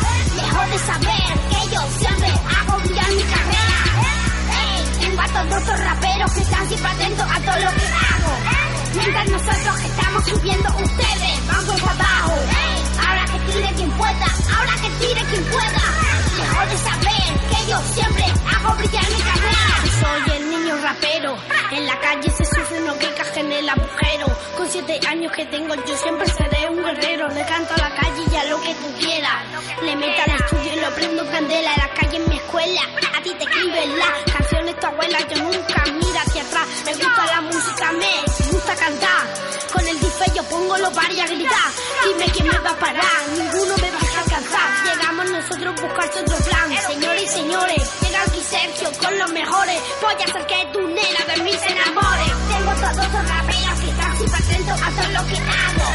De 0.51 0.79
saber 0.79 1.31
que 1.49 1.75
yo 1.75 1.81
siempre 1.99 2.29
hago 2.29 2.79
brillar 2.79 3.09
mi 3.11 3.23
carrera. 3.23 3.77
Ey, 4.61 4.99
tengo 5.01 5.21
a 5.21 5.27
todos 5.27 5.67
los 5.67 5.79
raperos 5.79 6.31
que 6.31 6.41
están 6.41 6.67
siempre 6.69 6.91
atentos 6.91 7.25
a 7.29 7.39
todo 7.41 7.55
lo 7.55 7.71
que 7.71 7.87
hago. 7.87 8.33
Mientras 8.95 9.29
nosotros 9.29 9.81
estamos 9.83 10.23
subiendo, 10.25 10.69
ustedes 10.69 11.47
van 11.47 11.65
por 11.65 11.89
abajo. 11.89 12.33
Ahora 13.05 13.25
que 13.25 13.51
tire 13.51 13.73
quien 13.75 13.91
pueda, 13.91 14.27
ahora 14.55 14.73
que 14.81 14.89
tire 15.05 15.21
quien 15.25 15.43
pueda. 15.45 15.83
Lejos 16.37 16.69
de 16.69 16.77
saber 16.77 17.39
que 17.49 17.69
yo 17.69 17.81
siempre 17.93 18.25
hago 18.55 18.75
brillar 18.75 19.09
mi 19.09 19.21
carrera. 19.21 19.75
Soy 19.99 20.37
el 20.37 20.49
niño 20.51 20.77
rapero, 20.83 21.35
en 21.71 21.85
la 21.85 21.99
calle 21.99 22.29
se 22.29 22.45
sufre 22.45 22.79
no 22.81 22.97
que 22.97 23.07
en 23.39 23.51
el 23.51 23.69
agujero. 23.69 24.10
Siete 24.83 25.07
años 25.07 25.31
que 25.33 25.45
tengo 25.45 25.75
yo 25.75 25.95
siempre 25.95 26.25
seré 26.27 26.67
un 26.69 26.83
guerrero. 26.83 27.27
Le 27.29 27.45
canto 27.45 27.73
a 27.75 27.77
la 27.77 27.95
calle 27.95 28.23
y 28.31 28.35
a 28.35 28.45
lo 28.45 28.59
que 28.61 28.73
tú 28.73 28.87
quieras. 28.99 29.45
Le 29.83 29.95
meto 29.95 30.21
al 30.23 30.41
estudio 30.41 30.73
y 30.73 30.79
lo 30.79 30.89
prendo 30.95 31.25
candela. 31.29 31.71
La 31.77 31.89
calle 31.93 32.17
en 32.17 32.27
mi 32.27 32.35
escuela, 32.35 32.81
a 33.15 33.21
ti 33.21 33.29
te 33.37 33.43
escriben 33.43 33.99
las 33.99 34.33
canciones 34.33 34.79
tu 34.79 34.87
abuela. 34.87 35.19
Yo 35.29 35.43
nunca 35.43 35.83
miro 35.85 36.19
hacia 36.25 36.41
atrás. 36.41 36.67
Me 36.85 36.93
gusta 36.93 37.25
la 37.27 37.41
música, 37.41 37.91
me 37.91 38.51
gusta 38.51 38.75
cantar. 38.75 39.27
Con 39.71 39.87
el 39.87 39.99
disfe 39.99 40.25
yo 40.35 40.43
pongo 40.45 40.77
los 40.77 40.95
bares 40.95 41.19
a 41.19 41.27
gritar. 41.27 41.71
Dime 42.07 42.25
quién 42.33 42.47
me 42.47 42.59
va 42.59 42.71
a 42.71 42.79
parar, 42.79 43.21
ninguno 43.37 43.75
me 43.77 43.91
va 43.91 43.99
a 43.99 44.21
alcanzar. 44.23 44.69
Llegamos 44.83 45.29
nosotros 45.29 45.75
a 45.77 45.85
buscar 45.85 46.09
otro 46.09 46.37
plan. 46.37 46.77
Señores 46.87 47.23
y 47.23 47.27
señores, 47.27 48.01
llega 48.01 48.23
aquí 48.23 48.41
Sergio 48.41 48.89
con 48.99 49.19
los 49.19 49.31
mejores. 49.31 49.79
Voy 50.01 50.13
a 50.13 50.25
hacer 50.25 50.45
que 50.47 50.65
tu 50.73 50.81
nena 50.87 51.35
de 51.35 51.43
mí 51.43 51.51
se. 51.51 51.67
Tengo 51.67 52.71
todos 52.73 53.13
los 53.13 53.29
raperos 53.29 53.70
a 54.51 55.07
lo 55.09 55.27
que 55.27 55.37
hago. 55.37 55.87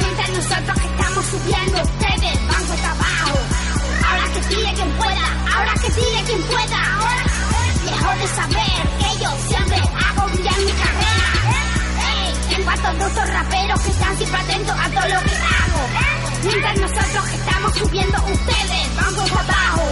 Mientras 0.00 0.28
nosotros 0.30 0.78
que 0.80 0.86
estamos 0.88 1.24
subiendo, 1.26 1.82
ustedes 1.82 2.46
van 2.48 2.64
cuesta 2.64 2.90
abajo. 2.90 3.38
Ahora 4.08 4.24
que 4.32 4.40
tire 4.40 4.72
quien 4.74 4.90
pueda, 4.92 5.26
ahora 5.54 5.74
que 5.74 5.90
tire 5.90 6.22
quien 6.24 6.42
pueda. 6.42 6.80
Mejor 7.84 8.18
de 8.18 8.28
saber 8.28 8.80
que 9.00 9.22
yo 9.22 9.30
siempre 9.48 9.76
hago 9.76 10.28
brillar 10.28 10.58
mi 10.60 10.72
carrera. 10.72 11.30
Hey, 12.00 12.34
tengo 12.48 12.70
a 12.70 12.76
todos 12.76 13.12
esos 13.12 13.28
raperos 13.30 13.80
que 13.80 13.90
están 13.90 14.16
siempre 14.16 14.40
atentos 14.40 14.76
a 14.78 14.88
todo 14.88 15.08
lo 15.08 15.20
que 15.20 15.36
hago. 15.36 15.82
Mientras 16.42 16.76
nosotros 16.78 17.24
que 17.28 17.36
estamos 17.36 17.74
subiendo, 17.74 18.18
ustedes 18.24 18.96
van 18.96 19.14
cuesta 19.14 19.40
abajo. 19.40 19.82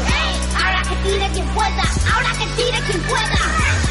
Ahora 0.56 0.82
que 0.88 0.96
tire 0.96 1.28
quien 1.34 1.46
pueda, 1.48 1.84
ahora 2.14 2.32
que 2.38 2.46
tire 2.56 2.80
quien 2.86 3.02
pueda. 3.02 3.38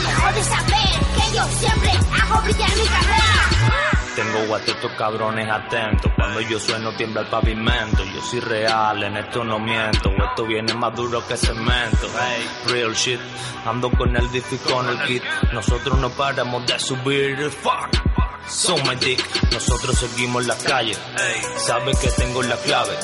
Mejor 0.03 0.33
de 0.33 0.43
saber 0.43 0.93
que 1.15 1.35
yo 1.35 1.43
siempre 1.59 1.91
hago 1.91 2.41
brillar 2.41 2.69
mi 2.75 2.87
carrera 2.87 3.86
a 4.19 4.57
estos 4.57 4.91
cabrones 4.93 5.47
atentos. 5.47 6.11
Cuando 6.15 6.41
yo 6.41 6.59
sueno 6.59 6.91
tiembla 6.93 7.21
el 7.21 7.27
pavimento. 7.27 8.03
Yo 8.03 8.21
soy 8.21 8.39
real, 8.39 9.03
en 9.03 9.17
esto 9.17 9.43
no 9.43 9.59
miento. 9.59 10.09
Esto 10.09 10.45
viene 10.45 10.73
más 10.73 10.95
duro 10.95 11.25
que 11.27 11.37
cemento. 11.37 12.07
Hey, 12.19 12.47
real 12.67 12.93
shit. 12.93 13.19
Ando 13.65 13.91
con 13.91 14.15
el 14.15 14.31
disco 14.31 14.55
y 14.55 14.57
con 14.57 14.89
el 14.89 14.99
kit. 15.03 15.23
Nosotros 15.53 15.99
no 15.99 16.09
paramos 16.09 16.65
de 16.65 16.79
subir. 16.79 17.51
Fuck. 17.51 18.26
Son 18.49 18.81
my 18.87 18.95
dick, 18.95 19.21
nosotros 19.51 19.97
seguimos 19.97 20.45
la 20.45 20.55
calle. 20.57 20.95
Sabes 21.57 21.97
que 21.99 22.09
tengo 22.11 22.41
la 22.43 22.55
clave, 22.57 22.97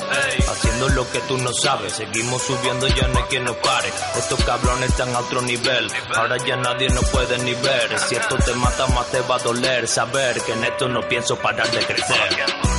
haciendo 0.48 0.90
lo 0.90 1.10
que 1.12 1.20
tú 1.22 1.38
no 1.38 1.52
sabes. 1.54 1.94
Seguimos 1.94 2.42
subiendo, 2.42 2.88
ya 2.88 3.08
no 3.08 3.20
hay 3.20 3.26
quien 3.26 3.44
nos 3.44 3.58
pare. 3.58 3.90
Estos 4.18 4.44
cabrones 4.44 4.90
están 4.90 5.14
a 5.16 5.20
otro 5.20 5.42
nivel, 5.42 5.92
ahora 6.16 6.38
ya 6.38 6.56
nadie 6.56 6.90
nos 6.90 7.06
puede 7.10 7.38
ni 7.40 7.54
ver. 7.56 8.00
Si 8.00 8.16
esto 8.16 8.38
te 8.38 8.54
mata, 8.54 8.88
más 8.88 9.10
te 9.12 9.22
va 9.22 9.36
a 9.36 9.40
doler. 9.40 9.88
Saber 9.88 10.42
que 10.42 10.54
en 10.54 10.64
esto 10.64 10.88
no 10.88 11.02
pienso 11.08 11.36
parar 11.36 11.70
de 11.70 11.80
crecer. 11.86 12.73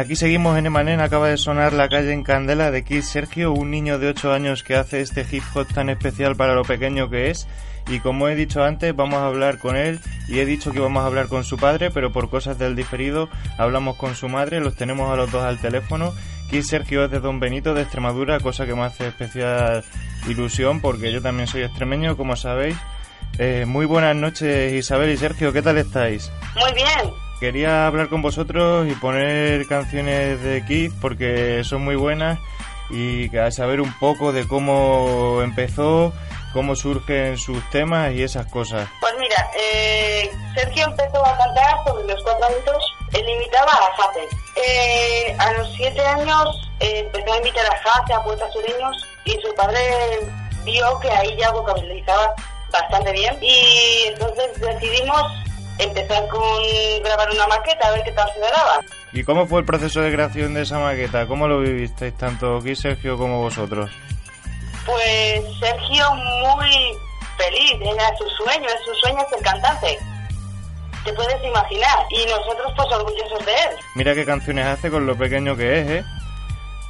Aquí 0.00 0.16
seguimos 0.16 0.56
en 0.56 0.64
Emanen, 0.64 0.98
acaba 0.98 1.28
de 1.28 1.36
sonar 1.36 1.74
La 1.74 1.90
calle 1.90 2.14
en 2.14 2.22
Candela 2.22 2.70
de 2.70 2.84
Kid 2.84 3.02
Sergio, 3.02 3.52
un 3.52 3.70
niño 3.70 3.98
de 3.98 4.08
8 4.08 4.32
años 4.32 4.62
que 4.62 4.74
hace 4.74 5.02
este 5.02 5.26
hip 5.30 5.42
hop 5.52 5.66
tan 5.74 5.90
especial 5.90 6.36
para 6.36 6.54
lo 6.54 6.64
pequeño 6.64 7.10
que 7.10 7.28
es. 7.28 7.46
Y 7.86 8.00
como 8.00 8.26
he 8.26 8.34
dicho 8.34 8.64
antes, 8.64 8.96
vamos 8.96 9.18
a 9.18 9.26
hablar 9.26 9.58
con 9.58 9.76
él 9.76 10.00
y 10.26 10.38
he 10.38 10.46
dicho 10.46 10.72
que 10.72 10.80
vamos 10.80 11.02
a 11.02 11.06
hablar 11.06 11.28
con 11.28 11.44
su 11.44 11.58
padre, 11.58 11.90
pero 11.90 12.12
por 12.12 12.30
cosas 12.30 12.58
del 12.58 12.76
diferido 12.76 13.28
hablamos 13.58 13.96
con 13.96 14.14
su 14.14 14.30
madre, 14.30 14.60
los 14.60 14.74
tenemos 14.74 15.12
a 15.12 15.16
los 15.16 15.30
dos 15.30 15.42
al 15.42 15.60
teléfono. 15.60 16.14
Kid 16.48 16.62
Sergio 16.62 17.04
es 17.04 17.10
de 17.10 17.20
Don 17.20 17.38
Benito, 17.38 17.74
de 17.74 17.82
Extremadura, 17.82 18.40
cosa 18.40 18.64
que 18.64 18.74
me 18.74 18.84
hace 18.84 19.08
especial 19.08 19.84
ilusión 20.26 20.80
porque 20.80 21.12
yo 21.12 21.20
también 21.20 21.46
soy 21.46 21.60
extremeño, 21.60 22.16
como 22.16 22.36
sabéis. 22.36 22.78
Eh, 23.36 23.66
muy 23.66 23.84
buenas 23.84 24.16
noches 24.16 24.72
Isabel 24.72 25.10
y 25.10 25.18
Sergio, 25.18 25.52
¿qué 25.52 25.60
tal 25.60 25.76
estáis? 25.76 26.32
Muy 26.54 26.72
bien. 26.72 27.29
Quería 27.40 27.86
hablar 27.86 28.08
con 28.10 28.20
vosotros 28.20 28.86
y 28.86 28.92
poner 28.96 29.66
canciones 29.66 30.42
de 30.42 30.62
Kid 30.66 30.92
porque 31.00 31.64
son 31.64 31.82
muy 31.82 31.96
buenas 31.96 32.38
y 32.90 33.30
que- 33.30 33.50
saber 33.50 33.80
un 33.80 33.98
poco 33.98 34.30
de 34.32 34.46
cómo 34.46 35.40
empezó, 35.42 36.12
cómo 36.52 36.76
surgen 36.76 37.38
sus 37.38 37.58
temas 37.70 38.12
y 38.12 38.22
esas 38.22 38.46
cosas. 38.46 38.86
Pues 39.00 39.14
mira, 39.18 39.50
eh, 39.58 40.30
Sergio 40.54 40.84
empezó 40.84 41.24
a 41.24 41.38
cantar 41.38 41.76
sobre 41.86 42.12
los 42.12 42.22
cuatro 42.22 42.46
añitos. 42.46 42.84
Él 43.14 43.26
imitaba 43.28 43.72
a 43.72 43.96
Jate. 43.96 44.28
Eh, 44.62 45.34
a 45.38 45.52
los 45.54 45.72
siete 45.76 46.00
años 46.04 46.68
eh, 46.80 47.00
empezó 47.06 47.32
a 47.32 47.36
invitar 47.38 47.64
a 47.66 47.76
Jate, 47.78 48.12
a 48.12 48.22
poetas 48.22 48.52
sureños, 48.52 48.96
y 49.24 49.32
su 49.32 49.54
padre 49.56 49.80
vio 50.64 51.00
que 51.00 51.10
ahí 51.10 51.34
ya 51.38 51.50
vocabilizaba 51.52 52.34
bastante 52.70 53.12
bien. 53.12 53.34
Y 53.40 54.08
entonces 54.08 54.60
decidimos 54.60 55.22
empezar 55.82 56.28
con 56.28 56.40
grabar 57.02 57.30
una 57.30 57.46
maqueta, 57.46 57.88
a 57.88 57.92
ver 57.92 58.02
qué 58.04 58.12
tal 58.12 58.30
se 58.32 58.40
daba. 58.40 58.80
¿Y 59.12 59.24
cómo 59.24 59.46
fue 59.46 59.60
el 59.60 59.66
proceso 59.66 60.00
de 60.00 60.12
creación 60.12 60.54
de 60.54 60.62
esa 60.62 60.78
maqueta? 60.78 61.26
¿Cómo 61.26 61.48
lo 61.48 61.60
vivisteis 61.60 62.16
tanto 62.16 62.60
Kid 62.60 62.74
Sergio 62.74 63.16
como 63.16 63.40
vosotros? 63.40 63.90
Pues 64.86 65.42
Sergio 65.58 66.14
muy 66.14 66.70
feliz, 67.36 67.74
era 67.80 68.16
su 68.16 68.28
sueño, 68.42 68.66
es 68.66 68.84
su 68.84 68.94
sueño 68.94 69.18
ser 69.30 69.40
cantante. 69.42 69.98
Te 71.04 71.12
puedes 71.14 71.42
imaginar. 71.42 71.98
Y 72.10 72.26
nosotros 72.26 72.72
pues 72.76 72.88
orgullosos 72.92 73.46
de 73.46 73.52
él. 73.52 73.70
Mira 73.94 74.14
qué 74.14 74.24
canciones 74.24 74.66
hace 74.66 74.90
con 74.90 75.06
lo 75.06 75.16
pequeño 75.16 75.56
que 75.56 75.80
es, 75.80 75.88
¿eh? 75.88 76.04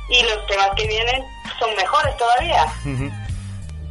Y 0.09 0.22
los 0.24 0.47
temas 0.47 0.70
que 0.76 0.86
vienen 0.88 1.22
son 1.59 1.74
mejores 1.76 2.16
todavía. 2.16 2.66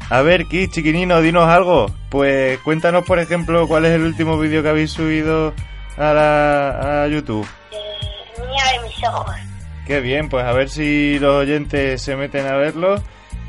A 0.10 0.22
ver, 0.24 0.48
Kid, 0.48 0.72
chiquinino, 0.72 1.22
dinos 1.22 1.48
algo. 1.48 1.92
Pues 2.10 2.58
cuéntanos, 2.60 3.06
por 3.06 3.20
ejemplo, 3.20 3.68
cuál 3.68 3.86
es 3.86 3.92
el 3.92 4.02
último 4.02 4.40
vídeo 4.40 4.64
que 4.64 4.70
habéis 4.70 4.92
subido 4.92 5.54
a, 5.98 6.14
la, 6.14 7.04
a 7.04 7.08
YouTube. 7.08 7.48
Niña 7.72 8.64
de 8.74 8.88
mis 8.88 9.04
ojos. 9.08 9.36
Qué 9.86 10.00
bien, 10.00 10.30
pues 10.30 10.46
a 10.46 10.52
ver 10.52 10.70
si 10.70 11.20
los 11.20 11.36
oyentes 11.36 12.02
se 12.02 12.16
meten 12.16 12.48
a 12.48 12.56
verlo. 12.56 13.02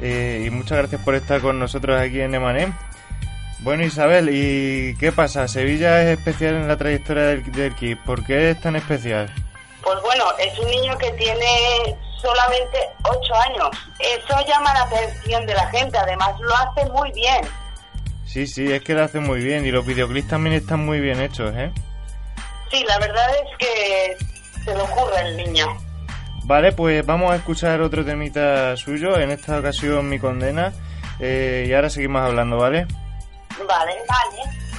Eh, 0.03 0.45
y 0.47 0.51
muchas 0.51 0.79
gracias 0.79 1.03
por 1.03 1.15
estar 1.15 1.41
con 1.41 1.59
nosotros 1.59 1.99
aquí 1.99 2.21
en 2.21 2.35
Emanem. 2.35 2.75
Bueno, 3.61 3.85
Isabel, 3.85 4.29
¿y 4.31 4.97
qué 4.97 5.13
pasa? 5.13 5.49
Sevilla 5.49 6.03
es 6.03 6.19
especial 6.19 6.55
en 6.57 6.69
la 6.69 6.77
trayectoria 6.77 7.25
del, 7.25 7.53
del 7.53 7.75
Kid. 7.75 7.99
¿Por 8.05 8.25
qué 8.25 8.51
es 8.51 8.61
tan 8.61 8.77
especial? 8.77 9.33
Pues 9.83 9.99
bueno, 10.03 10.25
es 10.39 10.59
un 10.59 10.71
niño 10.71 10.97
que 10.99 11.11
tiene 11.13 11.97
solamente 12.21 12.79
8 13.05 13.35
años. 13.35 13.71
Eso 13.99 14.47
llama 14.47 14.73
la 14.75 14.83
atención 14.83 15.47
de 15.47 15.55
la 15.55 15.67
gente, 15.69 15.99
además 15.99 16.39
lo 16.41 16.55
hace 16.57 16.91
muy 16.91 17.11
bien. 17.13 17.43
Sí, 18.27 18.47
sí, 18.47 18.73
es 18.73 18.83
que 18.83 18.95
lo 18.95 19.05
hace 19.05 19.21
muy 19.21 19.41
bien. 19.41 19.67
Y 19.67 19.71
los 19.71 19.85
videoclips 19.85 20.29
también 20.29 20.55
están 20.55 20.85
muy 20.85 21.01
bien 21.01 21.21
hechos, 21.21 21.53
¿eh? 21.57 21.73
Sí, 22.71 22.85
la 22.87 22.99
verdad 22.99 23.29
es 23.31 23.59
que 23.59 24.17
se 24.65 24.75
le 24.75 24.81
ocurre 24.83 25.21
el 25.21 25.37
niño. 25.37 25.67
Vale, 26.45 26.73
pues 26.73 27.05
vamos 27.05 27.33
a 27.33 27.37
escuchar 27.37 27.81
otro 27.81 28.05
temita 28.05 28.77
suyo, 28.77 29.19
en 29.19 29.31
esta 29.31 29.59
ocasión 29.59 30.09
Mi 30.09 30.19
Condena, 30.19 30.73
eh, 31.19 31.67
y 31.69 31.73
ahora 31.73 31.91
seguimos 31.91 32.23
hablando, 32.23 32.57
¿vale? 32.57 32.87
Vale, 33.59 33.95
vale. 34.09 34.70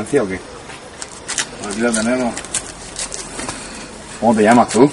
¿Traes 0.00 0.14
la 0.14 0.20
mercancía 0.20 0.22
o 0.22 0.28
qué? 0.28 0.40
Aquí 1.68 1.80
la 1.80 1.92
tenemos. 1.92 2.34
¿Cómo 4.20 4.34
te 4.34 4.42
llamas 4.42 4.68
tú? 4.68 4.90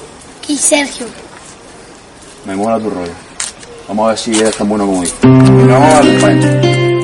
Y 0.47 0.57
Sergio. 0.57 1.07
Me 2.45 2.55
mola 2.55 2.79
tu 2.79 2.89
rollo. 2.89 3.11
Vamos 3.87 4.05
a 4.05 4.09
ver 4.09 4.17
si 4.17 4.37
eres 4.37 4.55
tan 4.57 4.67
bueno 4.69 4.85
como 4.85 5.03
yo. 5.03 5.11
Vamos 5.23 5.93
a 5.93 5.93
darle 5.95 6.96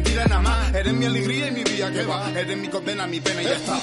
mentira, 0.00 0.24
nada 0.24 0.40
más. 0.40 0.74
Eres 0.74 0.92
mi 0.94 1.06
alegría 1.06 1.48
y 1.48 1.50
mi 1.50 1.64
vida 1.64 1.90
que 1.92 2.04
va. 2.04 2.30
Eres 2.30 2.56
mi 2.56 2.68
condena, 2.68 3.06
mi 3.06 3.20
pena 3.20 3.42
y 3.42 3.44
ya 3.44 3.56
está. 3.56 3.80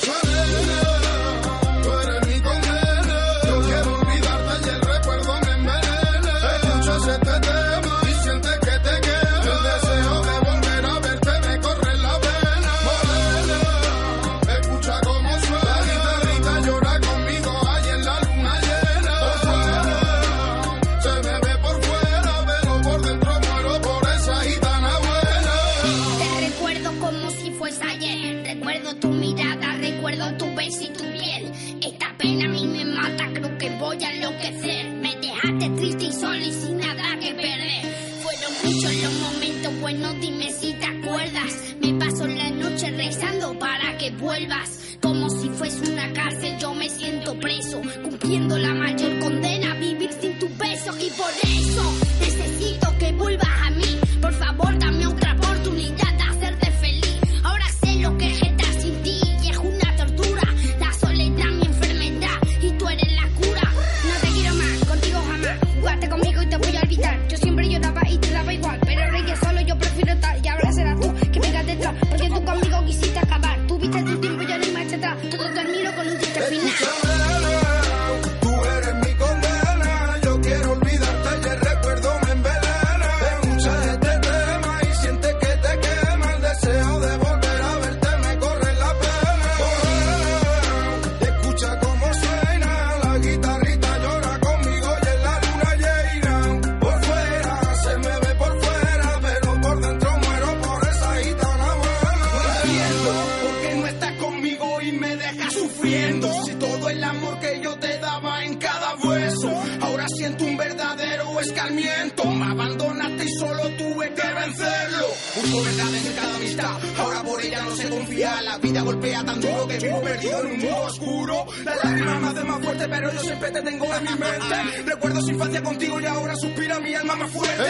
Siento 110.27 110.45
un 110.45 110.57
verdadero 110.57 111.39
escarmiento. 111.39 112.25
Me 112.25 112.45
abandonaste 112.51 113.23
y 113.23 113.33
solo 113.37 113.63
tuve 113.77 114.13
que 114.13 114.33
vencerlo. 114.33 115.07
Busco 115.35 115.63
verdades 115.63 116.05
en 116.05 116.13
cada 116.13 116.35
amistad, 116.35 116.71
ahora 116.97 117.23
por 117.23 117.41
ella 117.41 117.61
no 117.61 117.75
se 117.75 117.89
confía. 117.89 118.41
La 118.41 118.57
vida 118.57 118.81
golpea 118.81 119.23
tan 119.23 119.39
duro 119.39 119.67
que 119.67 119.77
vivo 119.77 120.01
perdido 120.01 120.41
en 120.41 120.47
un 120.47 120.59
mundo 120.59 120.81
oscuro. 120.81 121.45
Las 121.63 121.83
lágrimas 121.83 122.21
me 122.21 122.27
hacen 122.27 122.47
más 122.47 122.65
fuerte, 122.65 122.87
pero 122.89 123.13
yo 123.13 123.19
siempre 123.21 123.51
te 123.51 123.61
tengo 123.61 123.85
en 123.85 124.03
mi 124.03 124.09
mente. 124.09 124.81
Recuerdo 124.85 125.21
su 125.21 125.29
infancia 125.29 125.63
contigo 125.63 125.99
y 126.01 126.05
ahora 126.05 126.35
suspira 126.35 126.79
mi 126.79 126.93
alma 126.93 127.15
más 127.15 127.31
fuerte. 127.31 127.63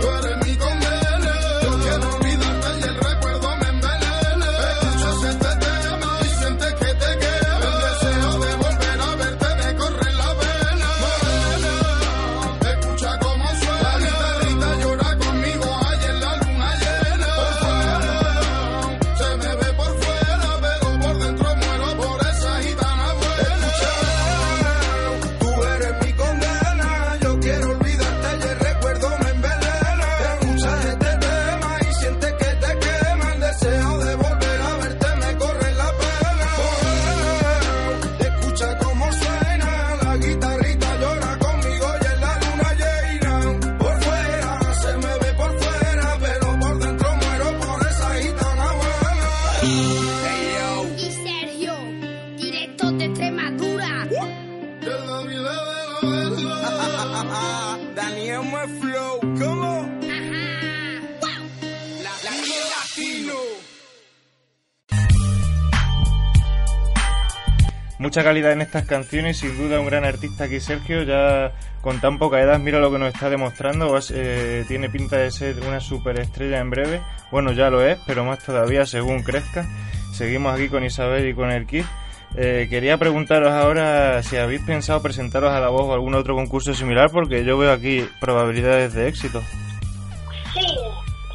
Tú 0.00 0.08
eres 0.08 0.46
Mucha 68.06 68.22
calidad 68.22 68.52
en 68.52 68.62
estas 68.62 68.84
canciones, 68.84 69.38
sin 69.38 69.58
duda 69.58 69.80
un 69.80 69.86
gran 69.86 70.04
artista 70.04 70.44
aquí 70.44 70.60
Sergio, 70.60 71.02
ya 71.02 71.50
con 71.80 72.00
tan 72.00 72.20
poca 72.20 72.40
edad, 72.40 72.60
mira 72.60 72.78
lo 72.78 72.92
que 72.92 73.00
nos 73.00 73.12
está 73.12 73.28
demostrando, 73.28 73.98
eh, 74.14 74.64
tiene 74.68 74.88
pinta 74.88 75.16
de 75.16 75.32
ser 75.32 75.58
una 75.66 75.80
superestrella 75.80 76.60
en 76.60 76.70
breve, 76.70 77.02
bueno 77.32 77.50
ya 77.50 77.68
lo 77.68 77.84
es, 77.84 77.98
pero 78.06 78.24
más 78.24 78.38
todavía 78.44 78.86
según 78.86 79.24
crezca. 79.24 79.66
Seguimos 80.14 80.54
aquí 80.54 80.68
con 80.68 80.84
Isabel 80.84 81.28
y 81.28 81.34
con 81.34 81.50
el 81.50 81.66
Kid. 81.66 81.84
Eh, 82.36 82.68
quería 82.70 82.96
preguntaros 82.96 83.50
ahora 83.50 84.22
si 84.22 84.36
habéis 84.36 84.62
pensado 84.62 85.02
presentaros 85.02 85.52
a 85.52 85.58
la 85.58 85.68
voz 85.68 85.86
o 85.86 85.92
algún 85.92 86.14
otro 86.14 86.36
concurso 86.36 86.74
similar, 86.74 87.10
porque 87.10 87.44
yo 87.44 87.58
veo 87.58 87.72
aquí 87.72 88.08
probabilidades 88.20 88.94
de 88.94 89.08
éxito. 89.08 89.42
Sí, 90.54 90.64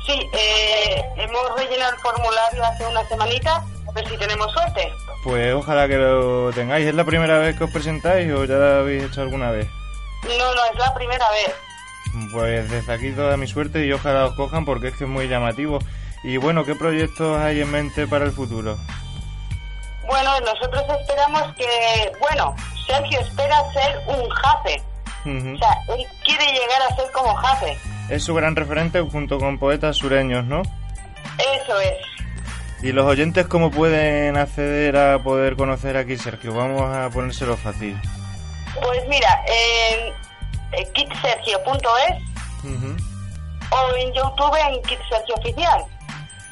sí, 0.07 0.13
eh, 0.13 1.01
hemos 1.17 1.41
rellenado 1.57 1.91
el 1.91 1.99
formulario 1.99 2.63
hace 2.63 2.85
una 2.85 3.05
semanita, 3.09 3.57
a 3.57 3.91
ver 3.91 4.07
si 4.07 4.15
tenemos 4.15 4.49
suerte. 4.53 4.89
Pues 5.23 5.53
ojalá 5.53 5.87
que 5.87 5.97
lo 5.97 6.51
tengáis. 6.51 6.87
¿Es 6.87 6.95
la 6.95 7.03
primera 7.03 7.37
vez 7.37 7.57
que 7.57 7.65
os 7.65 7.71
presentáis 7.71 8.31
o 8.31 8.45
ya 8.45 8.55
lo 8.55 8.79
habéis 8.79 9.03
hecho 9.03 9.21
alguna 9.21 9.51
vez? 9.51 9.67
No, 10.23 10.55
no, 10.55 10.65
es 10.71 10.79
la 10.79 10.93
primera 10.93 11.29
vez. 11.31 11.53
Pues 12.31 12.69
desde 12.69 12.93
aquí 12.93 13.11
toda 13.11 13.37
mi 13.37 13.47
suerte 13.47 13.85
y 13.85 13.91
ojalá 13.91 14.25
os 14.25 14.35
cojan 14.35 14.65
porque 14.65 14.89
es 14.89 14.95
que 14.95 15.03
es 15.05 15.09
muy 15.09 15.27
llamativo. 15.27 15.79
Y 16.23 16.37
bueno, 16.37 16.65
¿qué 16.65 16.75
proyectos 16.75 17.39
hay 17.39 17.61
en 17.61 17.71
mente 17.71 18.07
para 18.07 18.25
el 18.25 18.31
futuro? 18.31 18.77
Bueno, 20.07 20.39
nosotros 20.41 20.83
esperamos 20.99 21.53
que, 21.55 22.11
bueno, 22.19 22.55
Sergio 22.85 23.19
espera 23.21 23.55
ser 23.71 23.97
un 24.07 24.29
jafe. 24.29 24.81
Ujú. 25.25 25.53
O 25.53 25.57
sea, 25.57 25.95
él 25.95 26.05
quiere 26.25 26.45
llegar 26.45 26.81
a 26.89 26.95
ser 26.95 27.11
como 27.11 27.33
jafe. 27.35 27.77
Es 28.09 28.23
su 28.23 28.33
gran 28.33 28.55
referente 28.55 28.99
junto 29.01 29.37
con 29.37 29.57
poetas 29.57 29.97
sureños, 29.97 30.43
¿no? 30.45 30.63
Eso 31.37 31.79
es. 31.79 31.95
¿Y 32.83 32.91
los 32.93 33.05
oyentes 33.05 33.45
cómo 33.45 33.69
pueden 33.69 34.37
acceder 34.37 34.97
a 34.97 35.19
poder 35.19 35.55
conocer 35.55 35.97
aquí 35.97 36.17
Sergio? 36.17 36.53
Vamos 36.53 36.81
a 36.93 37.09
ponérselo 37.11 37.55
fácil. 37.55 37.95
Pues 38.73 39.07
mira, 39.07 39.39
en 39.45 40.13
eh, 40.71 40.87
kitsergio.es 40.93 42.31
o 43.71 43.95
en 43.95 44.13
YouTube 44.13 44.57
en 44.67 44.81
Kit 44.83 44.99
Sergio 45.09 45.35
Oficial. 45.35 45.85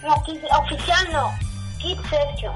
No, 0.04 0.14
oficial 0.14 1.08
no. 1.12 1.34
Kid 1.80 1.98
Sergio. 2.10 2.54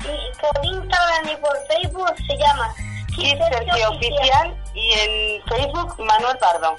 Y 0.00 0.40
por 0.40 0.64
Instagram 0.64 1.28
y 1.32 1.36
por 1.40 1.56
Facebook 1.68 2.14
se 2.26 2.36
llama 2.36 2.74
Kit 3.14 3.38
Sergio 3.50 3.90
Oficial 3.90 4.54
y 4.74 4.92
en 4.92 5.42
Facebook 5.48 5.96
Manuel 6.04 6.38
Pardo. 6.38 6.76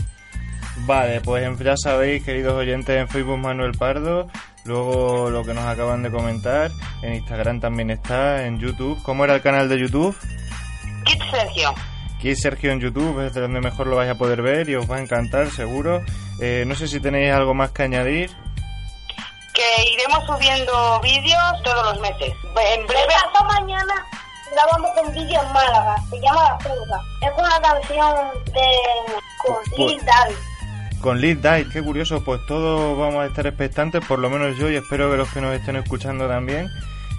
Vale, 0.86 1.22
pues 1.22 1.60
ya 1.60 1.76
sabéis, 1.78 2.24
queridos 2.24 2.54
oyentes, 2.54 2.98
en 2.98 3.08
Facebook 3.08 3.38
Manuel 3.38 3.74
Pardo, 3.74 4.28
luego 4.66 5.30
lo 5.30 5.44
que 5.44 5.54
nos 5.54 5.66
acaban 5.66 6.04
de 6.04 6.12
comentar, 6.12 6.72
en 7.02 7.16
Instagram 7.16 7.60
también 7.60 7.90
está, 7.90 8.46
en 8.46 8.60
YouTube. 8.60 9.02
¿Cómo 9.04 9.24
era 9.24 9.36
el 9.36 9.42
canal 9.42 9.68
de 9.70 9.80
YouTube? 9.80 10.18
Kit 11.06 11.22
Sergio. 11.32 11.74
Aquí 12.16 12.36
Sergio 12.36 12.72
en 12.72 12.80
YouTube 12.80 13.20
es 13.26 13.34
de 13.34 13.42
donde 13.42 13.60
mejor 13.60 13.88
lo 13.88 13.98
vais 13.98 14.10
a 14.10 14.16
poder 14.16 14.42
ver 14.42 14.70
y 14.70 14.76
os 14.76 14.90
va 14.90 14.96
a 14.98 15.02
encantar, 15.02 15.52
seguro. 15.52 16.02
Eh, 16.40 16.64
no 16.66 16.74
sé 16.76 16.88
si 16.88 17.00
tenéis 17.02 17.34
algo 17.34 17.54
más 17.54 17.72
que 17.72 17.84
añadir. 17.84 18.32
Que 19.54 19.92
iremos 19.92 20.26
subiendo 20.26 21.00
vídeos 21.02 21.64
todos 21.64 21.86
los 21.94 22.00
meses. 22.00 22.34
En 22.74 22.88
breve. 22.88 23.14
Hasta 23.14 23.44
mañana 23.44 23.94
grabamos 24.52 24.90
un 25.06 25.14
vídeo 25.14 25.42
en 25.44 25.54
Málaga. 25.54 25.96
Se 26.10 26.20
llama 26.22 26.44
La 26.44 26.60
Fuga. 26.60 27.02
Es 27.22 27.32
una 27.38 27.62
canción 27.62 28.16
de 28.46 28.68
con 29.46 29.56
Pues- 29.76 29.92
Lil 29.92 30.06
Daddy. 30.06 30.36
Con 31.04 31.20
Lead 31.20 31.40
Dive, 31.40 31.68
qué 31.70 31.82
curioso, 31.84 32.24
pues 32.24 32.46
todos 32.46 32.98
vamos 32.98 33.24
a 33.24 33.26
estar 33.26 33.46
expectantes, 33.46 34.06
por 34.06 34.20
lo 34.20 34.30
menos 34.30 34.58
yo 34.58 34.72
y 34.72 34.78
espero 34.78 35.12
que 35.12 35.18
los 35.18 35.30
que 35.34 35.42
nos 35.42 35.54
estén 35.54 35.76
escuchando 35.76 36.30
también. 36.30 36.70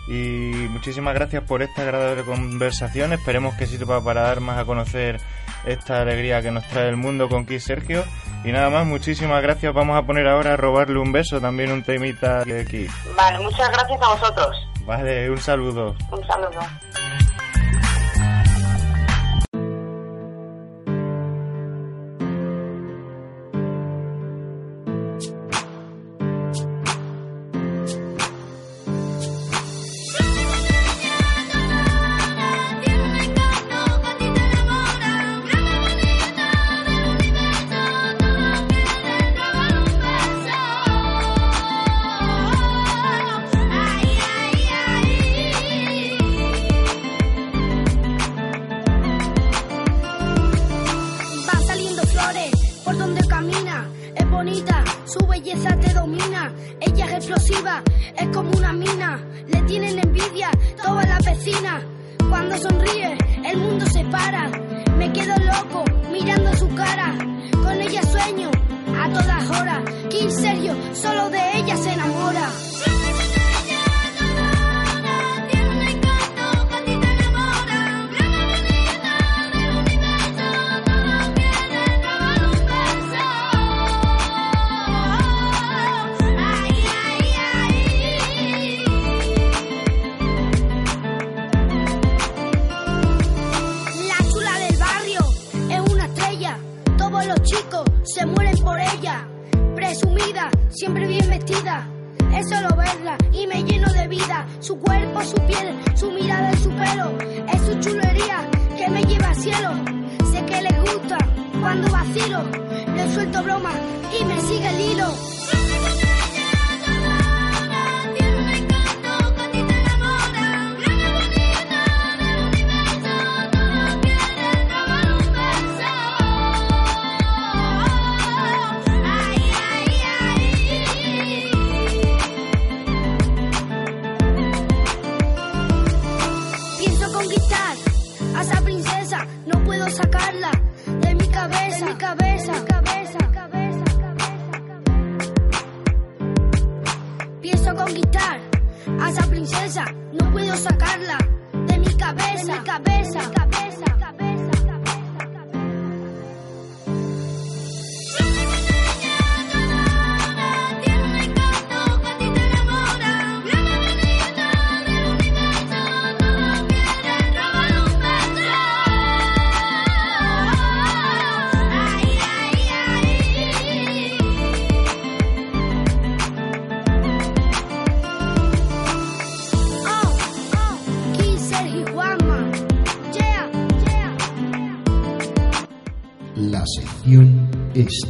Y 0.08 0.68
muchísimas 0.70 1.12
gracias 1.12 1.42
por 1.44 1.60
esta 1.60 1.82
agradable 1.82 2.22
conversación, 2.22 3.12
esperemos 3.12 3.54
que 3.56 3.66
sirva 3.66 4.02
para 4.02 4.22
dar 4.22 4.40
más 4.40 4.56
a 4.56 4.64
conocer 4.64 5.20
esta 5.66 6.00
alegría 6.00 6.40
que 6.40 6.50
nos 6.50 6.66
trae 6.68 6.88
el 6.88 6.96
mundo 6.96 7.28
con 7.28 7.44
Kiss 7.44 7.64
Sergio. 7.64 8.04
Y 8.42 8.52
nada 8.52 8.70
más, 8.70 8.86
muchísimas 8.86 9.42
gracias, 9.42 9.74
vamos 9.74 9.98
a 9.98 10.06
poner 10.06 10.28
ahora 10.28 10.54
a 10.54 10.56
robarle 10.56 10.98
un 10.98 11.12
beso, 11.12 11.38
también 11.38 11.70
un 11.70 11.82
temita 11.82 12.42
de 12.42 12.64
Kiss. 12.64 12.90
Vale, 13.14 13.38
muchas 13.40 13.70
gracias 13.70 14.00
a 14.00 14.08
vosotros. 14.08 14.68
Vale, 14.86 15.28
un 15.30 15.38
saludo. 15.38 15.94
Un 16.10 16.26
saludo. 16.26 16.60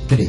3. 0.08 0.23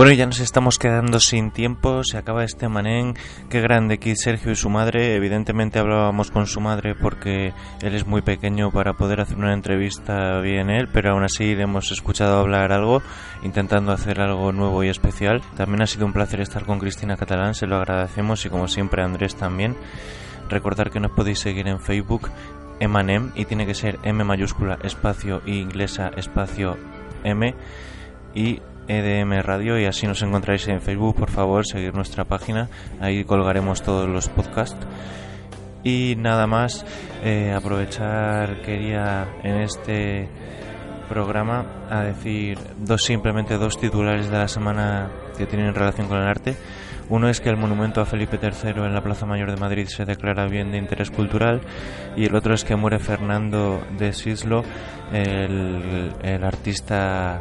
Bueno, 0.00 0.14
ya 0.14 0.24
nos 0.24 0.40
estamos 0.40 0.78
quedando 0.78 1.20
sin 1.20 1.50
tiempo, 1.50 2.02
se 2.04 2.16
acaba 2.16 2.42
este 2.42 2.70
manén, 2.70 3.12
qué 3.50 3.60
grande 3.60 3.98
Kid 3.98 4.14
Sergio 4.14 4.50
y 4.50 4.56
su 4.56 4.70
madre, 4.70 5.14
evidentemente 5.14 5.78
hablábamos 5.78 6.30
con 6.30 6.46
su 6.46 6.58
madre 6.58 6.94
porque 6.94 7.52
él 7.82 7.94
es 7.94 8.06
muy 8.06 8.22
pequeño 8.22 8.70
para 8.70 8.94
poder 8.94 9.20
hacer 9.20 9.36
una 9.36 9.52
entrevista 9.52 10.40
bien 10.40 10.70
él, 10.70 10.88
pero 10.90 11.12
aún 11.12 11.24
así 11.24 11.54
le 11.54 11.64
hemos 11.64 11.92
escuchado 11.92 12.38
hablar 12.38 12.72
algo, 12.72 13.02
intentando 13.42 13.92
hacer 13.92 14.22
algo 14.22 14.52
nuevo 14.52 14.82
y 14.82 14.88
especial. 14.88 15.42
También 15.54 15.82
ha 15.82 15.86
sido 15.86 16.06
un 16.06 16.14
placer 16.14 16.40
estar 16.40 16.64
con 16.64 16.78
Cristina 16.78 17.18
Catalán, 17.18 17.54
se 17.54 17.66
lo 17.66 17.76
agradecemos 17.76 18.46
y 18.46 18.48
como 18.48 18.68
siempre 18.68 19.02
Andrés 19.02 19.36
también. 19.36 19.76
Recordar 20.48 20.90
que 20.90 21.00
nos 21.00 21.10
podéis 21.10 21.40
seguir 21.40 21.68
en 21.68 21.78
Facebook, 21.78 22.30
Emanem, 22.78 23.32
y 23.34 23.44
tiene 23.44 23.66
que 23.66 23.74
ser 23.74 23.98
M 24.02 24.24
mayúscula, 24.24 24.78
espacio, 24.82 25.42
y 25.44 25.58
inglesa, 25.58 26.10
espacio, 26.16 26.78
M, 27.22 27.54
y 28.34 28.62
EDM 28.90 29.40
Radio 29.42 29.78
y 29.78 29.86
así 29.86 30.06
nos 30.06 30.20
encontráis 30.22 30.66
en 30.66 30.80
Facebook, 30.80 31.14
por 31.14 31.30
favor, 31.30 31.64
seguir 31.64 31.94
nuestra 31.94 32.24
página, 32.24 32.68
ahí 33.00 33.24
colgaremos 33.24 33.82
todos 33.82 34.08
los 34.08 34.28
podcasts. 34.28 34.84
Y 35.84 36.16
nada 36.18 36.46
más, 36.46 36.84
eh, 37.22 37.54
aprovechar 37.56 38.60
quería 38.62 39.28
en 39.44 39.60
este 39.62 40.28
programa 41.08 41.86
a 41.88 42.02
decir 42.02 42.58
dos 42.78 43.04
simplemente 43.04 43.58
dos 43.58 43.78
titulares 43.78 44.28
de 44.28 44.38
la 44.38 44.48
semana 44.48 45.08
que 45.38 45.46
tienen 45.46 45.74
relación 45.74 46.08
con 46.08 46.18
el 46.18 46.26
arte. 46.26 46.56
Uno 47.08 47.28
es 47.28 47.40
que 47.40 47.48
el 47.48 47.56
monumento 47.56 48.00
a 48.00 48.06
Felipe 48.06 48.38
III 48.40 48.84
en 48.84 48.94
la 48.94 49.02
Plaza 49.02 49.26
Mayor 49.26 49.50
de 49.50 49.56
Madrid 49.56 49.86
se 49.86 50.04
declara 50.04 50.46
bien 50.46 50.70
de 50.70 50.78
interés 50.78 51.10
cultural 51.10 51.60
y 52.16 52.26
el 52.26 52.34
otro 52.34 52.54
es 52.54 52.64
que 52.64 52.76
muere 52.76 52.98
Fernando 53.00 53.82
de 53.98 54.12
Sislo, 54.12 54.62
el, 55.12 56.12
el 56.22 56.44
artista 56.44 57.40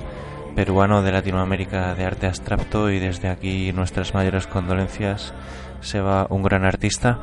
peruano 0.59 1.01
de 1.01 1.13
Latinoamérica 1.13 1.95
de 1.95 2.03
arte 2.03 2.27
abstracto 2.27 2.89
y 2.91 2.99
desde 2.99 3.29
aquí 3.29 3.71
nuestras 3.71 4.13
mayores 4.13 4.45
condolencias. 4.45 5.33
Se 5.79 6.01
va 6.01 6.27
un 6.29 6.43
gran 6.43 6.65
artista. 6.65 7.21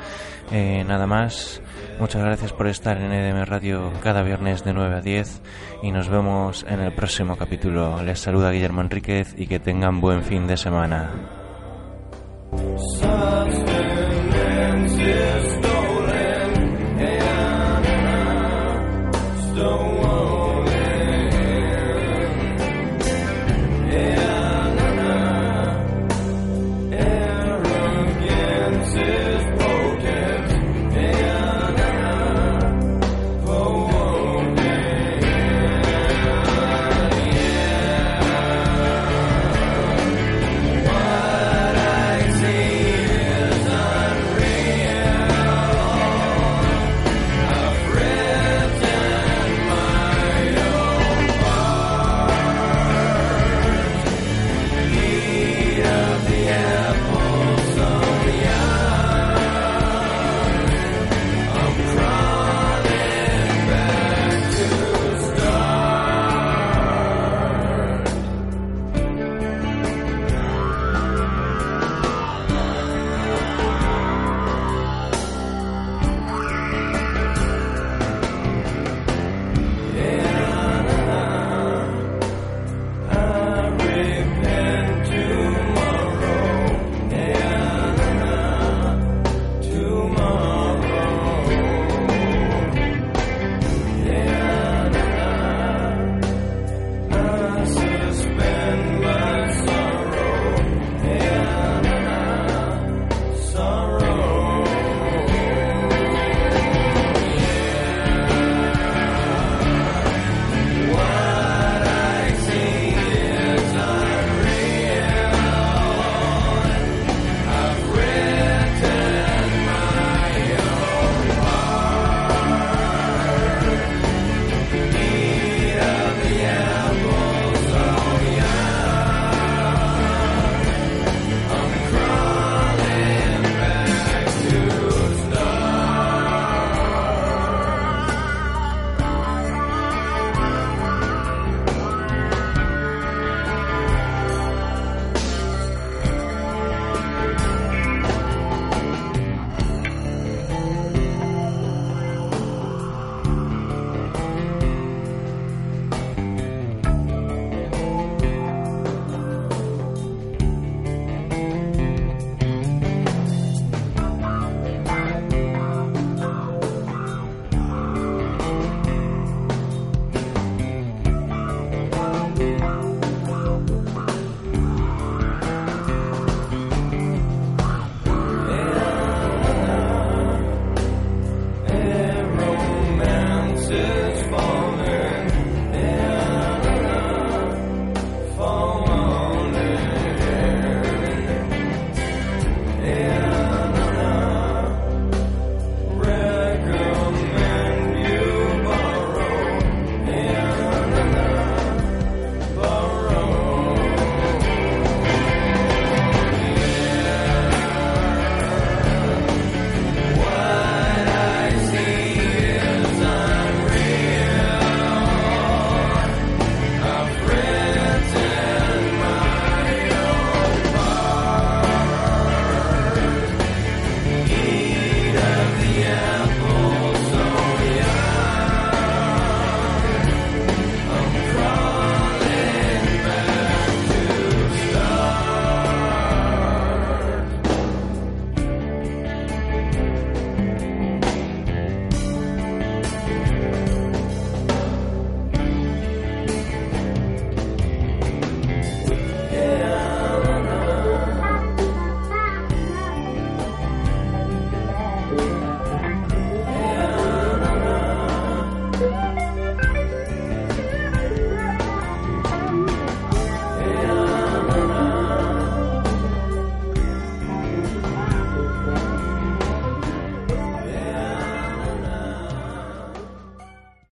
Eh, 0.51 0.82
nada 0.89 1.07
más. 1.07 1.61
Muchas 2.01 2.22
gracias 2.22 2.55
por 2.55 2.66
estar 2.66 2.97
en 2.97 3.12
EDM 3.12 3.45
Radio 3.45 3.93
cada 4.03 4.22
viernes 4.22 4.64
de 4.64 4.72
9 4.72 4.97
a 4.97 5.01
10 5.03 5.43
y 5.82 5.93
nos 5.93 6.09
vemos 6.09 6.64
en 6.66 6.80
el 6.80 6.95
próximo 6.95 7.37
capítulo. 7.37 8.03
Les 8.03 8.18
saluda 8.20 8.53
Guillermo 8.53 8.80
Enríquez 8.80 9.34
y 9.37 9.47
que 9.47 9.61
tengan 9.61 10.01
buen 10.01 10.22
fin 10.22 10.47
de 10.47 10.57
semana. 10.57 11.11